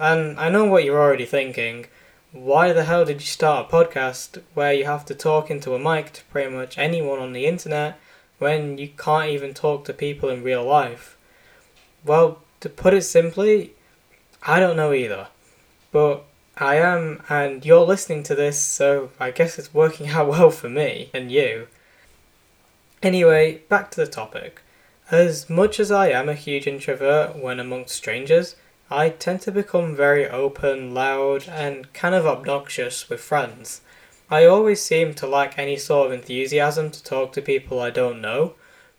And 0.00 0.38
I 0.38 0.48
know 0.48 0.64
what 0.64 0.84
you're 0.84 1.00
already 1.00 1.26
thinking. 1.26 1.86
Why 2.32 2.72
the 2.72 2.84
hell 2.84 3.04
did 3.04 3.20
you 3.20 3.26
start 3.26 3.68
a 3.68 3.76
podcast 3.76 4.40
where 4.54 4.72
you 4.72 4.84
have 4.84 5.04
to 5.06 5.14
talk 5.14 5.50
into 5.50 5.74
a 5.74 5.78
mic 5.78 6.12
to 6.14 6.24
pretty 6.24 6.50
much 6.50 6.78
anyone 6.78 7.18
on 7.18 7.32
the 7.32 7.46
internet 7.46 7.98
when 8.42 8.76
you 8.76 8.88
can't 8.88 9.30
even 9.30 9.54
talk 9.54 9.84
to 9.84 9.94
people 9.94 10.28
in 10.28 10.42
real 10.42 10.64
life? 10.64 11.16
Well, 12.04 12.42
to 12.60 12.68
put 12.68 12.92
it 12.92 13.02
simply, 13.02 13.72
I 14.42 14.58
don't 14.58 14.76
know 14.76 14.92
either. 14.92 15.28
But 15.92 16.24
I 16.56 16.76
am, 16.76 17.22
and 17.28 17.64
you're 17.64 17.86
listening 17.86 18.24
to 18.24 18.34
this, 18.34 18.60
so 18.60 19.10
I 19.20 19.30
guess 19.30 19.58
it's 19.58 19.72
working 19.72 20.08
out 20.16 20.28
well 20.28 20.50
for 20.50 20.68
me 20.68 21.08
and 21.14 21.30
you. 21.30 21.68
Anyway, 23.02 23.62
back 23.68 23.90
to 23.92 24.00
the 24.00 24.06
topic. 24.06 24.60
As 25.10 25.48
much 25.48 25.78
as 25.78 25.90
I 25.90 26.08
am 26.08 26.28
a 26.28 26.34
huge 26.34 26.66
introvert 26.66 27.36
when 27.36 27.60
amongst 27.60 27.94
strangers, 27.94 28.56
I 28.90 29.08
tend 29.10 29.40
to 29.42 29.52
become 29.52 29.94
very 29.94 30.28
open, 30.28 30.94
loud, 30.94 31.48
and 31.48 31.92
kind 31.92 32.14
of 32.14 32.26
obnoxious 32.26 33.08
with 33.08 33.20
friends. 33.20 33.82
I 34.32 34.46
always 34.46 34.80
seem 34.80 35.12
to 35.16 35.26
lack 35.26 35.58
any 35.58 35.76
sort 35.76 36.06
of 36.06 36.12
enthusiasm 36.14 36.90
to 36.92 37.04
talk 37.04 37.34
to 37.34 37.42
people 37.42 37.80
I 37.80 37.90
don't 37.90 38.22
know, 38.22 38.54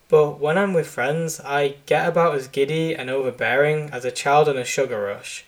but 0.07 0.39
when 0.39 0.59
I'm 0.59 0.75
with 0.75 0.85
friends, 0.85 1.39
I 1.39 1.77
get 1.87 2.07
about 2.07 2.35
as 2.35 2.47
giddy 2.47 2.93
and 2.93 3.09
overbearing 3.09 3.89
as 3.89 4.05
a 4.05 4.11
child 4.11 4.47
in 4.47 4.59
a 4.59 4.63
sugar 4.63 5.01
rush. 5.01 5.43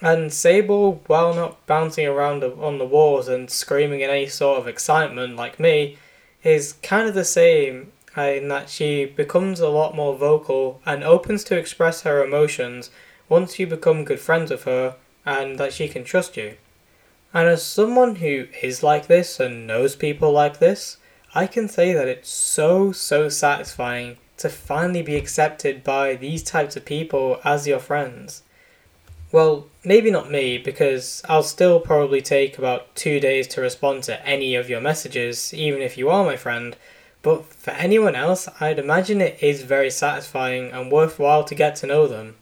And 0.00 0.32
Sable, 0.32 1.02
while 1.06 1.34
not 1.34 1.66
bouncing 1.66 2.06
around 2.06 2.42
on 2.44 2.78
the 2.78 2.86
walls 2.86 3.28
and 3.28 3.50
screaming 3.50 4.00
in 4.00 4.08
any 4.08 4.26
sort 4.26 4.58
of 4.58 4.66
excitement 4.66 5.36
like 5.36 5.60
me, 5.60 5.98
is 6.42 6.76
kind 6.82 7.06
of 7.06 7.14
the 7.14 7.26
same 7.26 7.92
in 8.16 8.48
that 8.48 8.70
she 8.70 9.04
becomes 9.04 9.60
a 9.60 9.68
lot 9.68 9.94
more 9.94 10.16
vocal 10.16 10.80
and 10.86 11.04
opens 11.04 11.44
to 11.44 11.58
express 11.58 12.04
her 12.04 12.24
emotions 12.24 12.90
once 13.28 13.58
you 13.58 13.66
become 13.66 14.06
good 14.06 14.20
friends 14.20 14.50
with 14.50 14.64
her 14.64 14.96
and 15.26 15.58
that 15.58 15.74
she 15.74 15.88
can 15.88 16.04
trust 16.04 16.38
you. 16.38 16.56
And 17.34 17.48
as 17.48 17.64
someone 17.64 18.16
who 18.16 18.46
is 18.62 18.84
like 18.84 19.08
this 19.08 19.40
and 19.40 19.66
knows 19.66 19.96
people 19.96 20.30
like 20.30 20.60
this, 20.60 20.98
I 21.34 21.48
can 21.48 21.68
say 21.68 21.92
that 21.92 22.06
it's 22.06 22.30
so, 22.30 22.92
so 22.92 23.28
satisfying 23.28 24.18
to 24.36 24.48
finally 24.48 25.02
be 25.02 25.16
accepted 25.16 25.82
by 25.82 26.14
these 26.14 26.44
types 26.44 26.76
of 26.76 26.84
people 26.84 27.40
as 27.44 27.66
your 27.66 27.80
friends. 27.80 28.42
Well, 29.32 29.66
maybe 29.84 30.12
not 30.12 30.30
me, 30.30 30.58
because 30.58 31.22
I'll 31.28 31.42
still 31.42 31.80
probably 31.80 32.22
take 32.22 32.56
about 32.56 32.94
two 32.94 33.18
days 33.18 33.48
to 33.48 33.60
respond 33.60 34.04
to 34.04 34.24
any 34.24 34.54
of 34.54 34.70
your 34.70 34.80
messages, 34.80 35.52
even 35.52 35.82
if 35.82 35.98
you 35.98 36.08
are 36.08 36.24
my 36.24 36.36
friend. 36.36 36.76
But 37.22 37.44
for 37.46 37.72
anyone 37.72 38.14
else, 38.14 38.48
I'd 38.60 38.78
imagine 38.78 39.20
it 39.20 39.42
is 39.42 39.62
very 39.62 39.90
satisfying 39.90 40.70
and 40.70 40.92
worthwhile 40.92 41.42
to 41.44 41.54
get 41.56 41.74
to 41.76 41.86
know 41.86 42.06
them 42.06 42.36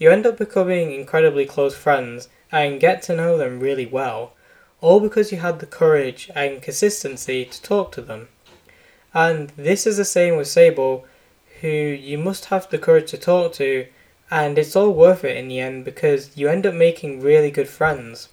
you 0.00 0.10
end 0.10 0.26
up 0.26 0.38
becoming 0.38 0.92
incredibly 0.92 1.44
close 1.44 1.76
friends 1.76 2.28
and 2.52 2.80
get 2.80 3.02
to 3.02 3.16
know 3.16 3.36
them 3.36 3.60
really 3.60 3.86
well, 3.86 4.32
all 4.80 5.00
because 5.00 5.30
you 5.30 5.38
had 5.38 5.58
the 5.58 5.66
courage 5.66 6.30
and 6.34 6.62
consistency 6.62 7.44
to 7.44 7.62
talk 7.62 7.92
to 7.92 8.00
them. 8.00 8.28
And 9.12 9.50
this 9.50 9.86
is 9.86 9.96
the 9.96 10.04
same 10.04 10.36
with 10.36 10.48
Sable, 10.48 11.04
who 11.60 11.68
you 11.68 12.18
must 12.18 12.46
have 12.46 12.68
the 12.70 12.78
courage 12.78 13.10
to 13.10 13.18
talk 13.18 13.52
to, 13.54 13.86
and 14.30 14.58
it's 14.58 14.76
all 14.76 14.92
worth 14.92 15.24
it 15.24 15.36
in 15.36 15.48
the 15.48 15.60
end 15.60 15.84
because 15.84 16.36
you 16.36 16.48
end 16.48 16.66
up 16.66 16.74
making 16.74 17.20
really 17.20 17.50
good 17.50 17.68
friends. 17.68 18.28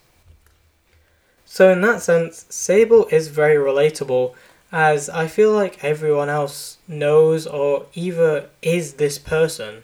So, 1.46 1.72
in 1.72 1.82
that 1.82 2.02
sense, 2.02 2.46
Sable 2.50 3.08
is 3.08 3.30
very 3.30 3.56
relatable 3.56 4.34
as 4.72 5.10
I 5.10 5.28
feel 5.28 5.54
like 5.54 5.84
everyone 5.84 6.30
else 6.30 6.78
knows 6.88 7.48
or 7.48 7.86
either 7.94 8.50
is 8.62 8.94
this 8.94 9.18
person. 9.18 9.84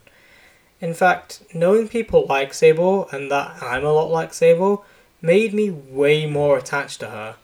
In 0.84 0.94
fact, 0.94 1.44
knowing 1.54 1.88
people 1.88 2.26
like 2.28 2.54
Sable 2.54 3.08
and 3.14 3.32
that 3.32 3.64
I'm 3.64 3.86
a 3.86 3.94
lot 3.94 4.12
like 4.12 4.34
Sable 4.34 4.84
made 5.22 5.54
me 5.54 5.70
way 5.70 6.26
more 6.26 6.58
attached 6.58 7.00
to 7.00 7.10
her. 7.10 7.38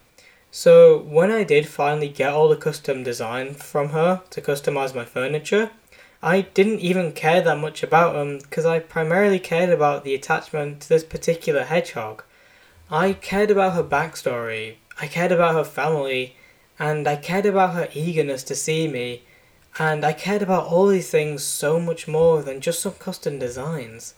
So 0.52 0.98
when 0.98 1.32
I 1.32 1.46
did 1.46 1.66
finally 1.66 2.10
get 2.10 2.34
all 2.34 2.50
the 2.50 2.58
custom 2.58 3.02
design 3.02 3.54
from 3.54 3.92
her 3.92 4.24
to 4.32 4.42
customize 4.42 4.94
my 4.94 5.06
furniture, 5.06 5.72
I 6.22 6.42
didn't 6.42 6.82
even 6.82 7.14
care 7.14 7.40
that 7.42 7.58
much 7.58 7.82
about 7.82 8.12
them 8.12 8.40
because 8.40 8.66
I 8.66 8.80
primarily 8.80 9.40
cared 9.40 9.70
about 9.70 10.04
the 10.04 10.16
attachment 10.16 10.82
to 10.82 10.90
this 10.90 11.06
particular 11.06 11.64
hedgehog. 11.64 12.24
I 12.92 13.14
cared 13.14 13.52
about 13.52 13.72
her 13.72 13.86
backstory, 13.86 14.76
I 15.00 15.08
cared 15.08 15.32
about 15.32 15.56
her 15.56 15.64
family, 15.64 16.36
and 16.78 17.08
I 17.08 17.16
cared 17.16 17.46
about 17.46 17.74
her 17.74 17.88
eagerness 17.94 18.44
to 18.44 18.54
see 18.54 18.90
me 18.90 19.24
and 19.78 20.04
I 20.04 20.14
cared 20.14 20.42
about 20.42 20.68
all 20.68 20.88
these 20.88 21.10
things 21.10 21.44
so 21.44 21.80
much 21.80 22.08
more 22.08 22.42
than 22.42 22.62
just 22.62 22.82
some 22.82 22.94
custom 22.94 23.40
designs. 23.40 24.14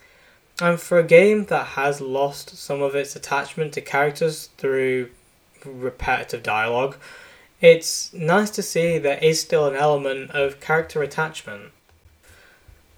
And 0.61 0.79
for 0.79 0.99
a 0.99 1.03
game 1.03 1.45
that 1.45 1.67
has 1.69 2.01
lost 2.01 2.57
some 2.57 2.81
of 2.81 2.95
its 2.95 3.15
attachment 3.15 3.73
to 3.73 3.81
characters 3.81 4.49
through 4.57 5.09
repetitive 5.65 6.43
dialogue, 6.43 6.97
it's 7.59 8.11
nice 8.13 8.49
to 8.51 8.63
see 8.63 8.97
there 8.97 9.19
is 9.19 9.41
still 9.41 9.67
an 9.67 9.75
element 9.75 10.31
of 10.31 10.59
character 10.59 11.03
attachment. 11.03 11.71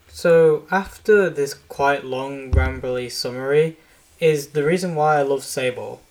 So, 0.08 0.68
after 0.70 1.30
this 1.30 1.54
quite 1.54 2.06
long, 2.06 2.52
rambly 2.52 3.12
summary, 3.12 3.78
is 4.20 4.50
the 4.50 4.64
reason 4.64 4.96
why 4.96 5.18
I 5.18 5.24
love 5.24 5.44
Sable. 5.44 6.02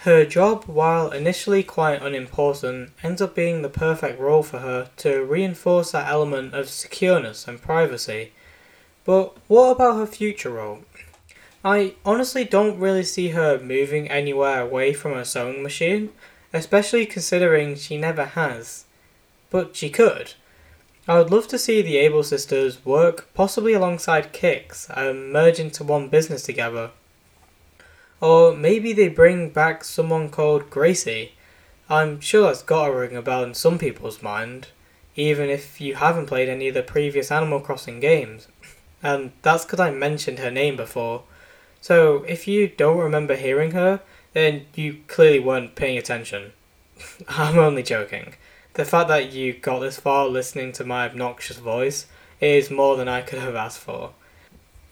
Her 0.00 0.24
job, 0.24 0.64
while 0.64 1.10
initially 1.10 1.62
quite 1.62 2.02
unimportant, 2.02 2.90
ends 3.02 3.20
up 3.20 3.34
being 3.34 3.62
the 3.62 3.68
perfect 3.68 4.20
role 4.20 4.42
for 4.42 4.58
her 4.58 4.90
to 4.98 5.24
reinforce 5.24 5.92
that 5.92 6.08
element 6.08 6.54
of 6.54 6.66
secureness 6.66 7.48
and 7.48 7.60
privacy. 7.60 8.32
But 9.04 9.36
what 9.48 9.70
about 9.70 9.96
her 9.96 10.06
future 10.06 10.50
role? 10.50 10.80
I 11.64 11.94
honestly 12.04 12.44
don't 12.44 12.78
really 12.78 13.02
see 13.02 13.30
her 13.30 13.58
moving 13.58 14.08
anywhere 14.08 14.60
away 14.60 14.92
from 14.92 15.14
her 15.14 15.24
sewing 15.24 15.62
machine, 15.62 16.10
especially 16.52 17.06
considering 17.06 17.74
she 17.74 17.96
never 17.96 18.24
has. 18.24 18.84
But 19.50 19.74
she 19.74 19.90
could. 19.90 20.34
I 21.08 21.18
would 21.18 21.30
love 21.30 21.48
to 21.48 21.58
see 21.58 21.82
the 21.82 21.96
Able 21.98 22.22
sisters 22.22 22.84
work 22.84 23.28
possibly 23.34 23.72
alongside 23.72 24.32
Kicks 24.32 24.88
and 24.90 25.32
merge 25.32 25.58
into 25.58 25.84
one 25.84 26.08
business 26.08 26.42
together. 26.42 26.90
Or 28.20 28.56
maybe 28.56 28.92
they 28.92 29.08
bring 29.08 29.50
back 29.50 29.84
someone 29.84 30.30
called 30.30 30.70
Gracie. 30.70 31.32
I'm 31.88 32.20
sure 32.20 32.44
that's 32.44 32.62
got 32.62 32.86
to 32.86 32.92
ring 32.92 33.16
a 33.16 33.22
bell 33.22 33.44
in 33.44 33.54
some 33.54 33.78
people's 33.78 34.22
mind, 34.22 34.68
even 35.14 35.50
if 35.50 35.80
you 35.80 35.96
haven't 35.96 36.26
played 36.26 36.48
any 36.48 36.68
of 36.68 36.74
the 36.74 36.82
previous 36.82 37.30
Animal 37.30 37.60
Crossing 37.60 38.00
games. 38.00 38.48
And 39.02 39.32
that's 39.42 39.64
because 39.64 39.80
I 39.80 39.90
mentioned 39.90 40.38
her 40.38 40.50
name 40.50 40.76
before. 40.76 41.22
So 41.80 42.24
if 42.24 42.48
you 42.48 42.68
don't 42.68 42.98
remember 42.98 43.36
hearing 43.36 43.72
her, 43.72 44.00
then 44.32 44.66
you 44.74 45.02
clearly 45.06 45.38
weren't 45.38 45.76
paying 45.76 45.98
attention. 45.98 46.52
I'm 47.28 47.58
only 47.58 47.82
joking. 47.82 48.34
The 48.74 48.84
fact 48.84 49.08
that 49.08 49.32
you 49.32 49.52
got 49.54 49.80
this 49.80 50.00
far 50.00 50.26
listening 50.26 50.72
to 50.72 50.84
my 50.84 51.06
obnoxious 51.06 51.58
voice 51.58 52.06
is 52.40 52.70
more 52.70 52.96
than 52.96 53.08
I 53.08 53.22
could 53.22 53.38
have 53.38 53.54
asked 53.54 53.78
for. 53.78 54.10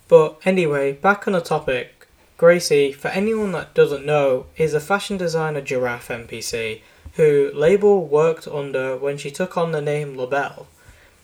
But 0.09 0.39
anyway, 0.45 0.93
back 0.93 1.27
on 1.27 1.33
the 1.33 1.41
topic, 1.41 1.94
Gracie, 2.37 2.91
for 2.91 3.09
anyone 3.09 3.53
that 3.53 3.75
doesn't 3.75 4.05
know, 4.05 4.47
is 4.57 4.75
a 4.75 4.81
fashion 4.81 5.17
designer 5.17 5.61
giraffe 5.61 6.09
NPC 6.09 6.81
who 7.13 7.53
Label 7.55 8.05
worked 8.05 8.49
under 8.49 8.97
when 8.97 9.17
she 9.17 9.31
took 9.31 9.57
on 9.57 9.71
the 9.71 9.81
name 9.81 10.17
LaBelle. 10.17 10.67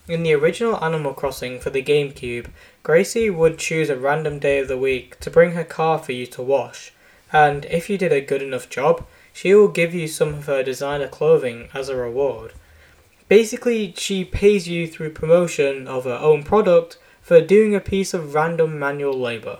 In 0.07 0.23
the 0.23 0.35
original 0.35 0.83
Animal 0.83 1.13
Crossing 1.13 1.59
for 1.59 1.71
the 1.71 1.83
GameCube, 1.83 2.47
Gracie 2.85 3.29
would 3.29 3.59
choose 3.59 3.91
a 3.91 3.97
random 3.97 4.39
day 4.39 4.61
of 4.61 4.69
the 4.69 4.79
week 4.79 5.19
to 5.19 5.31
bring 5.31 5.53
her 5.53 5.65
car 5.65 5.99
for 5.99 6.13
you 6.13 6.27
to 6.27 6.43
wash, 6.43 6.93
and 7.33 7.65
if 7.65 7.91
you 7.91 7.99
did 7.99 8.13
a 8.13 8.21
good 8.21 8.41
enough 8.41 8.69
job, 8.69 9.05
she 9.33 9.53
will 9.53 9.69
give 9.69 9.93
you 9.93 10.07
some 10.07 10.35
of 10.35 10.47
her 10.47 10.63
designer 10.63 11.09
clothing 11.09 11.71
as 11.75 11.89
a 11.89 11.97
reward. 11.97 12.53
Basically, 13.29 13.93
she 13.97 14.25
pays 14.25 14.69
you 14.69 14.87
through 14.87 15.11
promotion 15.11 15.89
of 15.89 16.05
her 16.05 16.19
own 16.21 16.45
product 16.45 16.99
for 17.21 17.41
doing 17.41 17.75
a 17.75 17.81
piece 17.81 18.15
of 18.15 18.35
random 18.35 18.79
manual 18.79 19.19
labour. 19.19 19.59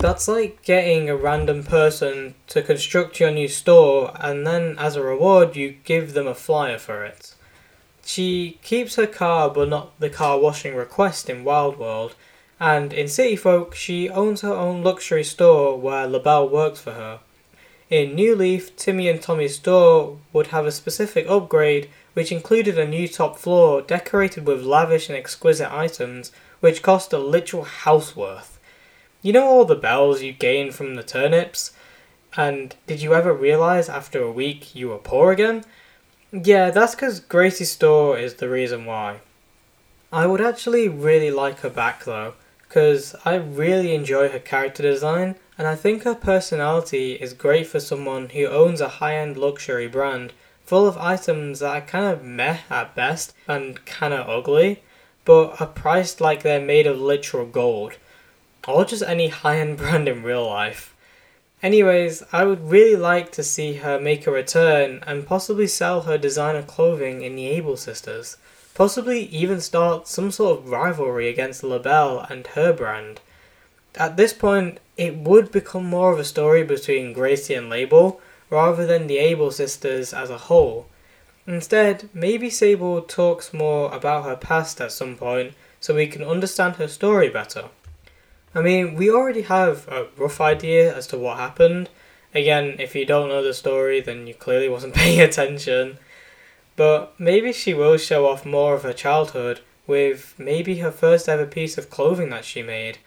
That's 0.00 0.28
like 0.28 0.62
getting 0.62 1.10
a 1.10 1.16
random 1.16 1.62
person 1.62 2.34
to 2.46 2.62
construct 2.62 3.20
your 3.20 3.30
new 3.30 3.48
store 3.48 4.12
and 4.18 4.46
then 4.46 4.76
as 4.78 4.96
a 4.96 5.02
reward 5.02 5.56
you 5.56 5.76
give 5.84 6.14
them 6.14 6.26
a 6.26 6.34
flyer 6.34 6.78
for 6.78 7.04
it. 7.04 7.34
She 8.02 8.58
keeps 8.62 8.96
her 8.96 9.06
car 9.06 9.50
but 9.50 9.68
not 9.68 10.00
the 10.00 10.08
car 10.08 10.38
washing 10.38 10.74
request 10.74 11.28
in 11.28 11.44
Wild 11.44 11.78
World, 11.78 12.14
and 12.58 12.94
in 12.94 13.08
City 13.08 13.36
Folk 13.36 13.74
she 13.74 14.08
owns 14.08 14.40
her 14.40 14.54
own 14.54 14.82
luxury 14.82 15.22
store 15.22 15.78
where 15.78 16.06
LaBelle 16.06 16.48
works 16.48 16.80
for 16.80 16.92
her. 16.92 17.20
In 17.90 18.14
New 18.14 18.34
Leaf, 18.34 18.74
Timmy 18.76 19.06
and 19.06 19.20
Tommy's 19.20 19.56
store 19.56 20.16
would 20.32 20.46
have 20.46 20.64
a 20.64 20.72
specific 20.72 21.28
upgrade 21.28 21.90
which 22.14 22.32
included 22.32 22.78
a 22.78 22.88
new 22.88 23.06
top 23.06 23.36
floor 23.36 23.82
decorated 23.82 24.46
with 24.46 24.62
lavish 24.62 25.10
and 25.10 25.18
exquisite 25.18 25.70
items 25.70 26.32
which 26.60 26.82
cost 26.82 27.12
a 27.12 27.18
literal 27.18 27.64
house 27.64 28.16
worth. 28.16 28.56
You 29.22 29.34
know 29.34 29.46
all 29.46 29.64
the 29.66 29.74
bells 29.74 30.22
you 30.22 30.32
gain 30.32 30.70
from 30.72 30.94
the 30.94 31.02
turnips? 31.02 31.72
And 32.36 32.74
did 32.86 33.02
you 33.02 33.14
ever 33.14 33.34
realize 33.34 33.88
after 33.88 34.22
a 34.22 34.32
week 34.32 34.74
you 34.74 34.88
were 34.88 34.98
poor 34.98 35.30
again? 35.30 35.64
Yeah, 36.32 36.70
that's 36.70 36.94
because 36.94 37.20
Gracie's 37.20 37.70
store 37.70 38.16
is 38.16 38.34
the 38.34 38.48
reason 38.48 38.86
why. 38.86 39.20
I 40.10 40.26
would 40.26 40.40
actually 40.40 40.88
really 40.88 41.30
like 41.30 41.60
her 41.60 41.68
back 41.68 42.04
though, 42.04 42.34
because 42.66 43.14
I 43.24 43.34
really 43.34 43.94
enjoy 43.94 44.28
her 44.28 44.38
character 44.38 44.82
design, 44.82 45.36
and 45.58 45.66
I 45.66 45.74
think 45.74 46.04
her 46.04 46.14
personality 46.14 47.12
is 47.12 47.34
great 47.34 47.66
for 47.66 47.78
someone 47.78 48.30
who 48.30 48.46
owns 48.46 48.80
a 48.80 48.88
high 48.88 49.16
end 49.16 49.36
luxury 49.36 49.86
brand 49.86 50.32
full 50.64 50.86
of 50.86 50.96
items 50.96 51.58
that 51.58 51.76
are 51.76 51.86
kind 51.86 52.06
of 52.06 52.24
meh 52.24 52.58
at 52.70 52.94
best 52.94 53.34
and 53.46 53.84
kind 53.84 54.14
of 54.14 54.28
ugly, 54.28 54.82
but 55.24 55.60
are 55.60 55.66
priced 55.66 56.20
like 56.20 56.42
they're 56.42 56.60
made 56.60 56.86
of 56.86 56.98
literal 57.00 57.44
gold, 57.44 57.98
or 58.66 58.84
just 58.84 59.02
any 59.02 59.28
high 59.28 59.58
end 59.58 59.76
brand 59.78 60.08
in 60.08 60.22
real 60.22 60.46
life. 60.46 60.94
Anyways, 61.62 62.22
I 62.32 62.44
would 62.44 62.70
really 62.70 62.96
like 62.96 63.32
to 63.32 63.42
see 63.42 63.74
her 63.74 64.00
make 64.00 64.26
a 64.26 64.30
return 64.30 65.04
and 65.06 65.26
possibly 65.26 65.66
sell 65.66 66.02
her 66.02 66.16
designer 66.16 66.62
clothing 66.62 67.20
in 67.20 67.36
the 67.36 67.48
Able 67.48 67.76
sisters. 67.76 68.38
Possibly 68.74 69.26
even 69.26 69.60
start 69.60 70.08
some 70.08 70.30
sort 70.30 70.58
of 70.58 70.70
rivalry 70.70 71.28
against 71.28 71.62
LaBelle 71.62 72.20
and 72.30 72.46
her 72.48 72.72
brand. 72.72 73.20
At 73.94 74.16
this 74.16 74.32
point, 74.32 74.78
it 74.96 75.16
would 75.16 75.52
become 75.52 75.84
more 75.84 76.12
of 76.12 76.18
a 76.18 76.24
story 76.24 76.62
between 76.62 77.12
Gracie 77.12 77.54
and 77.54 77.68
Label 77.68 78.20
rather 78.48 78.86
than 78.86 79.06
the 79.06 79.18
Able 79.18 79.50
sisters 79.50 80.14
as 80.14 80.30
a 80.30 80.38
whole. 80.38 80.86
Instead, 81.46 82.08
maybe 82.14 82.48
Sable 82.48 83.02
talks 83.02 83.52
more 83.52 83.92
about 83.92 84.24
her 84.24 84.36
past 84.36 84.80
at 84.80 84.92
some 84.92 85.16
point 85.16 85.52
so 85.80 85.94
we 85.94 86.06
can 86.06 86.22
understand 86.22 86.76
her 86.76 86.88
story 86.88 87.28
better. 87.28 87.64
I 88.54 88.62
mean, 88.62 88.96
we 88.96 89.10
already 89.10 89.42
have 89.42 89.86
a 89.86 90.08
rough 90.16 90.40
idea 90.40 90.94
as 90.94 91.06
to 91.08 91.18
what 91.18 91.38
happened. 91.38 91.88
Again, 92.34 92.76
if 92.80 92.94
you 92.96 93.06
don't 93.06 93.28
know 93.28 93.42
the 93.42 93.54
story, 93.54 94.00
then 94.00 94.26
you 94.26 94.34
clearly 94.34 94.68
wasn't 94.68 94.94
paying 95.00 95.20
attention. 95.20 95.98
But 96.74 97.14
maybe 97.18 97.52
she 97.52 97.74
will 97.74 97.96
show 97.96 98.26
off 98.26 98.44
more 98.44 98.74
of 98.74 98.82
her 98.82 98.92
childhood 98.92 99.60
with 99.86 100.34
maybe 100.38 100.78
her 100.78 100.90
first 100.90 101.28
ever 101.28 101.46
piece 101.46 101.78
of 101.78 101.90
clothing 101.90 102.30
that 102.30 102.44
she 102.44 102.62
made, 102.62 102.98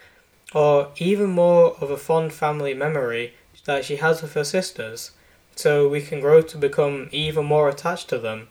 or 0.54 0.90
even 0.98 1.30
more 1.30 1.76
of 1.82 1.90
a 1.90 1.98
fond 1.98 2.34
family 2.34 2.74
memory 2.74 3.34
that 3.66 3.86
she 3.86 3.98
has 3.98 4.22
with 4.22 4.34
her 4.34 4.44
sisters, 4.44 5.12
so 5.56 5.88
we 5.88 6.02
can 6.02 6.20
grow 6.20 6.42
to 6.42 6.58
become 6.58 7.10
even 7.12 7.46
more 7.46 7.70
attached 7.70 8.10
to 8.10 8.18
them. 8.18 8.48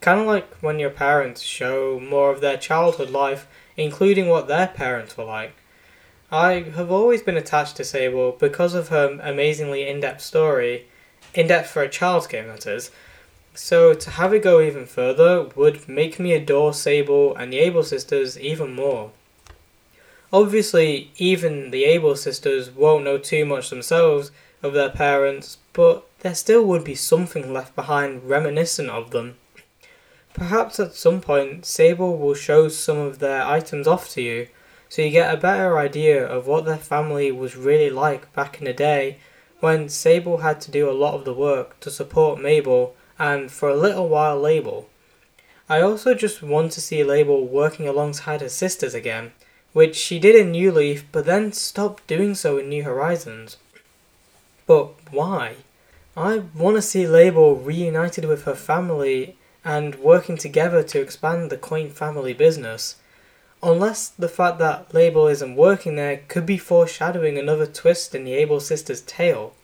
Kind 0.00 0.20
of 0.20 0.26
like 0.26 0.52
when 0.56 0.78
your 0.78 0.90
parents 0.90 1.42
show 1.42 2.00
more 2.00 2.30
of 2.30 2.40
their 2.40 2.56
childhood 2.56 3.10
life, 3.10 3.46
including 3.76 4.28
what 4.28 4.48
their 4.48 4.66
parents 4.68 5.16
were 5.16 5.24
like. 5.24 5.54
I 6.30 6.64
have 6.74 6.90
always 6.90 7.22
been 7.22 7.36
attached 7.36 7.76
to 7.76 7.84
Sable 7.84 8.32
because 8.32 8.74
of 8.74 8.88
her 8.88 9.18
amazingly 9.22 9.86
in 9.88 10.00
depth 10.00 10.22
story, 10.22 10.86
in 11.34 11.46
depth 11.46 11.70
for 11.70 11.82
a 11.82 11.88
child's 11.88 12.26
game, 12.26 12.48
that 12.48 12.66
is. 12.66 12.90
So 13.54 13.94
to 13.94 14.10
have 14.10 14.34
it 14.34 14.42
go 14.42 14.60
even 14.60 14.86
further 14.86 15.44
would 15.54 15.88
make 15.88 16.18
me 16.18 16.32
adore 16.32 16.74
Sable 16.74 17.34
and 17.36 17.52
the 17.52 17.58
Able 17.60 17.84
sisters 17.84 18.38
even 18.38 18.74
more. 18.74 19.12
Obviously, 20.32 21.12
even 21.16 21.70
the 21.70 21.84
Able 21.84 22.16
sisters 22.16 22.70
won't 22.70 23.04
know 23.04 23.18
too 23.18 23.46
much 23.46 23.70
themselves 23.70 24.32
of 24.62 24.72
their 24.72 24.90
parents, 24.90 25.58
but 25.72 26.04
there 26.20 26.34
still 26.34 26.64
would 26.64 26.82
be 26.82 26.96
something 26.96 27.52
left 27.52 27.76
behind 27.76 28.28
reminiscent 28.28 28.90
of 28.90 29.12
them. 29.12 29.36
Perhaps 30.34 30.80
at 30.80 30.94
some 30.94 31.20
point, 31.20 31.64
Sable 31.64 32.18
will 32.18 32.34
show 32.34 32.68
some 32.68 32.98
of 32.98 33.20
their 33.20 33.42
items 33.42 33.86
off 33.86 34.10
to 34.10 34.20
you 34.20 34.48
so 34.88 35.02
you 35.02 35.10
get 35.10 35.32
a 35.32 35.38
better 35.38 35.78
idea 35.78 36.24
of 36.24 36.46
what 36.46 36.64
their 36.64 36.76
family 36.76 37.32
was 37.32 37.56
really 37.56 37.90
like 37.90 38.32
back 38.32 38.58
in 38.58 38.64
the 38.64 38.72
day 38.72 39.18
when 39.60 39.88
Sable 39.88 40.38
had 40.38 40.60
to 40.62 40.70
do 40.70 40.88
a 40.88 40.92
lot 40.92 41.14
of 41.14 41.24
the 41.24 41.32
work 41.32 41.78
to 41.80 41.90
support 41.90 42.40
Mabel 42.40 42.94
and 43.18 43.50
for 43.50 43.68
a 43.68 43.76
little 43.76 44.08
while 44.08 44.38
Label. 44.38 44.88
I 45.68 45.80
also 45.80 46.14
just 46.14 46.42
want 46.42 46.72
to 46.72 46.80
see 46.80 47.02
Label 47.02 47.46
working 47.46 47.88
alongside 47.88 48.40
her 48.40 48.48
sisters 48.48 48.94
again, 48.94 49.32
which 49.72 49.96
she 49.96 50.18
did 50.18 50.36
in 50.36 50.52
New 50.52 50.70
Leaf 50.70 51.04
but 51.10 51.24
then 51.24 51.52
stopped 51.52 52.06
doing 52.06 52.34
so 52.34 52.58
in 52.58 52.68
New 52.68 52.84
Horizons. 52.84 53.56
But 54.66 54.90
why? 55.10 55.56
I 56.16 56.42
want 56.54 56.76
to 56.76 56.82
see 56.82 57.06
Label 57.06 57.56
reunited 57.56 58.24
with 58.24 58.44
her 58.44 58.54
family 58.54 59.36
and 59.64 59.96
working 59.96 60.36
together 60.36 60.82
to 60.82 61.00
expand 61.00 61.50
the 61.50 61.56
Quaint 61.56 61.92
family 61.92 62.32
business 62.32 62.96
unless 63.62 64.08
the 64.08 64.28
fact 64.28 64.58
that 64.58 64.92
Label 64.92 65.26
isn't 65.28 65.56
working 65.56 65.96
there 65.96 66.22
could 66.28 66.46
be 66.46 66.58
foreshadowing 66.58 67.38
another 67.38 67.66
twist 67.66 68.14
in 68.14 68.24
the 68.24 68.34
Able 68.34 68.60
sisters' 68.60 69.02
tale. 69.02 69.54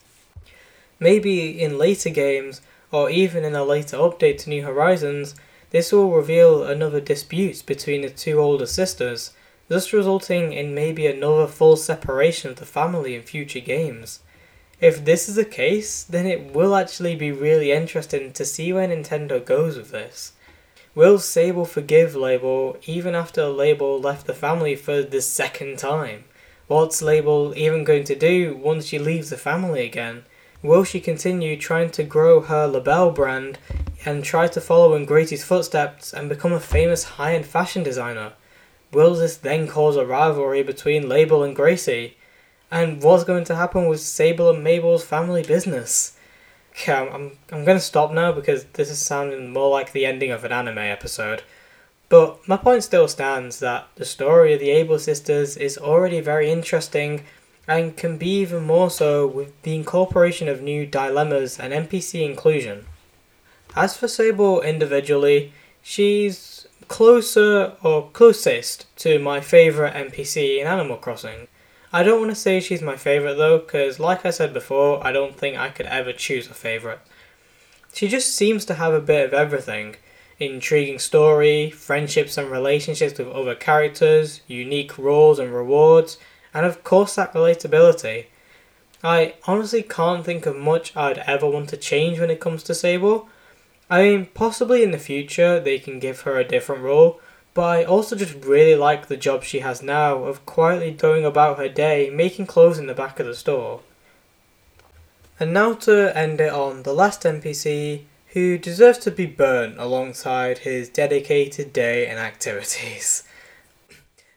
Maybe 0.99 1.61
in 1.61 1.79
later 1.79 2.11
games, 2.11 2.61
or 2.91 3.11
even 3.11 3.45
in 3.45 3.55
a 3.55 3.65
later 3.65 3.97
update 3.97 4.39
to 4.39 4.51
New 4.51 4.65
Horizons, 4.65 5.35
this 5.71 5.91
will 5.91 6.11
reveal 6.11 6.63
another 6.63 7.01
dispute 7.01 7.65
between 7.65 8.03
the 8.03 8.11
two 8.11 8.39
older 8.39 8.67
sisters, 8.67 9.33
thus 9.69 9.93
resulting 9.93 10.53
in 10.53 10.75
maybe 10.75 11.07
another 11.07 11.47
full 11.47 11.77
separation 11.77 12.51
of 12.51 12.57
the 12.57 12.67
family 12.67 13.15
in 13.15 13.23
future 13.23 13.61
games. 13.61 14.21
If 14.81 15.05
this 15.05 15.29
is 15.29 15.37
the 15.37 15.45
case, 15.45 16.03
then 16.03 16.27
it 16.27 16.53
will 16.53 16.75
actually 16.75 17.17
be 17.17 17.33
really 17.33 17.73
interesting 17.73 18.33
to 18.33 18.45
see 18.45 18.73
where 18.73 18.89
Nintendo 18.89 19.43
goes 19.43 19.77
with 19.77 19.93
this. 19.93 20.33
Will 20.95 21.19
Sable 21.19 21.65
forgive 21.65 22.15
Label 22.15 22.77
even 22.85 23.15
after 23.15 23.47
Label 23.47 23.99
left 23.99 24.27
the 24.27 24.35
family 24.35 24.77
for 24.77 25.03
the 25.03 25.23
second 25.23 25.79
time? 25.79 26.25
What's 26.67 27.01
Label 27.01 27.55
even 27.57 27.83
going 27.83 28.05
to 28.05 28.15
do 28.15 28.55
once 28.55 28.85
she 28.85 28.99
leaves 28.99 29.31
the 29.31 29.39
family 29.39 29.87
again? 29.87 30.25
Will 30.63 30.85
she 30.85 31.01
continue 31.01 31.57
trying 31.57 31.89
to 31.93 32.05
grow 32.05 32.43
her 32.43 32.67
LaBelle 32.67 33.11
brand 33.13 33.59
and 34.05 34.23
try 34.23 34.49
to 34.49 34.61
follow 34.61 34.95
in 34.95 35.07
Gracie's 35.07 35.43
footsteps 35.43 36.13
and 36.13 36.29
become 36.29 36.53
a 36.53 36.61
famous 36.61 37.05
high 37.05 37.37
end 37.37 37.47
fashion 37.47 37.83
designer? 37.83 38.35
Will 38.93 39.15
this 39.15 39.39
then 39.39 39.69
cause 39.69 39.97
a 39.97 40.05
rivalry 40.05 40.63
between 40.63 41.09
Label 41.09 41.43
and 41.43 41.57
Gracie? 41.57 42.19
And 42.71 43.03
what's 43.03 43.25
going 43.25 43.45
to 43.45 43.57
happen 43.57 43.87
with 43.87 44.01
Sable 44.01 44.51
and 44.51 44.63
Mabel's 44.63 45.05
family 45.05 45.43
business? 45.43 46.19
Okay, 46.73 46.93
I'm, 46.93 47.09
I'm, 47.13 47.33
I'm 47.53 47.65
going 47.65 47.79
to 47.79 47.85
stop 47.85 48.13
now 48.13 48.33
because 48.33 48.65
this 48.65 48.91
is 48.91 48.99
sounding 48.99 49.53
more 49.53 49.71
like 49.71 49.93
the 49.93 50.07
ending 50.07 50.31
of 50.31 50.45
an 50.45 50.53
anime 50.53 50.79
episode. 50.79 51.43
But 52.09 52.47
my 52.49 52.57
point 52.57 52.83
still 52.83 53.09
stands 53.09 53.61
that 53.61 53.89
the 53.97 54.05
story 54.05 54.55
of 54.55 54.61
the 54.61 54.71
Able 54.71 54.99
sisters 54.99 55.57
is 55.57 55.79
already 55.79 56.21
very 56.21 56.51
interesting 56.51 57.25
and 57.69 57.97
can 57.97 58.19
be 58.19 58.41
even 58.41 58.65
more 58.65 58.91
so 58.91 59.27
with 59.27 59.61
the 59.63 59.75
incorporation 59.75 60.49
of 60.49 60.63
new 60.63 60.85
dilemmas 60.87 61.59
and 61.59 61.73
NPC 61.73 62.25
inclusion. 62.25 62.87
As 63.77 63.97
for 63.97 64.09
Sable 64.09 64.61
individually, 64.61 65.53
she's 65.83 66.67
closer 66.89 67.73
or 67.83 68.11
closest 68.13 68.87
to 68.97 69.19
my 69.19 69.41
favourite 69.41 69.95
NPC 69.95 70.61
in 70.61 70.67
Animal 70.67 70.97
Crossing. 70.97 71.49
I 71.93 72.03
don't 72.03 72.21
want 72.21 72.31
to 72.31 72.37
say 72.37 72.59
she's 72.59 72.81
my 72.81 72.97
favourite 72.97 73.35
though, 73.35 73.59
because 73.59 74.01
like 74.01 74.25
I 74.25 74.31
said 74.31 74.55
before, 74.55 75.05
I 75.07 75.13
don't 75.13 75.37
think 75.37 75.59
I 75.59 75.69
could 75.69 75.87
ever 75.87 76.13
choose 76.13 76.49
a 76.49 76.55
favourite. 76.55 77.01
She 77.93 78.09
just 78.09 78.35
seems 78.35 78.65
to 78.65 78.75
have 78.75 78.95
a 78.95 79.01
bit 79.01 79.27
of 79.27 79.35
everything 79.35 79.97
intriguing 80.39 80.99
story, 80.99 81.71
friendships 81.71 82.37
and 82.37 82.51
relationships 82.51 83.19
with 83.19 83.29
other 83.29 83.55
characters, 83.55 84.41
unique 84.47 84.99
roles 84.99 85.39
and 85.39 85.55
rewards, 85.55 86.19
and 86.53 86.67
of 86.67 86.83
course 86.83 87.15
that 87.15 87.33
relatability. 87.33 88.27
I 89.05 89.35
honestly 89.47 89.83
can't 89.83 90.25
think 90.25 90.47
of 90.47 90.57
much 90.57 90.97
I'd 90.97 91.19
ever 91.19 91.49
want 91.49 91.69
to 91.71 91.77
change 91.77 92.19
when 92.19 92.31
it 92.31 92.41
comes 92.41 92.63
to 92.65 92.75
Sable. 92.75 93.29
I 93.91 94.03
mean, 94.03 94.27
possibly 94.33 94.83
in 94.83 94.91
the 94.91 94.99
future 94.99 95.61
they 95.61 95.79
can 95.79 95.99
give 95.99 96.23
her 96.23 96.39
a 96.39 96.49
different 96.49 96.83
role, 96.83 97.21
but 97.55 97.63
I 97.63 97.85
also 97.85 98.17
just 98.17 98.45
really 98.45 98.75
like 98.75 99.07
the 99.07 99.17
job 99.17 99.43
she 99.45 99.61
has 99.61 99.83
now 99.83 100.25
of 100.25 100.47
quietly 100.47 100.91
going 100.91 101.25
about 101.25 101.59
her 101.59 101.69
day 101.69 102.11
making 102.11 102.47
clothes 102.47 102.79
in 102.79 102.87
the 102.87 102.95
back 102.95 103.21
of 103.21 103.27
the 103.27 103.35
store. 103.35 103.81
And 105.39 105.53
now 105.53 105.75
to 105.75 106.17
end 106.17 106.41
it 106.41 106.53
on 106.53 106.83
the 106.83 106.93
last 106.93 107.23
NPC 107.23 108.03
who 108.29 108.57
deserves 108.57 108.99
to 108.99 109.11
be 109.11 109.27
burnt 109.27 109.79
alongside 109.79 110.59
his 110.59 110.89
dedicated 110.89 111.73
day 111.73 112.07
and 112.07 112.19
activities. 112.19 113.25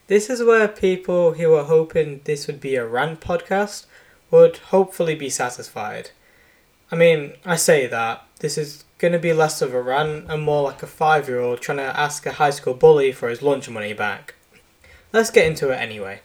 This 0.07 0.29
is 0.29 0.43
where 0.43 0.67
people 0.67 1.33
who 1.33 1.55
are 1.55 1.63
hoping 1.63 2.21
this 2.25 2.45
would 2.45 2.61
be 2.61 2.75
a 2.75 2.85
rant 2.85 3.21
podcast 3.21 3.87
would 4.29 4.57
hopefully 4.57 5.15
be 5.15 5.31
satisfied. 5.31 6.11
I 6.91 6.95
mean, 6.95 7.33
I 7.43 7.55
say 7.55 7.87
that, 7.87 8.23
this 8.39 8.55
is 8.55 8.84
going 8.97 9.13
to 9.13 9.19
be 9.19 9.33
less 9.33 9.61
of 9.61 9.73
a 9.73 9.81
rant 9.81 10.25
and 10.29 10.41
more 10.41 10.63
like 10.63 10.81
a 10.81 10.87
five 10.87 11.27
year 11.27 11.39
old 11.39 11.61
trying 11.61 11.77
to 11.77 11.99
ask 11.99 12.25
a 12.25 12.33
high 12.33 12.49
school 12.49 12.73
bully 12.73 13.11
for 13.11 13.29
his 13.29 13.41
lunch 13.41 13.69
money 13.69 13.93
back. 13.93 14.35
Let's 15.11 15.31
get 15.31 15.47
into 15.47 15.69
it 15.69 15.75
anyway. 15.75 16.21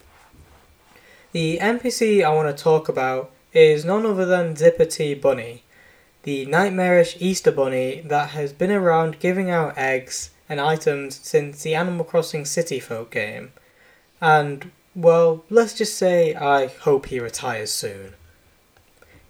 The 1.32 1.58
NPC 1.58 2.24
I 2.24 2.34
want 2.34 2.56
to 2.56 2.62
talk 2.62 2.88
about 2.88 3.30
is 3.52 3.84
none 3.84 4.06
other 4.06 4.26
than 4.26 4.56
Zipper 4.56 4.84
T 4.84 5.14
Bunny, 5.14 5.62
the 6.22 6.46
nightmarish 6.46 7.16
Easter 7.20 7.52
bunny 7.52 8.02
that 8.06 8.30
has 8.30 8.52
been 8.52 8.70
around 8.70 9.20
giving 9.20 9.50
out 9.50 9.78
eggs 9.78 10.30
and 10.48 10.60
items 10.60 11.20
since 11.22 11.62
the 11.62 11.74
Animal 11.74 12.04
Crossing 12.04 12.44
City 12.44 12.80
Folk 12.80 13.12
game. 13.12 13.52
And, 14.20 14.72
well, 14.94 15.44
let's 15.48 15.74
just 15.74 15.96
say 15.96 16.34
I 16.34 16.66
hope 16.66 17.06
he 17.06 17.20
retires 17.20 17.72
soon. 17.72 18.14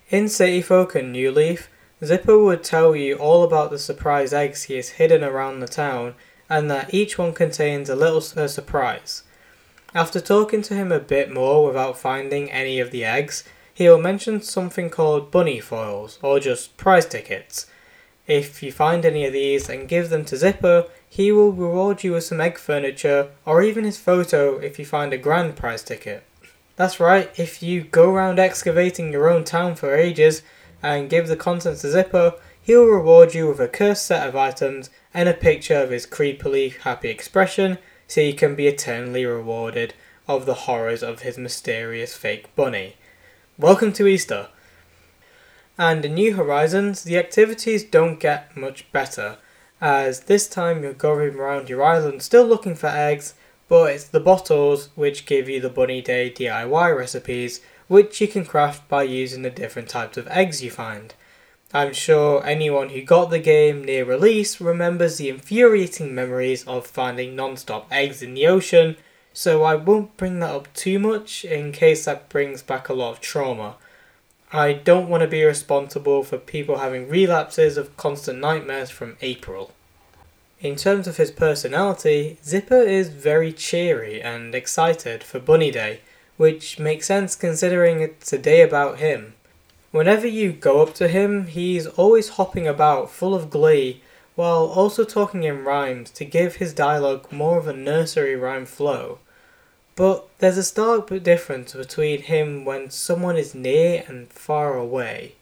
In 0.08 0.28
City 0.28 0.62
Folk 0.62 0.94
and 0.94 1.12
New 1.12 1.30
Leaf, 1.30 1.68
Zipper 2.04 2.38
would 2.38 2.64
tell 2.64 2.96
you 2.96 3.16
all 3.16 3.42
about 3.42 3.70
the 3.70 3.78
surprise 3.78 4.32
eggs 4.32 4.64
he 4.64 4.76
has 4.76 4.90
hidden 4.90 5.22
around 5.22 5.60
the 5.60 5.68
town 5.68 6.14
and 6.48 6.70
that 6.70 6.94
each 6.94 7.18
one 7.18 7.32
contains 7.32 7.88
a 7.88 7.96
little 7.96 8.20
surprise. 8.20 9.22
After 9.94 10.20
talking 10.20 10.62
to 10.62 10.74
him 10.74 10.90
a 10.90 10.98
bit 10.98 11.32
more 11.32 11.66
without 11.66 11.98
finding 11.98 12.50
any 12.50 12.80
of 12.80 12.90
the 12.90 13.04
eggs, 13.04 13.44
he 13.72 13.88
will 13.88 14.00
mention 14.00 14.40
something 14.40 14.90
called 14.90 15.30
bunny 15.30 15.60
foils, 15.60 16.18
or 16.22 16.40
just 16.40 16.76
prize 16.76 17.06
tickets. 17.06 17.66
If 18.26 18.62
you 18.62 18.72
find 18.72 19.04
any 19.04 19.24
of 19.24 19.32
these 19.32 19.68
and 19.68 19.88
give 19.88 20.10
them 20.10 20.24
to 20.26 20.36
Zipper, 20.36 20.86
he 21.08 21.32
will 21.32 21.52
reward 21.52 22.04
you 22.04 22.12
with 22.12 22.24
some 22.24 22.40
egg 22.40 22.58
furniture, 22.58 23.30
or 23.44 23.62
even 23.62 23.84
his 23.84 23.98
photo 23.98 24.58
if 24.58 24.78
you 24.78 24.84
find 24.84 25.12
a 25.12 25.18
grand 25.18 25.56
prize 25.56 25.82
ticket. 25.82 26.24
That's 26.76 27.00
right, 27.00 27.30
if 27.36 27.62
you 27.62 27.82
go 27.82 28.10
around 28.10 28.38
excavating 28.38 29.12
your 29.12 29.28
own 29.28 29.44
town 29.44 29.74
for 29.74 29.94
ages 29.94 30.42
and 30.82 31.10
give 31.10 31.28
the 31.28 31.36
contents 31.36 31.82
to 31.82 31.90
Zipper, 31.90 32.34
he'll 32.62 32.86
reward 32.86 33.34
you 33.34 33.48
with 33.48 33.60
a 33.60 33.68
cursed 33.68 34.06
set 34.06 34.26
of 34.28 34.36
items 34.36 34.90
and 35.12 35.28
a 35.28 35.34
picture 35.34 35.76
of 35.76 35.90
his 35.90 36.06
creepily 36.06 36.76
happy 36.78 37.08
expression 37.08 37.78
so 38.06 38.20
you 38.20 38.34
can 38.34 38.54
be 38.54 38.66
eternally 38.66 39.24
rewarded 39.24 39.94
of 40.26 40.46
the 40.46 40.54
horrors 40.54 41.02
of 41.02 41.22
his 41.22 41.38
mysterious 41.38 42.16
fake 42.16 42.54
bunny. 42.54 42.96
Welcome 43.58 43.92
to 43.94 44.06
Easter. 44.06 44.48
And 45.76 46.04
in 46.04 46.14
New 46.14 46.34
Horizons, 46.34 47.04
the 47.04 47.18
activities 47.18 47.84
don't 47.84 48.20
get 48.20 48.56
much 48.56 48.90
better, 48.92 49.38
as 49.80 50.20
this 50.20 50.48
time 50.48 50.82
you're 50.82 50.92
going 50.92 51.36
around 51.36 51.68
your 51.68 51.82
island 51.82 52.22
still 52.22 52.44
looking 52.44 52.74
for 52.74 52.88
eggs, 52.88 53.34
but 53.68 53.92
it's 53.92 54.04
the 54.04 54.20
bottles 54.20 54.90
which 54.94 55.26
give 55.26 55.48
you 55.48 55.60
the 55.60 55.68
Bunny 55.68 56.02
Day 56.02 56.30
DIY 56.30 56.96
recipes, 56.96 57.60
which 57.90 58.20
you 58.20 58.28
can 58.28 58.44
craft 58.44 58.88
by 58.88 59.02
using 59.02 59.42
the 59.42 59.50
different 59.50 59.88
types 59.88 60.16
of 60.16 60.28
eggs 60.28 60.62
you 60.62 60.70
find. 60.70 61.12
I'm 61.74 61.92
sure 61.92 62.46
anyone 62.46 62.90
who 62.90 63.02
got 63.02 63.30
the 63.30 63.40
game 63.40 63.82
near 63.84 64.04
release 64.04 64.60
remembers 64.60 65.16
the 65.16 65.28
infuriating 65.28 66.14
memories 66.14 66.64
of 66.68 66.86
finding 66.86 67.34
non 67.34 67.56
stop 67.56 67.88
eggs 67.90 68.22
in 68.22 68.34
the 68.34 68.46
ocean 68.46 68.96
so 69.32 69.64
I 69.64 69.74
won't 69.74 70.16
bring 70.16 70.38
that 70.38 70.54
up 70.54 70.72
too 70.72 71.00
much 71.00 71.44
in 71.44 71.72
case 71.72 72.04
that 72.04 72.28
brings 72.28 72.62
back 72.62 72.88
a 72.88 72.92
lot 72.92 73.10
of 73.10 73.20
trauma. 73.20 73.74
I 74.52 74.72
don't 74.72 75.08
want 75.08 75.22
to 75.22 75.28
be 75.28 75.42
responsible 75.42 76.22
for 76.22 76.38
people 76.38 76.78
having 76.78 77.08
relapses 77.08 77.76
of 77.76 77.96
constant 77.96 78.38
nightmares 78.38 78.90
from 78.90 79.16
April. 79.20 79.72
In 80.60 80.76
terms 80.76 81.08
of 81.08 81.16
his 81.16 81.32
personality, 81.32 82.38
Zipper 82.44 82.82
is 82.82 83.08
very 83.08 83.52
cheery 83.52 84.22
and 84.22 84.54
excited 84.54 85.24
for 85.24 85.40
Bunny 85.40 85.72
Day, 85.72 86.02
which 86.40 86.78
makes 86.78 87.04
sense 87.04 87.36
considering 87.36 88.00
it's 88.00 88.32
a 88.32 88.38
day 88.38 88.62
about 88.62 88.98
him. 88.98 89.34
Whenever 89.90 90.26
you 90.26 90.50
go 90.50 90.80
up 90.80 90.94
to 90.94 91.06
him, 91.06 91.48
he's 91.48 91.86
always 91.86 92.30
hopping 92.30 92.66
about 92.66 93.10
full 93.10 93.34
of 93.34 93.50
glee 93.50 94.00
while 94.36 94.64
also 94.64 95.04
talking 95.04 95.42
in 95.42 95.62
rhymes 95.64 96.10
to 96.10 96.24
give 96.24 96.56
his 96.56 96.72
dialogue 96.72 97.30
more 97.30 97.58
of 97.58 97.66
a 97.66 97.74
nursery 97.74 98.34
rhyme 98.36 98.64
flow. 98.64 99.18
But 99.96 100.26
there's 100.38 100.56
a 100.56 100.62
stark 100.62 101.08
difference 101.22 101.74
between 101.74 102.22
him 102.22 102.64
when 102.64 102.88
someone 102.88 103.36
is 103.36 103.54
near 103.54 104.02
and 104.08 104.32
far 104.32 104.78
away. 104.78 105.34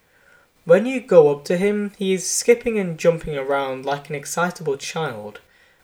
When 0.64 0.84
you 0.84 1.01
go 1.01 1.30
up 1.30 1.44
to 1.44 1.57
him, 1.57 1.92
he 1.96 2.12
is 2.12 2.28
skipping 2.28 2.76
and 2.76 2.99
jumping 2.99 3.38
around 3.38 3.86
like 3.86 4.09
an 4.09 4.16
excitable 4.16 4.76
child, 4.76 5.38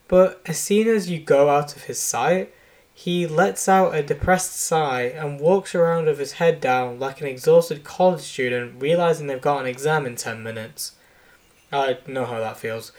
but 0.09 0.41
as 0.45 0.59
soon 0.59 0.89
as 0.89 1.09
you 1.09 1.21
go 1.21 1.51
out 1.51 1.77
of 1.77 1.85
his 1.85 2.01
sight, 2.01 2.53
he 2.95 3.27
lets 3.27 3.69
out 3.69 3.95
a 3.95 4.03
depressed 4.03 4.55
sigh 4.55 5.03
and 5.03 5.41
walks 5.41 5.75
around 5.75 6.07
with 6.07 6.19
his 6.19 6.33
head 6.33 6.61
down 6.61 7.01
like 7.01 7.21
an 7.21 7.27
exhausted 7.27 7.83
college 7.83 8.21
student 8.21 8.81
realizing 8.81 9.27
they've 9.27 9.41
got 9.41 9.61
an 9.61 9.67
exam 9.67 10.07
in 10.07 10.15
10 10.15 10.43
minutes. 10.43 10.93
I 11.73 11.99
know 12.07 12.25
how 12.25 12.39
that 12.39 12.57
feels. 12.57 12.93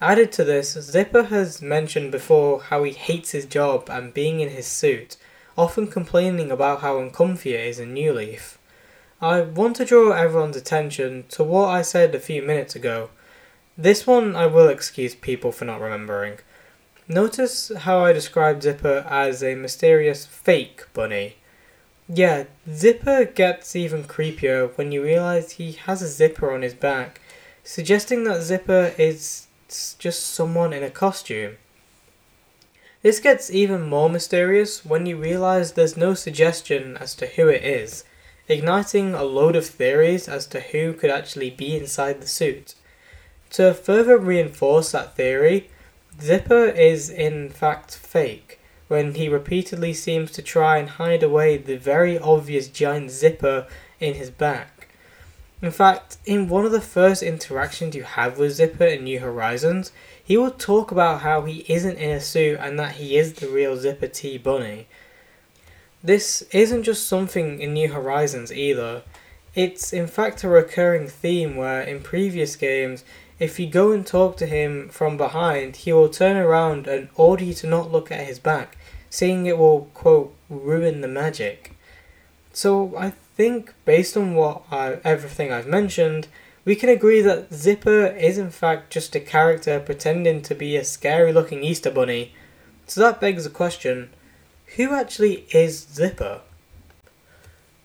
Added 0.00 0.32
to 0.32 0.44
this, 0.44 0.72
Zipper 0.72 1.24
has 1.24 1.62
mentioned 1.62 2.10
before 2.10 2.62
how 2.62 2.82
he 2.82 2.92
hates 2.92 3.30
his 3.30 3.46
job 3.46 3.88
and 3.88 4.12
being 4.12 4.40
in 4.40 4.48
his 4.48 4.66
suit, 4.66 5.16
often 5.56 5.86
complaining 5.86 6.50
about 6.50 6.80
how 6.80 6.98
uncomfy 6.98 7.54
it 7.54 7.66
is 7.66 7.78
in 7.78 7.94
New 7.94 8.12
Leaf. 8.12 8.58
I 9.20 9.42
want 9.42 9.76
to 9.76 9.84
draw 9.84 10.12
everyone's 10.12 10.56
attention 10.56 11.26
to 11.28 11.44
what 11.44 11.68
I 11.68 11.82
said 11.82 12.14
a 12.14 12.20
few 12.20 12.42
minutes 12.42 12.74
ago. 12.74 13.10
This 13.78 14.06
one 14.06 14.34
I 14.34 14.46
will 14.46 14.68
excuse 14.68 15.14
people 15.14 15.52
for 15.52 15.64
not 15.64 15.80
remembering. 15.80 16.38
Notice 17.10 17.72
how 17.76 18.04
I 18.04 18.12
described 18.12 18.62
Zipper 18.62 19.04
as 19.10 19.42
a 19.42 19.56
mysterious 19.56 20.24
fake 20.26 20.84
bunny. 20.94 21.38
Yeah, 22.08 22.44
Zipper 22.72 23.24
gets 23.24 23.74
even 23.74 24.04
creepier 24.04 24.70
when 24.78 24.92
you 24.92 25.02
realize 25.02 25.50
he 25.50 25.72
has 25.72 26.02
a 26.02 26.06
zipper 26.06 26.52
on 26.52 26.62
his 26.62 26.74
back 26.74 27.20
suggesting 27.64 28.22
that 28.24 28.42
Zipper 28.42 28.94
is 28.96 29.48
just 29.98 30.24
someone 30.24 30.72
in 30.72 30.84
a 30.84 30.90
costume. 30.90 31.56
This 33.02 33.18
gets 33.18 33.50
even 33.50 33.88
more 33.88 34.08
mysterious 34.08 34.84
when 34.84 35.04
you 35.04 35.16
realize 35.16 35.72
there's 35.72 35.96
no 35.96 36.14
suggestion 36.14 36.96
as 36.98 37.16
to 37.16 37.26
who 37.26 37.48
it 37.48 37.64
is, 37.64 38.04
igniting 38.46 39.14
a 39.14 39.24
load 39.24 39.56
of 39.56 39.66
theories 39.66 40.28
as 40.28 40.46
to 40.46 40.60
who 40.60 40.92
could 40.92 41.10
actually 41.10 41.50
be 41.50 41.76
inside 41.76 42.20
the 42.20 42.28
suit. 42.28 42.76
To 43.50 43.74
further 43.74 44.16
reinforce 44.16 44.92
that 44.92 45.16
theory, 45.16 45.70
Zipper 46.22 46.64
is 46.66 47.10
in 47.10 47.50
fact 47.50 47.96
fake, 47.96 48.60
when 48.88 49.14
he 49.14 49.28
repeatedly 49.28 49.94
seems 49.94 50.30
to 50.32 50.42
try 50.42 50.78
and 50.78 50.88
hide 50.88 51.22
away 51.22 51.56
the 51.56 51.76
very 51.76 52.18
obvious 52.18 52.68
giant 52.68 53.10
zipper 53.10 53.66
in 54.00 54.14
his 54.14 54.30
back. 54.30 54.88
In 55.62 55.70
fact, 55.70 56.16
in 56.24 56.48
one 56.48 56.64
of 56.64 56.72
the 56.72 56.80
first 56.80 57.22
interactions 57.22 57.94
you 57.94 58.04
have 58.04 58.38
with 58.38 58.54
Zipper 58.54 58.86
in 58.86 59.04
New 59.04 59.20
Horizons, 59.20 59.92
he 60.22 60.38
will 60.38 60.50
talk 60.50 60.90
about 60.90 61.20
how 61.20 61.42
he 61.42 61.66
isn't 61.68 61.98
in 61.98 62.10
a 62.10 62.20
suit 62.20 62.58
and 62.60 62.78
that 62.78 62.92
he 62.92 63.18
is 63.18 63.34
the 63.34 63.48
real 63.48 63.76
Zipper 63.76 64.06
T 64.06 64.38
Bunny. 64.38 64.86
This 66.02 66.42
isn't 66.52 66.84
just 66.84 67.06
something 67.06 67.60
in 67.60 67.74
New 67.74 67.92
Horizons 67.92 68.50
either. 68.50 69.02
It's 69.54 69.92
in 69.92 70.06
fact 70.06 70.44
a 70.44 70.48
recurring 70.48 71.08
theme 71.08 71.56
where 71.56 71.82
in 71.82 72.02
previous 72.02 72.56
games, 72.56 73.04
if 73.40 73.58
you 73.58 73.66
go 73.66 73.90
and 73.90 74.06
talk 74.06 74.36
to 74.36 74.46
him 74.46 74.90
from 74.90 75.16
behind, 75.16 75.76
he 75.76 75.92
will 75.92 76.10
turn 76.10 76.36
around 76.36 76.86
and 76.86 77.08
order 77.16 77.42
you 77.42 77.54
to 77.54 77.66
not 77.66 77.90
look 77.90 78.12
at 78.12 78.26
his 78.26 78.38
back, 78.38 78.76
saying 79.08 79.46
it 79.46 79.56
will, 79.56 79.88
quote, 79.94 80.34
ruin 80.50 81.00
the 81.00 81.08
magic. 81.08 81.74
So 82.52 82.94
I 82.96 83.10
think, 83.10 83.72
based 83.86 84.14
on 84.14 84.34
what 84.34 84.64
I, 84.70 84.98
everything 85.04 85.50
I've 85.50 85.66
mentioned, 85.66 86.28
we 86.66 86.76
can 86.76 86.90
agree 86.90 87.22
that 87.22 87.52
Zipper 87.54 88.06
is 88.06 88.36
in 88.36 88.50
fact 88.50 88.92
just 88.92 89.16
a 89.16 89.20
character 89.20 89.80
pretending 89.80 90.42
to 90.42 90.54
be 90.54 90.76
a 90.76 90.84
scary 90.84 91.32
looking 91.32 91.64
Easter 91.64 91.90
bunny. 91.90 92.34
So 92.86 93.00
that 93.00 93.20
begs 93.20 93.44
the 93.44 93.50
question 93.50 94.10
who 94.76 94.94
actually 94.94 95.46
is 95.50 95.86
Zipper? 95.92 96.42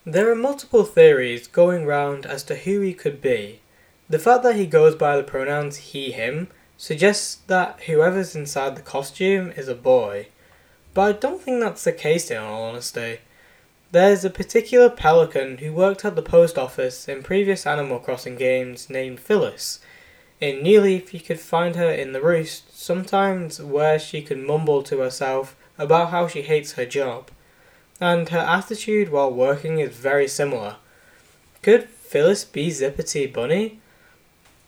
There 0.06 0.30
are 0.30 0.36
multiple 0.36 0.84
theories 0.84 1.47
going 1.47 1.86
round 1.86 2.26
as 2.26 2.43
to 2.43 2.56
who 2.56 2.82
he 2.82 2.93
could 2.93 3.22
be. 3.22 3.62
The 4.08 4.20
fact 4.20 4.43
that 4.43 4.56
he 4.56 4.68
goes 4.68 4.95
by 4.95 5.18
the 5.18 5.24
pronouns 5.24 5.78
he, 5.78 6.12
him 6.12 6.49
suggests 6.78 7.36
that 7.47 7.80
whoever's 7.88 8.36
inside 8.36 8.76
the 8.76 8.82
costume 8.82 9.51
is 9.58 9.68
a 9.68 9.76
boy. 9.76 10.28
But 10.93 11.01
I 11.01 11.20
don't 11.20 11.41
think 11.41 11.60
that's 11.60 11.84
the 11.84 11.91
case 11.91 12.30
in 12.30 12.38
all 12.38 12.64
honesty. 12.64 13.20
There's 13.91 14.24
a 14.24 14.30
particular 14.30 14.89
pelican 14.89 15.58
who 15.58 15.74
worked 15.74 16.06
at 16.06 16.16
the 16.16 16.22
post 16.22 16.58
office 16.58 17.08
in 17.08 17.24
previous 17.24 17.66
Animal 17.66 17.99
Crossing 17.99 18.36
games 18.36 18.89
named 18.89 19.20
Phyllis. 19.20 19.80
In 20.39 20.62
New 20.62 20.82
Leaf, 20.82 21.14
you 21.14 21.20
could 21.20 21.39
find 21.39 21.76
her 21.76 21.89
in 21.89 22.12
the 22.12 22.22
roost, 22.22 22.78
sometimes 22.78 23.62
where 23.62 23.97
she 23.97 24.22
could 24.22 24.38
mumble 24.38 24.84
to 24.84 24.99
herself 24.99 25.56
about 25.78 26.12
how 26.12 26.28
she 26.28 26.43
hates 26.43 26.74
her 26.74 26.86
job. 26.86 27.32
And 27.99 28.30
her 28.30 28.39
attitude 28.39 29.10
while 29.10 29.32
working 29.32 29.80
is 29.80 29.95
very 29.95 30.28
similar. 30.28 30.76
Could 31.64 31.89
Phyllis 31.89 32.43
be 32.43 32.70
Zipper 32.70 33.03
T 33.03 33.26
Bunny? 33.28 33.80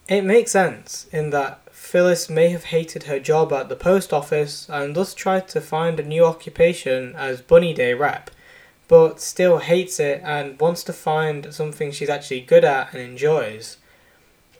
It 0.08 0.24
makes 0.24 0.52
sense 0.52 1.08
in 1.12 1.32
that 1.32 1.62
Phyllis 1.72 2.30
may 2.30 2.50
have 2.50 2.66
hated 2.66 3.04
her 3.04 3.20
job 3.20 3.52
at 3.52 3.70
the 3.70 3.76
post 3.76 4.14
office 4.14 4.68
and 4.70 4.96
thus 4.96 5.14
tried 5.14 5.48
to 5.50 5.62
find 5.62 6.00
a 6.00 6.04
new 6.04 6.26
occupation 6.26 7.14
as 7.16 7.42
Bunny 7.42 7.74
Day 7.74 7.94
rep 7.94 8.32
but 8.88 9.20
still 9.20 9.60
hates 9.60 10.00
it 10.00 10.22
and 10.24 10.60
wants 10.60 10.84
to 10.84 10.94
find 10.94 11.54
something 11.54 11.92
she's 11.92 12.10
actually 12.10 12.42
good 12.42 12.64
at 12.64 12.94
and 12.94 13.02
enjoys. 13.02 13.78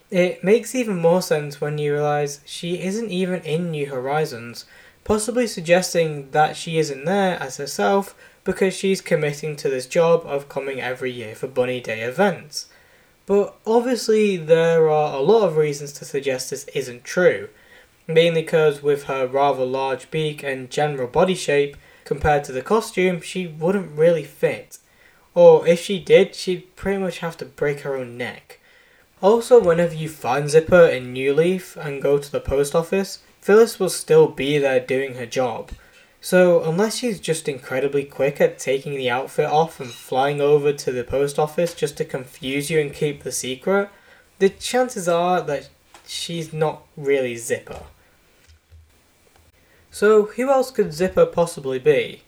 It 0.10 0.44
makes 0.44 0.76
even 0.76 0.98
more 0.98 1.22
sense 1.22 1.60
when 1.62 1.78
you 1.78 1.94
realise 1.94 2.42
she 2.46 2.82
isn't 2.82 3.12
even 3.12 3.42
in 3.42 3.72
New 3.72 3.88
Horizons, 3.88 4.66
possibly 5.04 5.48
suggesting 5.48 6.32
that 6.32 6.56
she 6.56 6.78
isn't 6.78 7.06
there 7.06 7.42
as 7.42 7.58
herself 7.58 8.16
because 8.44 8.74
she's 8.74 9.02
committing 9.02 9.56
to 9.58 9.70
this 9.70 9.86
job 9.86 10.24
of 10.26 10.50
coming 10.50 10.80
every 10.80 11.12
year 11.12 11.36
for 11.36 11.48
Bunny 11.48 11.82
Day 11.82 12.02
events. 12.02 12.68
But 13.28 13.56
obviously, 13.68 14.38
there 14.38 14.90
are 14.90 15.14
a 15.14 15.22
lot 15.22 15.46
of 15.46 15.58
reasons 15.58 15.92
to 15.94 16.06
suggest 16.06 16.50
this 16.50 16.64
isn't 16.74 17.04
true, 17.04 17.50
mainly 18.08 18.42
because 18.42 18.82
with 18.82 19.04
her 19.04 19.28
rather 19.28 19.66
large 19.66 20.10
beak 20.10 20.44
and 20.44 20.72
general 20.72 21.10
body 21.10 21.36
shape, 21.36 21.76
compared 22.06 22.46
to 22.46 22.54
the 22.54 22.62
costume, 22.62 23.20
she 23.20 23.46
wouldn't 23.46 23.98
really 23.98 24.24
fit. 24.24 24.80
Or 25.36 25.68
if 25.68 25.82
she 25.82 26.00
did, 26.00 26.36
she'd 26.36 26.74
pretty 26.78 27.00
much 27.00 27.20
have 27.20 27.36
to 27.38 27.46
break 27.46 27.82
her 27.82 27.98
own 27.98 28.18
neck. 28.18 28.62
Also, 29.22 29.62
whenever 29.62 29.94
you 29.94 30.08
find 30.08 30.50
Zipper 30.50 30.86
in 30.86 31.12
New 31.12 31.34
Leaf 31.34 31.76
and 31.76 32.02
go 32.02 32.18
to 32.18 32.32
the 32.32 32.40
post 32.40 32.74
office, 32.74 33.20
Phyllis 33.42 33.78
will 33.78 33.90
still 33.90 34.28
be 34.30 34.58
there 34.58 34.80
doing 34.80 35.16
her 35.16 35.26
job. 35.26 35.72
So, 36.20 36.64
unless 36.64 36.98
she's 36.98 37.20
just 37.20 37.48
incredibly 37.48 38.04
quick 38.04 38.42
at 38.42 38.60
taking 38.60 38.96
the 38.96 39.10
outfit 39.10 39.46
off 39.46 39.80
and 39.80 39.92
flying 39.92 40.42
over 40.42 40.74
to 40.74 40.92
the 40.92 41.04
post 41.04 41.38
office 41.38 41.74
just 41.74 41.96
to 41.98 42.06
confuse 42.06 42.70
you 42.70 42.80
and 42.80 42.94
keep 42.94 43.24
the 43.24 43.32
secret, 43.32 43.90
the 44.40 44.50
chances 44.50 45.08
are 45.08 45.42
that 45.42 45.70
she's 46.06 46.52
not 46.52 46.84
really 46.96 47.36
Zipper. 47.36 47.84
So, 49.92 50.24
who 50.26 50.50
else 50.50 50.72
could 50.72 50.94
Zipper 50.94 51.26
possibly 51.26 51.80
be? 51.80 52.24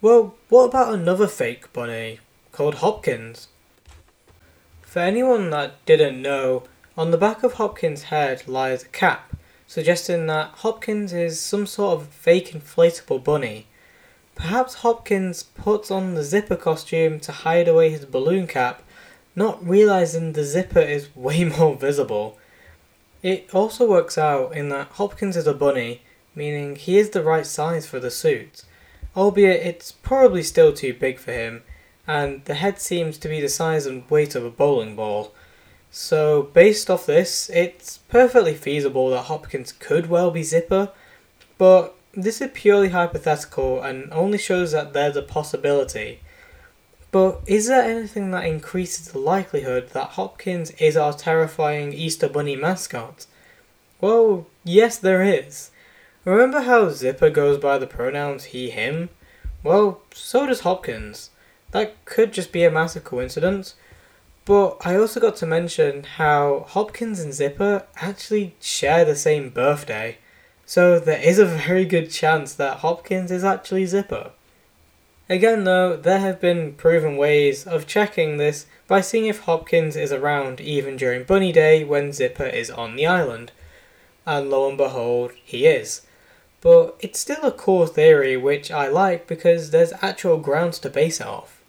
Well, 0.00 0.34
what 0.48 0.64
about 0.64 0.94
another 0.94 1.26
fake 1.26 1.72
bunny 1.72 2.20
called 2.52 2.76
Hopkins? 2.76 3.48
For 4.82 5.00
anyone 5.00 5.50
that 5.50 5.84
didn't 5.84 6.22
know, 6.22 6.64
on 6.96 7.10
the 7.10 7.18
back 7.18 7.42
of 7.42 7.54
Hopkins' 7.54 8.04
head 8.04 8.48
lies 8.48 8.84
a 8.84 8.88
cap, 8.88 9.36
suggesting 9.66 10.26
that 10.26 10.50
Hopkins 10.56 11.12
is 11.12 11.40
some 11.40 11.66
sort 11.66 12.00
of 12.00 12.08
fake 12.08 12.52
inflatable 12.52 13.22
bunny. 13.22 13.66
Perhaps 14.34 14.74
Hopkins 14.74 15.42
puts 15.42 15.90
on 15.90 16.14
the 16.14 16.22
zipper 16.22 16.56
costume 16.56 17.18
to 17.20 17.32
hide 17.32 17.68
away 17.68 17.90
his 17.90 18.04
balloon 18.04 18.46
cap, 18.46 18.82
not 19.34 19.66
realizing 19.66 20.32
the 20.32 20.44
zipper 20.44 20.80
is 20.80 21.08
way 21.16 21.44
more 21.44 21.74
visible. 21.74 22.38
It 23.22 23.52
also 23.54 23.88
works 23.88 24.16
out 24.18 24.54
in 24.54 24.68
that 24.68 24.88
Hopkins 24.92 25.36
is 25.36 25.46
a 25.46 25.54
bunny, 25.54 26.02
meaning 26.34 26.76
he 26.76 26.98
is 26.98 27.10
the 27.10 27.22
right 27.22 27.46
size 27.46 27.86
for 27.86 27.98
the 27.98 28.10
suit, 28.10 28.62
albeit 29.16 29.66
it's 29.66 29.90
probably 29.90 30.42
still 30.42 30.72
too 30.72 30.94
big 30.94 31.18
for 31.18 31.32
him, 31.32 31.62
and 32.06 32.44
the 32.44 32.54
head 32.54 32.78
seems 32.80 33.18
to 33.18 33.28
be 33.28 33.40
the 33.40 33.48
size 33.48 33.86
and 33.86 34.08
weight 34.10 34.34
of 34.34 34.44
a 34.44 34.50
bowling 34.50 34.94
ball. 34.94 35.32
So, 35.98 36.42
based 36.52 36.90
off 36.90 37.06
this, 37.06 37.48
it's 37.48 37.96
perfectly 37.96 38.52
feasible 38.52 39.08
that 39.08 39.22
Hopkins 39.22 39.72
could 39.72 40.10
well 40.10 40.30
be 40.30 40.42
Zipper, 40.42 40.90
but 41.56 41.94
this 42.12 42.42
is 42.42 42.50
purely 42.52 42.90
hypothetical 42.90 43.80
and 43.80 44.12
only 44.12 44.36
shows 44.36 44.72
that 44.72 44.92
there's 44.92 45.16
a 45.16 45.22
possibility. 45.22 46.20
But 47.10 47.40
is 47.46 47.68
there 47.68 47.80
anything 47.80 48.30
that 48.32 48.44
increases 48.44 49.08
the 49.08 49.18
likelihood 49.18 49.88
that 49.94 50.10
Hopkins 50.10 50.70
is 50.72 50.98
our 50.98 51.14
terrifying 51.14 51.94
Easter 51.94 52.28
Bunny 52.28 52.56
mascot? 52.56 53.24
Well, 53.98 54.46
yes, 54.64 54.98
there 54.98 55.22
is. 55.22 55.70
Remember 56.26 56.60
how 56.60 56.90
Zipper 56.90 57.30
goes 57.30 57.56
by 57.56 57.78
the 57.78 57.86
pronouns 57.86 58.44
he, 58.44 58.68
him? 58.68 59.08
Well, 59.62 60.02
so 60.12 60.44
does 60.44 60.60
Hopkins. 60.60 61.30
That 61.70 62.04
could 62.04 62.34
just 62.34 62.52
be 62.52 62.64
a 62.64 62.70
massive 62.70 63.02
coincidence. 63.04 63.76
But 64.46 64.76
I 64.82 64.96
also 64.96 65.18
got 65.18 65.34
to 65.36 65.46
mention 65.46 66.04
how 66.04 66.66
Hopkins 66.68 67.18
and 67.18 67.34
Zipper 67.34 67.84
actually 67.96 68.54
share 68.60 69.04
the 69.04 69.16
same 69.16 69.50
birthday. 69.50 70.18
So 70.64 71.00
there 71.00 71.20
is 71.20 71.40
a 71.40 71.44
very 71.44 71.84
good 71.84 72.12
chance 72.12 72.54
that 72.54 72.78
Hopkins 72.78 73.32
is 73.32 73.42
actually 73.42 73.86
Zipper. 73.86 74.30
Again, 75.28 75.64
though, 75.64 75.96
there 75.96 76.20
have 76.20 76.40
been 76.40 76.74
proven 76.74 77.16
ways 77.16 77.66
of 77.66 77.88
checking 77.88 78.36
this 78.36 78.66
by 78.86 79.00
seeing 79.00 79.26
if 79.26 79.40
Hopkins 79.40 79.96
is 79.96 80.12
around 80.12 80.60
even 80.60 80.96
during 80.96 81.24
Bunny 81.24 81.50
Day 81.50 81.82
when 81.82 82.12
Zipper 82.12 82.46
is 82.46 82.70
on 82.70 82.94
the 82.94 83.06
island. 83.06 83.50
And 84.24 84.48
lo 84.48 84.68
and 84.68 84.78
behold, 84.78 85.32
he 85.44 85.66
is. 85.66 86.02
But 86.60 86.94
it's 87.00 87.18
still 87.18 87.42
a 87.42 87.50
core 87.50 87.88
theory 87.88 88.36
which 88.36 88.70
I 88.70 88.86
like 88.86 89.26
because 89.26 89.70
there's 89.70 89.92
actual 90.00 90.38
grounds 90.38 90.78
to 90.80 90.90
base 90.90 91.20
it 91.20 91.26
off. 91.26 91.60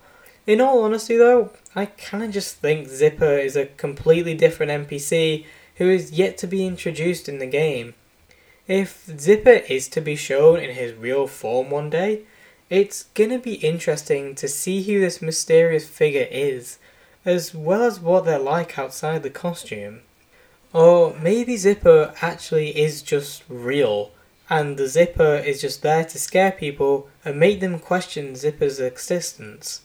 In 0.46 0.62
all 0.62 0.84
honesty, 0.84 1.18
though, 1.18 1.52
I 1.78 1.86
kind 1.86 2.24
of 2.24 2.32
just 2.32 2.56
think 2.56 2.88
Zipper 2.88 3.38
is 3.38 3.56
a 3.56 3.68
completely 3.68 4.34
different 4.34 4.90
NPC 4.90 5.46
who 5.76 5.88
is 5.88 6.12
yet 6.12 6.36
to 6.40 6.48
be 6.48 6.66
introduced 6.66 7.30
in 7.30 7.38
the 7.38 7.46
game. 7.46 7.94
If 8.68 9.06
Zipper 9.20 9.62
is 9.70 9.88
to 9.90 10.02
be 10.02 10.16
shown 10.16 10.60
in 10.60 10.72
his 10.72 10.96
real 10.96 11.28
form 11.28 11.70
one 11.70 11.92
day, 11.92 12.24
it's 12.72 13.04
gonna 13.14 13.38
be 13.38 13.54
interesting 13.54 14.34
to 14.34 14.48
see 14.48 14.82
who 14.82 15.00
this 15.00 15.22
mysterious 15.22 15.88
figure 15.88 16.28
is, 16.32 16.80
as 17.24 17.54
well 17.54 17.84
as 17.84 18.00
what 18.00 18.26
they're 18.26 18.40
like 18.40 18.80
outside 18.80 19.22
the 19.22 19.30
costume. 19.30 20.00
Or 20.74 21.16
maybe 21.22 21.58
Zipper 21.58 22.12
actually 22.24 22.76
is 22.76 23.04
just 23.04 23.44
real, 23.48 24.14
and 24.50 24.78
the 24.78 24.88
Zipper 24.88 25.36
is 25.46 25.62
just 25.62 25.84
there 25.84 26.06
to 26.06 26.18
scare 26.18 26.54
people 26.54 27.08
and 27.24 27.40
make 27.40 27.60
them 27.60 27.78
question 27.78 28.36
Zipper's 28.36 28.80
existence. 28.80 29.82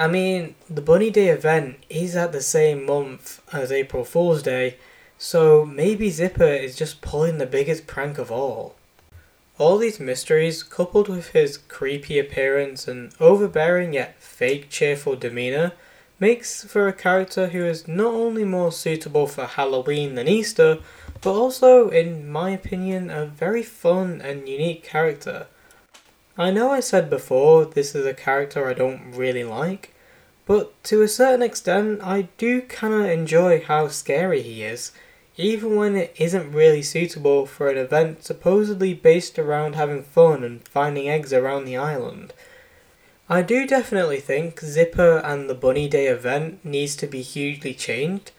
I 0.00 0.06
mean, 0.06 0.54
the 0.70 0.80
Bunny 0.80 1.10
Day 1.10 1.28
event 1.28 1.78
is 1.90 2.14
at 2.14 2.30
the 2.30 2.40
same 2.40 2.86
month 2.86 3.42
as 3.52 3.72
April 3.72 4.04
Fool's 4.04 4.44
Day, 4.44 4.76
so 5.18 5.64
maybe 5.64 6.08
Zipper 6.08 6.44
is 6.44 6.76
just 6.76 7.00
pulling 7.00 7.38
the 7.38 7.46
biggest 7.46 7.88
prank 7.88 8.16
of 8.16 8.30
all. 8.30 8.76
All 9.58 9.76
these 9.76 9.98
mysteries, 9.98 10.62
coupled 10.62 11.08
with 11.08 11.30
his 11.30 11.58
creepy 11.58 12.20
appearance 12.20 12.86
and 12.86 13.12
overbearing 13.18 13.92
yet 13.92 14.22
fake 14.22 14.70
cheerful 14.70 15.16
demeanour, 15.16 15.72
makes 16.20 16.62
for 16.62 16.86
a 16.86 16.92
character 16.92 17.48
who 17.48 17.64
is 17.64 17.88
not 17.88 18.14
only 18.14 18.44
more 18.44 18.70
suitable 18.70 19.26
for 19.26 19.46
Halloween 19.46 20.14
than 20.14 20.28
Easter, 20.28 20.78
but 21.20 21.32
also, 21.32 21.88
in 21.88 22.30
my 22.30 22.50
opinion, 22.50 23.10
a 23.10 23.26
very 23.26 23.64
fun 23.64 24.20
and 24.20 24.48
unique 24.48 24.84
character. 24.84 25.48
I 26.40 26.52
know 26.52 26.70
I 26.70 26.78
said 26.78 27.10
before 27.10 27.64
this 27.64 27.96
is 27.96 28.06
a 28.06 28.14
character 28.14 28.68
I 28.68 28.72
don't 28.72 29.10
really 29.10 29.42
like, 29.42 29.92
but 30.46 30.72
to 30.84 31.02
a 31.02 31.08
certain 31.08 31.42
extent, 31.42 32.00
I 32.00 32.28
do 32.38 32.60
kinda 32.60 33.10
enjoy 33.10 33.60
how 33.60 33.88
scary 33.88 34.42
he 34.42 34.62
is, 34.62 34.92
even 35.36 35.74
when 35.74 35.96
it 35.96 36.14
isn't 36.16 36.52
really 36.52 36.80
suitable 36.80 37.44
for 37.44 37.68
an 37.68 37.76
event 37.76 38.24
supposedly 38.24 38.94
based 38.94 39.36
around 39.36 39.74
having 39.74 40.04
fun 40.04 40.44
and 40.44 40.66
finding 40.68 41.08
eggs 41.08 41.32
around 41.32 41.64
the 41.64 41.76
island. 41.76 42.32
I 43.28 43.42
do 43.42 43.66
definitely 43.66 44.20
think 44.20 44.60
Zipper 44.60 45.18
and 45.24 45.50
the 45.50 45.54
Bunny 45.54 45.88
Day 45.88 46.06
event 46.06 46.64
needs 46.64 46.94
to 46.96 47.08
be 47.08 47.20
hugely 47.20 47.74
changed, 47.74 48.30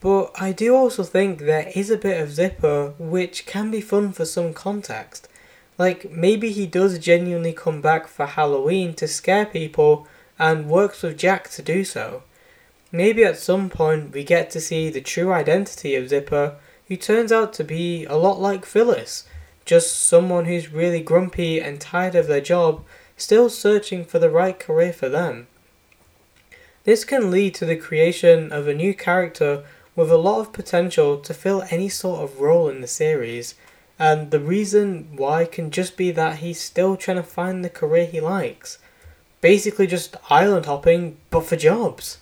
but 0.00 0.30
I 0.36 0.52
do 0.52 0.76
also 0.76 1.02
think 1.02 1.40
there 1.40 1.72
is 1.74 1.90
a 1.90 1.96
bit 1.96 2.20
of 2.20 2.30
Zipper 2.30 2.94
which 3.00 3.46
can 3.46 3.72
be 3.72 3.80
fun 3.80 4.12
for 4.12 4.24
some 4.24 4.54
context. 4.54 5.27
Like, 5.78 6.10
maybe 6.10 6.50
he 6.50 6.66
does 6.66 6.98
genuinely 6.98 7.52
come 7.52 7.80
back 7.80 8.08
for 8.08 8.26
Halloween 8.26 8.94
to 8.94 9.06
scare 9.06 9.46
people 9.46 10.08
and 10.38 10.68
works 10.68 11.02
with 11.02 11.16
Jack 11.16 11.48
to 11.50 11.62
do 11.62 11.84
so. 11.84 12.24
Maybe 12.90 13.24
at 13.24 13.38
some 13.38 13.70
point 13.70 14.12
we 14.12 14.24
get 14.24 14.50
to 14.50 14.60
see 14.60 14.90
the 14.90 15.00
true 15.00 15.32
identity 15.32 15.94
of 15.94 16.08
Zipper, 16.08 16.56
who 16.88 16.96
turns 16.96 17.30
out 17.30 17.52
to 17.54 17.64
be 17.64 18.04
a 18.06 18.16
lot 18.16 18.40
like 18.40 18.64
Phyllis, 18.64 19.24
just 19.64 19.94
someone 19.94 20.46
who's 20.46 20.72
really 20.72 21.00
grumpy 21.00 21.60
and 21.60 21.80
tired 21.80 22.14
of 22.14 22.26
their 22.26 22.40
job, 22.40 22.82
still 23.16 23.50
searching 23.50 24.04
for 24.04 24.18
the 24.18 24.30
right 24.30 24.58
career 24.58 24.92
for 24.92 25.08
them. 25.08 25.46
This 26.84 27.04
can 27.04 27.30
lead 27.30 27.54
to 27.56 27.66
the 27.66 27.76
creation 27.76 28.50
of 28.50 28.66
a 28.66 28.74
new 28.74 28.94
character 28.94 29.64
with 29.94 30.10
a 30.10 30.16
lot 30.16 30.40
of 30.40 30.52
potential 30.52 31.18
to 31.18 31.34
fill 31.34 31.66
any 31.70 31.88
sort 31.88 32.20
of 32.20 32.40
role 32.40 32.68
in 32.68 32.80
the 32.80 32.86
series, 32.86 33.54
and 33.98 34.30
the 34.30 34.40
reason 34.40 35.08
why 35.16 35.44
can 35.44 35.70
just 35.70 35.96
be 35.96 36.10
that 36.12 36.38
he's 36.38 36.60
still 36.60 36.96
trying 36.96 37.16
to 37.16 37.22
find 37.22 37.64
the 37.64 37.70
career 37.70 38.06
he 38.06 38.20
likes. 38.20 38.78
Basically, 39.40 39.86
just 39.86 40.16
island 40.30 40.66
hopping, 40.66 41.16
but 41.30 41.44
for 41.44 41.56
jobs. 41.56 42.18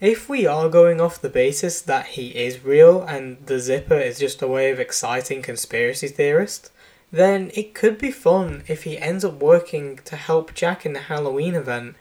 If 0.00 0.28
we 0.28 0.46
are 0.46 0.68
going 0.68 1.00
off 1.00 1.22
the 1.22 1.30
basis 1.30 1.80
that 1.80 2.06
he 2.08 2.28
is 2.28 2.64
real 2.64 3.02
and 3.02 3.38
the 3.46 3.58
zipper 3.58 3.98
is 3.98 4.18
just 4.18 4.42
a 4.42 4.46
way 4.46 4.70
of 4.70 4.78
exciting 4.78 5.40
conspiracy 5.40 6.08
theorists, 6.08 6.70
then 7.10 7.50
it 7.54 7.74
could 7.74 7.96
be 7.96 8.10
fun 8.10 8.62
if 8.66 8.82
he 8.82 8.98
ends 8.98 9.24
up 9.24 9.40
working 9.40 9.98
to 10.04 10.16
help 10.16 10.52
Jack 10.52 10.84
in 10.84 10.92
the 10.92 11.00
Halloween 11.00 11.54
event 11.54 11.96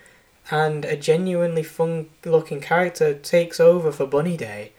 and 0.51 0.83
a 0.83 0.97
genuinely 0.97 1.63
fun 1.63 2.09
looking 2.25 2.59
character 2.59 3.13
takes 3.13 3.59
over 3.59 3.91
for 3.91 4.05
Bunny 4.05 4.35
Day. 4.35 4.71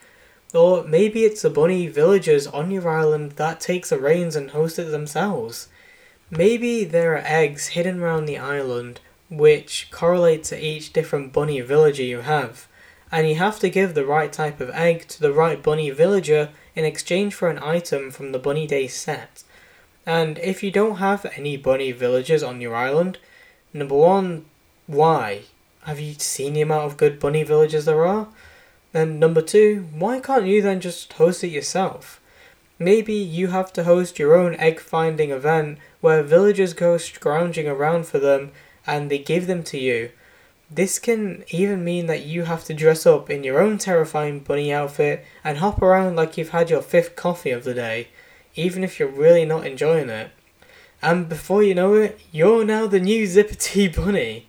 Or 0.54 0.84
maybe 0.84 1.24
it's 1.24 1.42
the 1.42 1.50
bunny 1.50 1.88
villagers 1.88 2.46
on 2.46 2.70
your 2.70 2.88
island 2.88 3.32
that 3.32 3.60
takes 3.60 3.90
the 3.90 3.98
reins 3.98 4.36
and 4.36 4.50
host 4.50 4.78
it 4.78 4.90
themselves. 4.90 5.68
Maybe 6.30 6.84
there 6.84 7.14
are 7.14 7.22
eggs 7.24 7.68
hidden 7.68 8.00
around 8.00 8.26
the 8.26 8.38
island 8.38 9.00
which 9.28 9.88
correlate 9.90 10.44
to 10.44 10.58
each 10.58 10.92
different 10.92 11.32
bunny 11.32 11.60
villager 11.60 12.02
you 12.02 12.20
have, 12.20 12.68
and 13.10 13.28
you 13.28 13.34
have 13.36 13.58
to 13.60 13.70
give 13.70 13.94
the 13.94 14.06
right 14.06 14.32
type 14.32 14.60
of 14.60 14.70
egg 14.70 15.08
to 15.08 15.20
the 15.20 15.32
right 15.32 15.62
bunny 15.62 15.90
villager 15.90 16.50
in 16.74 16.84
exchange 16.84 17.34
for 17.34 17.48
an 17.48 17.58
item 17.58 18.10
from 18.10 18.32
the 18.32 18.38
Bunny 18.38 18.66
Day 18.66 18.86
set. 18.86 19.42
And 20.04 20.38
if 20.38 20.62
you 20.62 20.70
don't 20.70 20.96
have 20.96 21.26
any 21.36 21.56
bunny 21.56 21.90
villagers 21.90 22.42
on 22.42 22.60
your 22.60 22.76
island, 22.76 23.18
number 23.72 23.96
one, 23.96 24.44
why? 24.86 25.42
Have 25.82 25.98
you 25.98 26.14
seen 26.14 26.54
the 26.54 26.62
amount 26.62 26.84
of 26.84 26.96
good 26.96 27.18
bunny 27.18 27.42
villagers 27.42 27.84
there 27.84 28.06
are? 28.06 28.28
And 28.96 29.20
number 29.20 29.42
two, 29.42 29.88
why 29.92 30.20
can't 30.20 30.46
you 30.46 30.62
then 30.62 30.80
just 30.80 31.12
host 31.12 31.44
it 31.44 31.48
yourself? 31.48 32.18
Maybe 32.78 33.12
you 33.12 33.48
have 33.48 33.70
to 33.74 33.84
host 33.84 34.18
your 34.18 34.34
own 34.34 34.54
egg 34.54 34.80
finding 34.80 35.30
event 35.30 35.76
where 36.00 36.22
villagers 36.22 36.72
go 36.72 36.96
scrounging 36.96 37.68
around 37.68 38.06
for 38.06 38.18
them 38.18 38.52
and 38.86 39.10
they 39.10 39.18
give 39.18 39.48
them 39.48 39.62
to 39.64 39.78
you. 39.78 40.12
This 40.70 40.98
can 40.98 41.44
even 41.50 41.84
mean 41.84 42.06
that 42.06 42.24
you 42.24 42.44
have 42.44 42.64
to 42.64 42.72
dress 42.72 43.04
up 43.04 43.28
in 43.28 43.44
your 43.44 43.60
own 43.60 43.76
terrifying 43.76 44.40
bunny 44.40 44.72
outfit 44.72 45.26
and 45.44 45.58
hop 45.58 45.82
around 45.82 46.16
like 46.16 46.38
you've 46.38 46.56
had 46.56 46.70
your 46.70 46.80
fifth 46.80 47.16
coffee 47.16 47.50
of 47.50 47.64
the 47.64 47.74
day, 47.74 48.08
even 48.54 48.82
if 48.82 48.98
you're 48.98 49.10
really 49.10 49.44
not 49.44 49.66
enjoying 49.66 50.08
it. 50.08 50.30
And 51.02 51.28
before 51.28 51.62
you 51.62 51.74
know 51.74 51.92
it, 51.92 52.18
you're 52.32 52.64
now 52.64 52.86
the 52.86 52.98
new 52.98 53.26
Zipper 53.26 53.90
Bunny. 54.00 54.48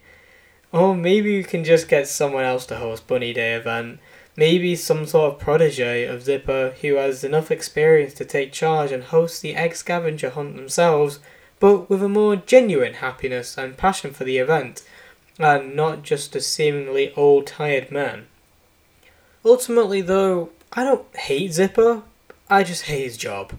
Or 0.72 0.96
maybe 0.96 1.34
you 1.34 1.44
can 1.44 1.66
just 1.66 1.90
get 1.90 2.08
someone 2.08 2.46
else 2.46 2.66
to 2.68 2.78
host 2.78 3.08
Bunny 3.08 3.34
Day 3.34 3.54
event. 3.54 4.00
Maybe 4.38 4.76
some 4.76 5.08
sort 5.08 5.34
of 5.34 5.40
protege 5.40 6.06
of 6.06 6.24
Zipper 6.24 6.76
who 6.82 6.96
has 6.96 7.24
enough 7.24 7.50
experience 7.50 8.14
to 8.14 8.24
take 8.24 8.54
charge 8.54 8.92
and 8.92 9.04
host 9.04 9.42
the 9.42 9.56
egg 9.56 9.76
scavenger 9.76 10.30
hunt 10.30 10.56
themselves, 10.56 11.20
but 11.60 11.90
with 11.90 12.04
a 12.04 12.08
more 12.08 12.36
genuine 12.36 12.94
happiness 12.94 13.58
and 13.58 13.76
passion 13.76 14.14
for 14.14 14.24
the 14.24 14.38
event 14.38 14.84
and 15.40 15.76
not 15.76 16.04
just 16.04 16.36
a 16.36 16.42
seemingly 16.42 17.12
old 17.16 17.48
tired 17.48 17.92
man. 17.92 18.28
Ultimately, 19.44 20.02
though, 20.02 20.52
I 20.72 20.84
don't 20.84 21.16
hate 21.16 21.54
Zipper, 21.54 22.04
I 22.48 22.64
just 22.64 22.84
hate 22.84 23.04
his 23.04 23.18
job. 23.18 23.54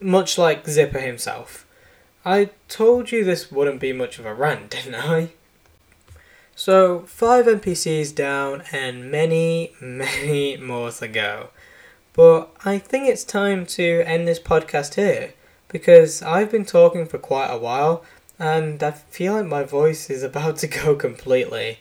Much 0.00 0.36
like 0.36 0.66
Zipper 0.66 0.98
himself. 1.00 1.64
I 2.24 2.50
told 2.68 3.12
you 3.12 3.22
this 3.22 3.52
wouldn't 3.52 3.80
be 3.80 3.92
much 3.92 4.18
of 4.18 4.26
a 4.26 4.34
rant, 4.34 4.70
didn't 4.70 4.96
I? 4.96 5.30
So, 6.56 7.00
five 7.00 7.46
NPCs 7.46 8.14
down 8.14 8.62
and 8.70 9.10
many, 9.10 9.72
many 9.80 10.56
more 10.56 10.90
to 10.92 11.08
go. 11.08 11.50
But 12.12 12.54
I 12.64 12.78
think 12.78 13.08
it's 13.08 13.24
time 13.24 13.66
to 13.66 14.02
end 14.06 14.28
this 14.28 14.38
podcast 14.38 14.94
here 14.94 15.34
because 15.68 16.22
I've 16.22 16.52
been 16.52 16.64
talking 16.64 17.06
for 17.06 17.18
quite 17.18 17.48
a 17.48 17.58
while 17.58 18.04
and 18.38 18.82
I 18.82 18.92
feel 18.92 19.34
like 19.34 19.46
my 19.46 19.64
voice 19.64 20.08
is 20.10 20.22
about 20.30 20.58
to 20.58 20.68
go 20.68 20.94
completely. 20.94 21.78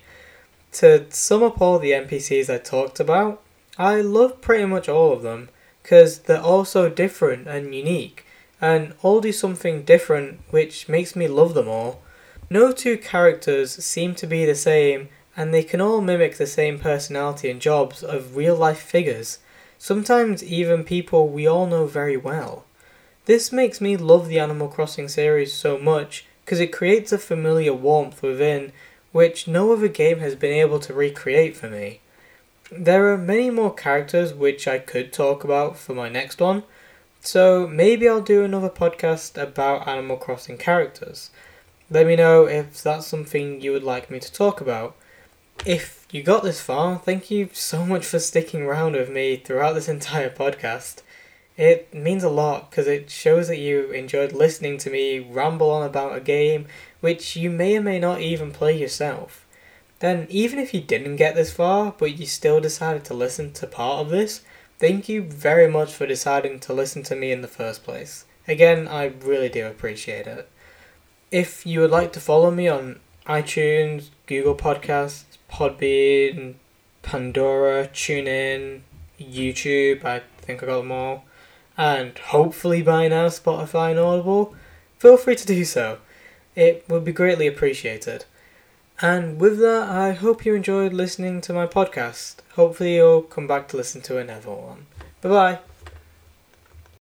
To 0.74 1.06
sum 1.12 1.44
up 1.44 1.62
all 1.62 1.78
the 1.78 1.92
NPCs 1.92 2.52
I 2.52 2.58
talked 2.58 3.00
about, 3.00 3.44
I 3.78 4.02
love 4.02 4.42
pretty 4.42 4.66
much 4.66 4.90
all 4.90 5.14
of 5.14 5.22
them, 5.22 5.50
because 5.82 6.20
they're 6.20 6.42
all 6.42 6.66
so 6.66 6.90
different 6.90 7.48
and 7.48 7.76
unique, 7.76 8.26
and 8.60 8.94
all 9.02 9.22
do 9.22 9.32
something 9.32 9.84
different 9.84 10.42
which 10.50 10.90
makes 10.90 11.16
me 11.16 11.28
love 11.28 11.54
them 11.54 11.68
all. 11.68 12.02
No 12.54 12.72
two 12.72 13.00
characters 13.00 13.84
seem 13.84 14.14
to 14.14 14.28
be 14.28 14.46
the 14.46 14.54
same, 14.54 15.10
and 15.36 15.52
they 15.52 15.64
can 15.64 15.82
all 15.82 16.02
mimic 16.02 16.38
the 16.38 16.46
same 16.46 16.78
personality 16.78 17.50
and 17.50 17.60
jobs 17.60 18.04
of 18.04 18.36
real 18.36 18.56
life 18.56 18.78
figures, 18.78 19.40
sometimes 19.80 20.44
even 20.44 20.84
people 20.84 21.30
we 21.30 21.48
all 21.48 21.66
know 21.66 21.88
very 21.88 22.16
well. 22.16 22.64
This 23.26 23.52
makes 23.52 23.82
me 23.82 23.98
love 23.98 24.28
the 24.28 24.38
Animal 24.38 24.68
Crossing 24.68 25.08
series 25.08 25.52
so 25.52 25.80
much 25.80 26.28
because 26.46 26.60
it 26.60 26.72
creates 26.72 27.12
a 27.12 27.18
familiar 27.18 27.74
warmth 27.74 28.22
within 28.22 28.72
which 29.12 29.48
no 29.48 29.74
other 29.74 29.88
game 29.88 30.20
has 30.20 30.36
been 30.36 30.54
able 30.54 30.80
to 30.82 30.94
recreate 30.94 31.58
for 31.58 31.72
me. 31.72 32.02
There 32.72 33.12
are 33.12 33.18
many 33.18 33.50
more 33.50 33.74
characters 33.74 34.32
which 34.32 34.68
I 34.68 34.78
could 34.78 35.12
talk 35.12 35.44
about 35.44 35.76
for 35.76 35.96
my 35.96 36.08
next 36.08 36.40
one, 36.40 36.62
so 37.20 37.66
maybe 37.66 38.08
I'll 38.08 38.22
do 38.22 38.44
another 38.44 38.70
podcast 38.70 39.42
about 39.42 39.88
Animal 39.88 40.18
Crossing 40.18 40.60
characters. 40.60 41.32
Let 41.90 42.08
me 42.08 42.16
know 42.16 42.46
if 42.46 42.82
that's 42.82 43.08
something 43.08 43.62
you 43.62 43.72
would 43.72 43.84
like 43.84 44.10
me 44.10 44.20
to 44.20 44.32
talk 44.32 44.62
about. 44.62 44.96
If 45.66 46.08
you 46.12 46.24
got 46.24 46.44
this 46.44 46.62
far, 46.62 46.98
thank 46.98 47.30
you 47.30 47.50
so 47.54 47.86
much 47.86 48.06
for 48.06 48.20
sticking 48.20 48.64
around 48.64 48.94
with 48.94 49.10
me 49.10 49.38
throughout 49.38 49.74
this 49.74 49.90
entire 49.90 50.30
podcast. 50.30 51.02
It 51.58 51.94
means 51.94 52.24
a 52.24 52.30
lot 52.30 52.70
because 52.70 52.88
it 52.88 53.10
shows 53.10 53.48
that 53.48 53.60
you 53.60 53.92
enjoyed 53.92 54.32
listening 54.34 54.78
to 54.80 54.90
me 54.90 55.20
ramble 55.20 55.70
on 55.70 55.86
about 55.86 56.16
a 56.16 56.22
game 56.22 56.68
which 57.00 57.36
you 57.36 57.50
may 57.52 57.78
or 57.78 57.82
may 57.82 58.00
not 58.00 58.22
even 58.22 58.52
play 58.52 58.78
yourself. 58.78 59.46
Then, 60.00 60.26
even 60.30 60.60
if 60.60 60.74
you 60.74 60.82
didn't 60.82 61.18
get 61.18 61.36
this 61.36 61.54
far, 61.54 61.94
but 61.98 62.18
you 62.18 62.26
still 62.26 62.60
decided 62.60 63.06
to 63.06 63.14
listen 63.14 63.54
to 63.54 63.68
part 63.68 64.02
of 64.02 64.10
this, 64.10 64.42
thank 64.80 65.08
you 65.08 65.22
very 65.22 65.70
much 65.70 65.94
for 65.94 66.08
deciding 66.08 66.60
to 66.62 66.74
listen 66.74 67.04
to 67.04 67.16
me 67.16 67.32
in 67.32 67.42
the 67.42 67.48
first 67.48 67.84
place. 67.84 68.26
Again, 68.48 68.88
I 68.88 69.06
really 69.06 69.50
do 69.50 69.66
appreciate 69.68 70.28
it. 70.28 70.50
If 71.34 71.66
you 71.66 71.82
would 71.82 71.92
like 71.92 72.14
to 72.14 72.22
follow 72.22 72.52
me 72.52 72.68
on 72.68 73.00
iTunes, 73.26 74.10
Google 74.28 74.56
Podcasts, 74.56 75.24
Podbean, 75.52 76.56
Pandora, 77.02 77.88
TuneIn, 77.88 78.82
YouTube, 79.20 80.06
I 80.06 80.22
think 80.42 80.62
I 80.62 80.68
got 80.68 80.78
them 80.78 80.92
all 80.92 81.26
and 81.78 82.18
hopefully 82.18 82.82
by 82.82 83.08
now 83.08 83.28
Spotify 83.28 83.92
and 83.92 84.00
Audible, 84.00 84.56
feel 84.98 85.18
free 85.18 85.36
to 85.36 85.46
do 85.46 85.66
so. 85.66 86.00
It 86.56 86.86
would 86.88 87.04
be 87.04 87.12
greatly 87.12 87.48
appreciated. 87.48 88.26
And 89.02 89.40
with 89.40 89.60
that, 89.60 89.90
I 89.90 90.12
hope 90.12 90.46
you 90.46 90.54
enjoyed 90.54 90.94
listening 90.94 91.42
to 91.42 91.54
my 91.54 91.66
podcast. 91.66 92.36
Hopefully, 92.56 92.96
you'll 92.96 93.24
come 93.24 93.48
back 93.48 93.68
to 93.70 93.78
listen 93.78 94.02
to 94.04 94.20
another 94.20 94.52
one. 94.52 94.86
Bye 95.22 95.30
bye. 95.30 95.60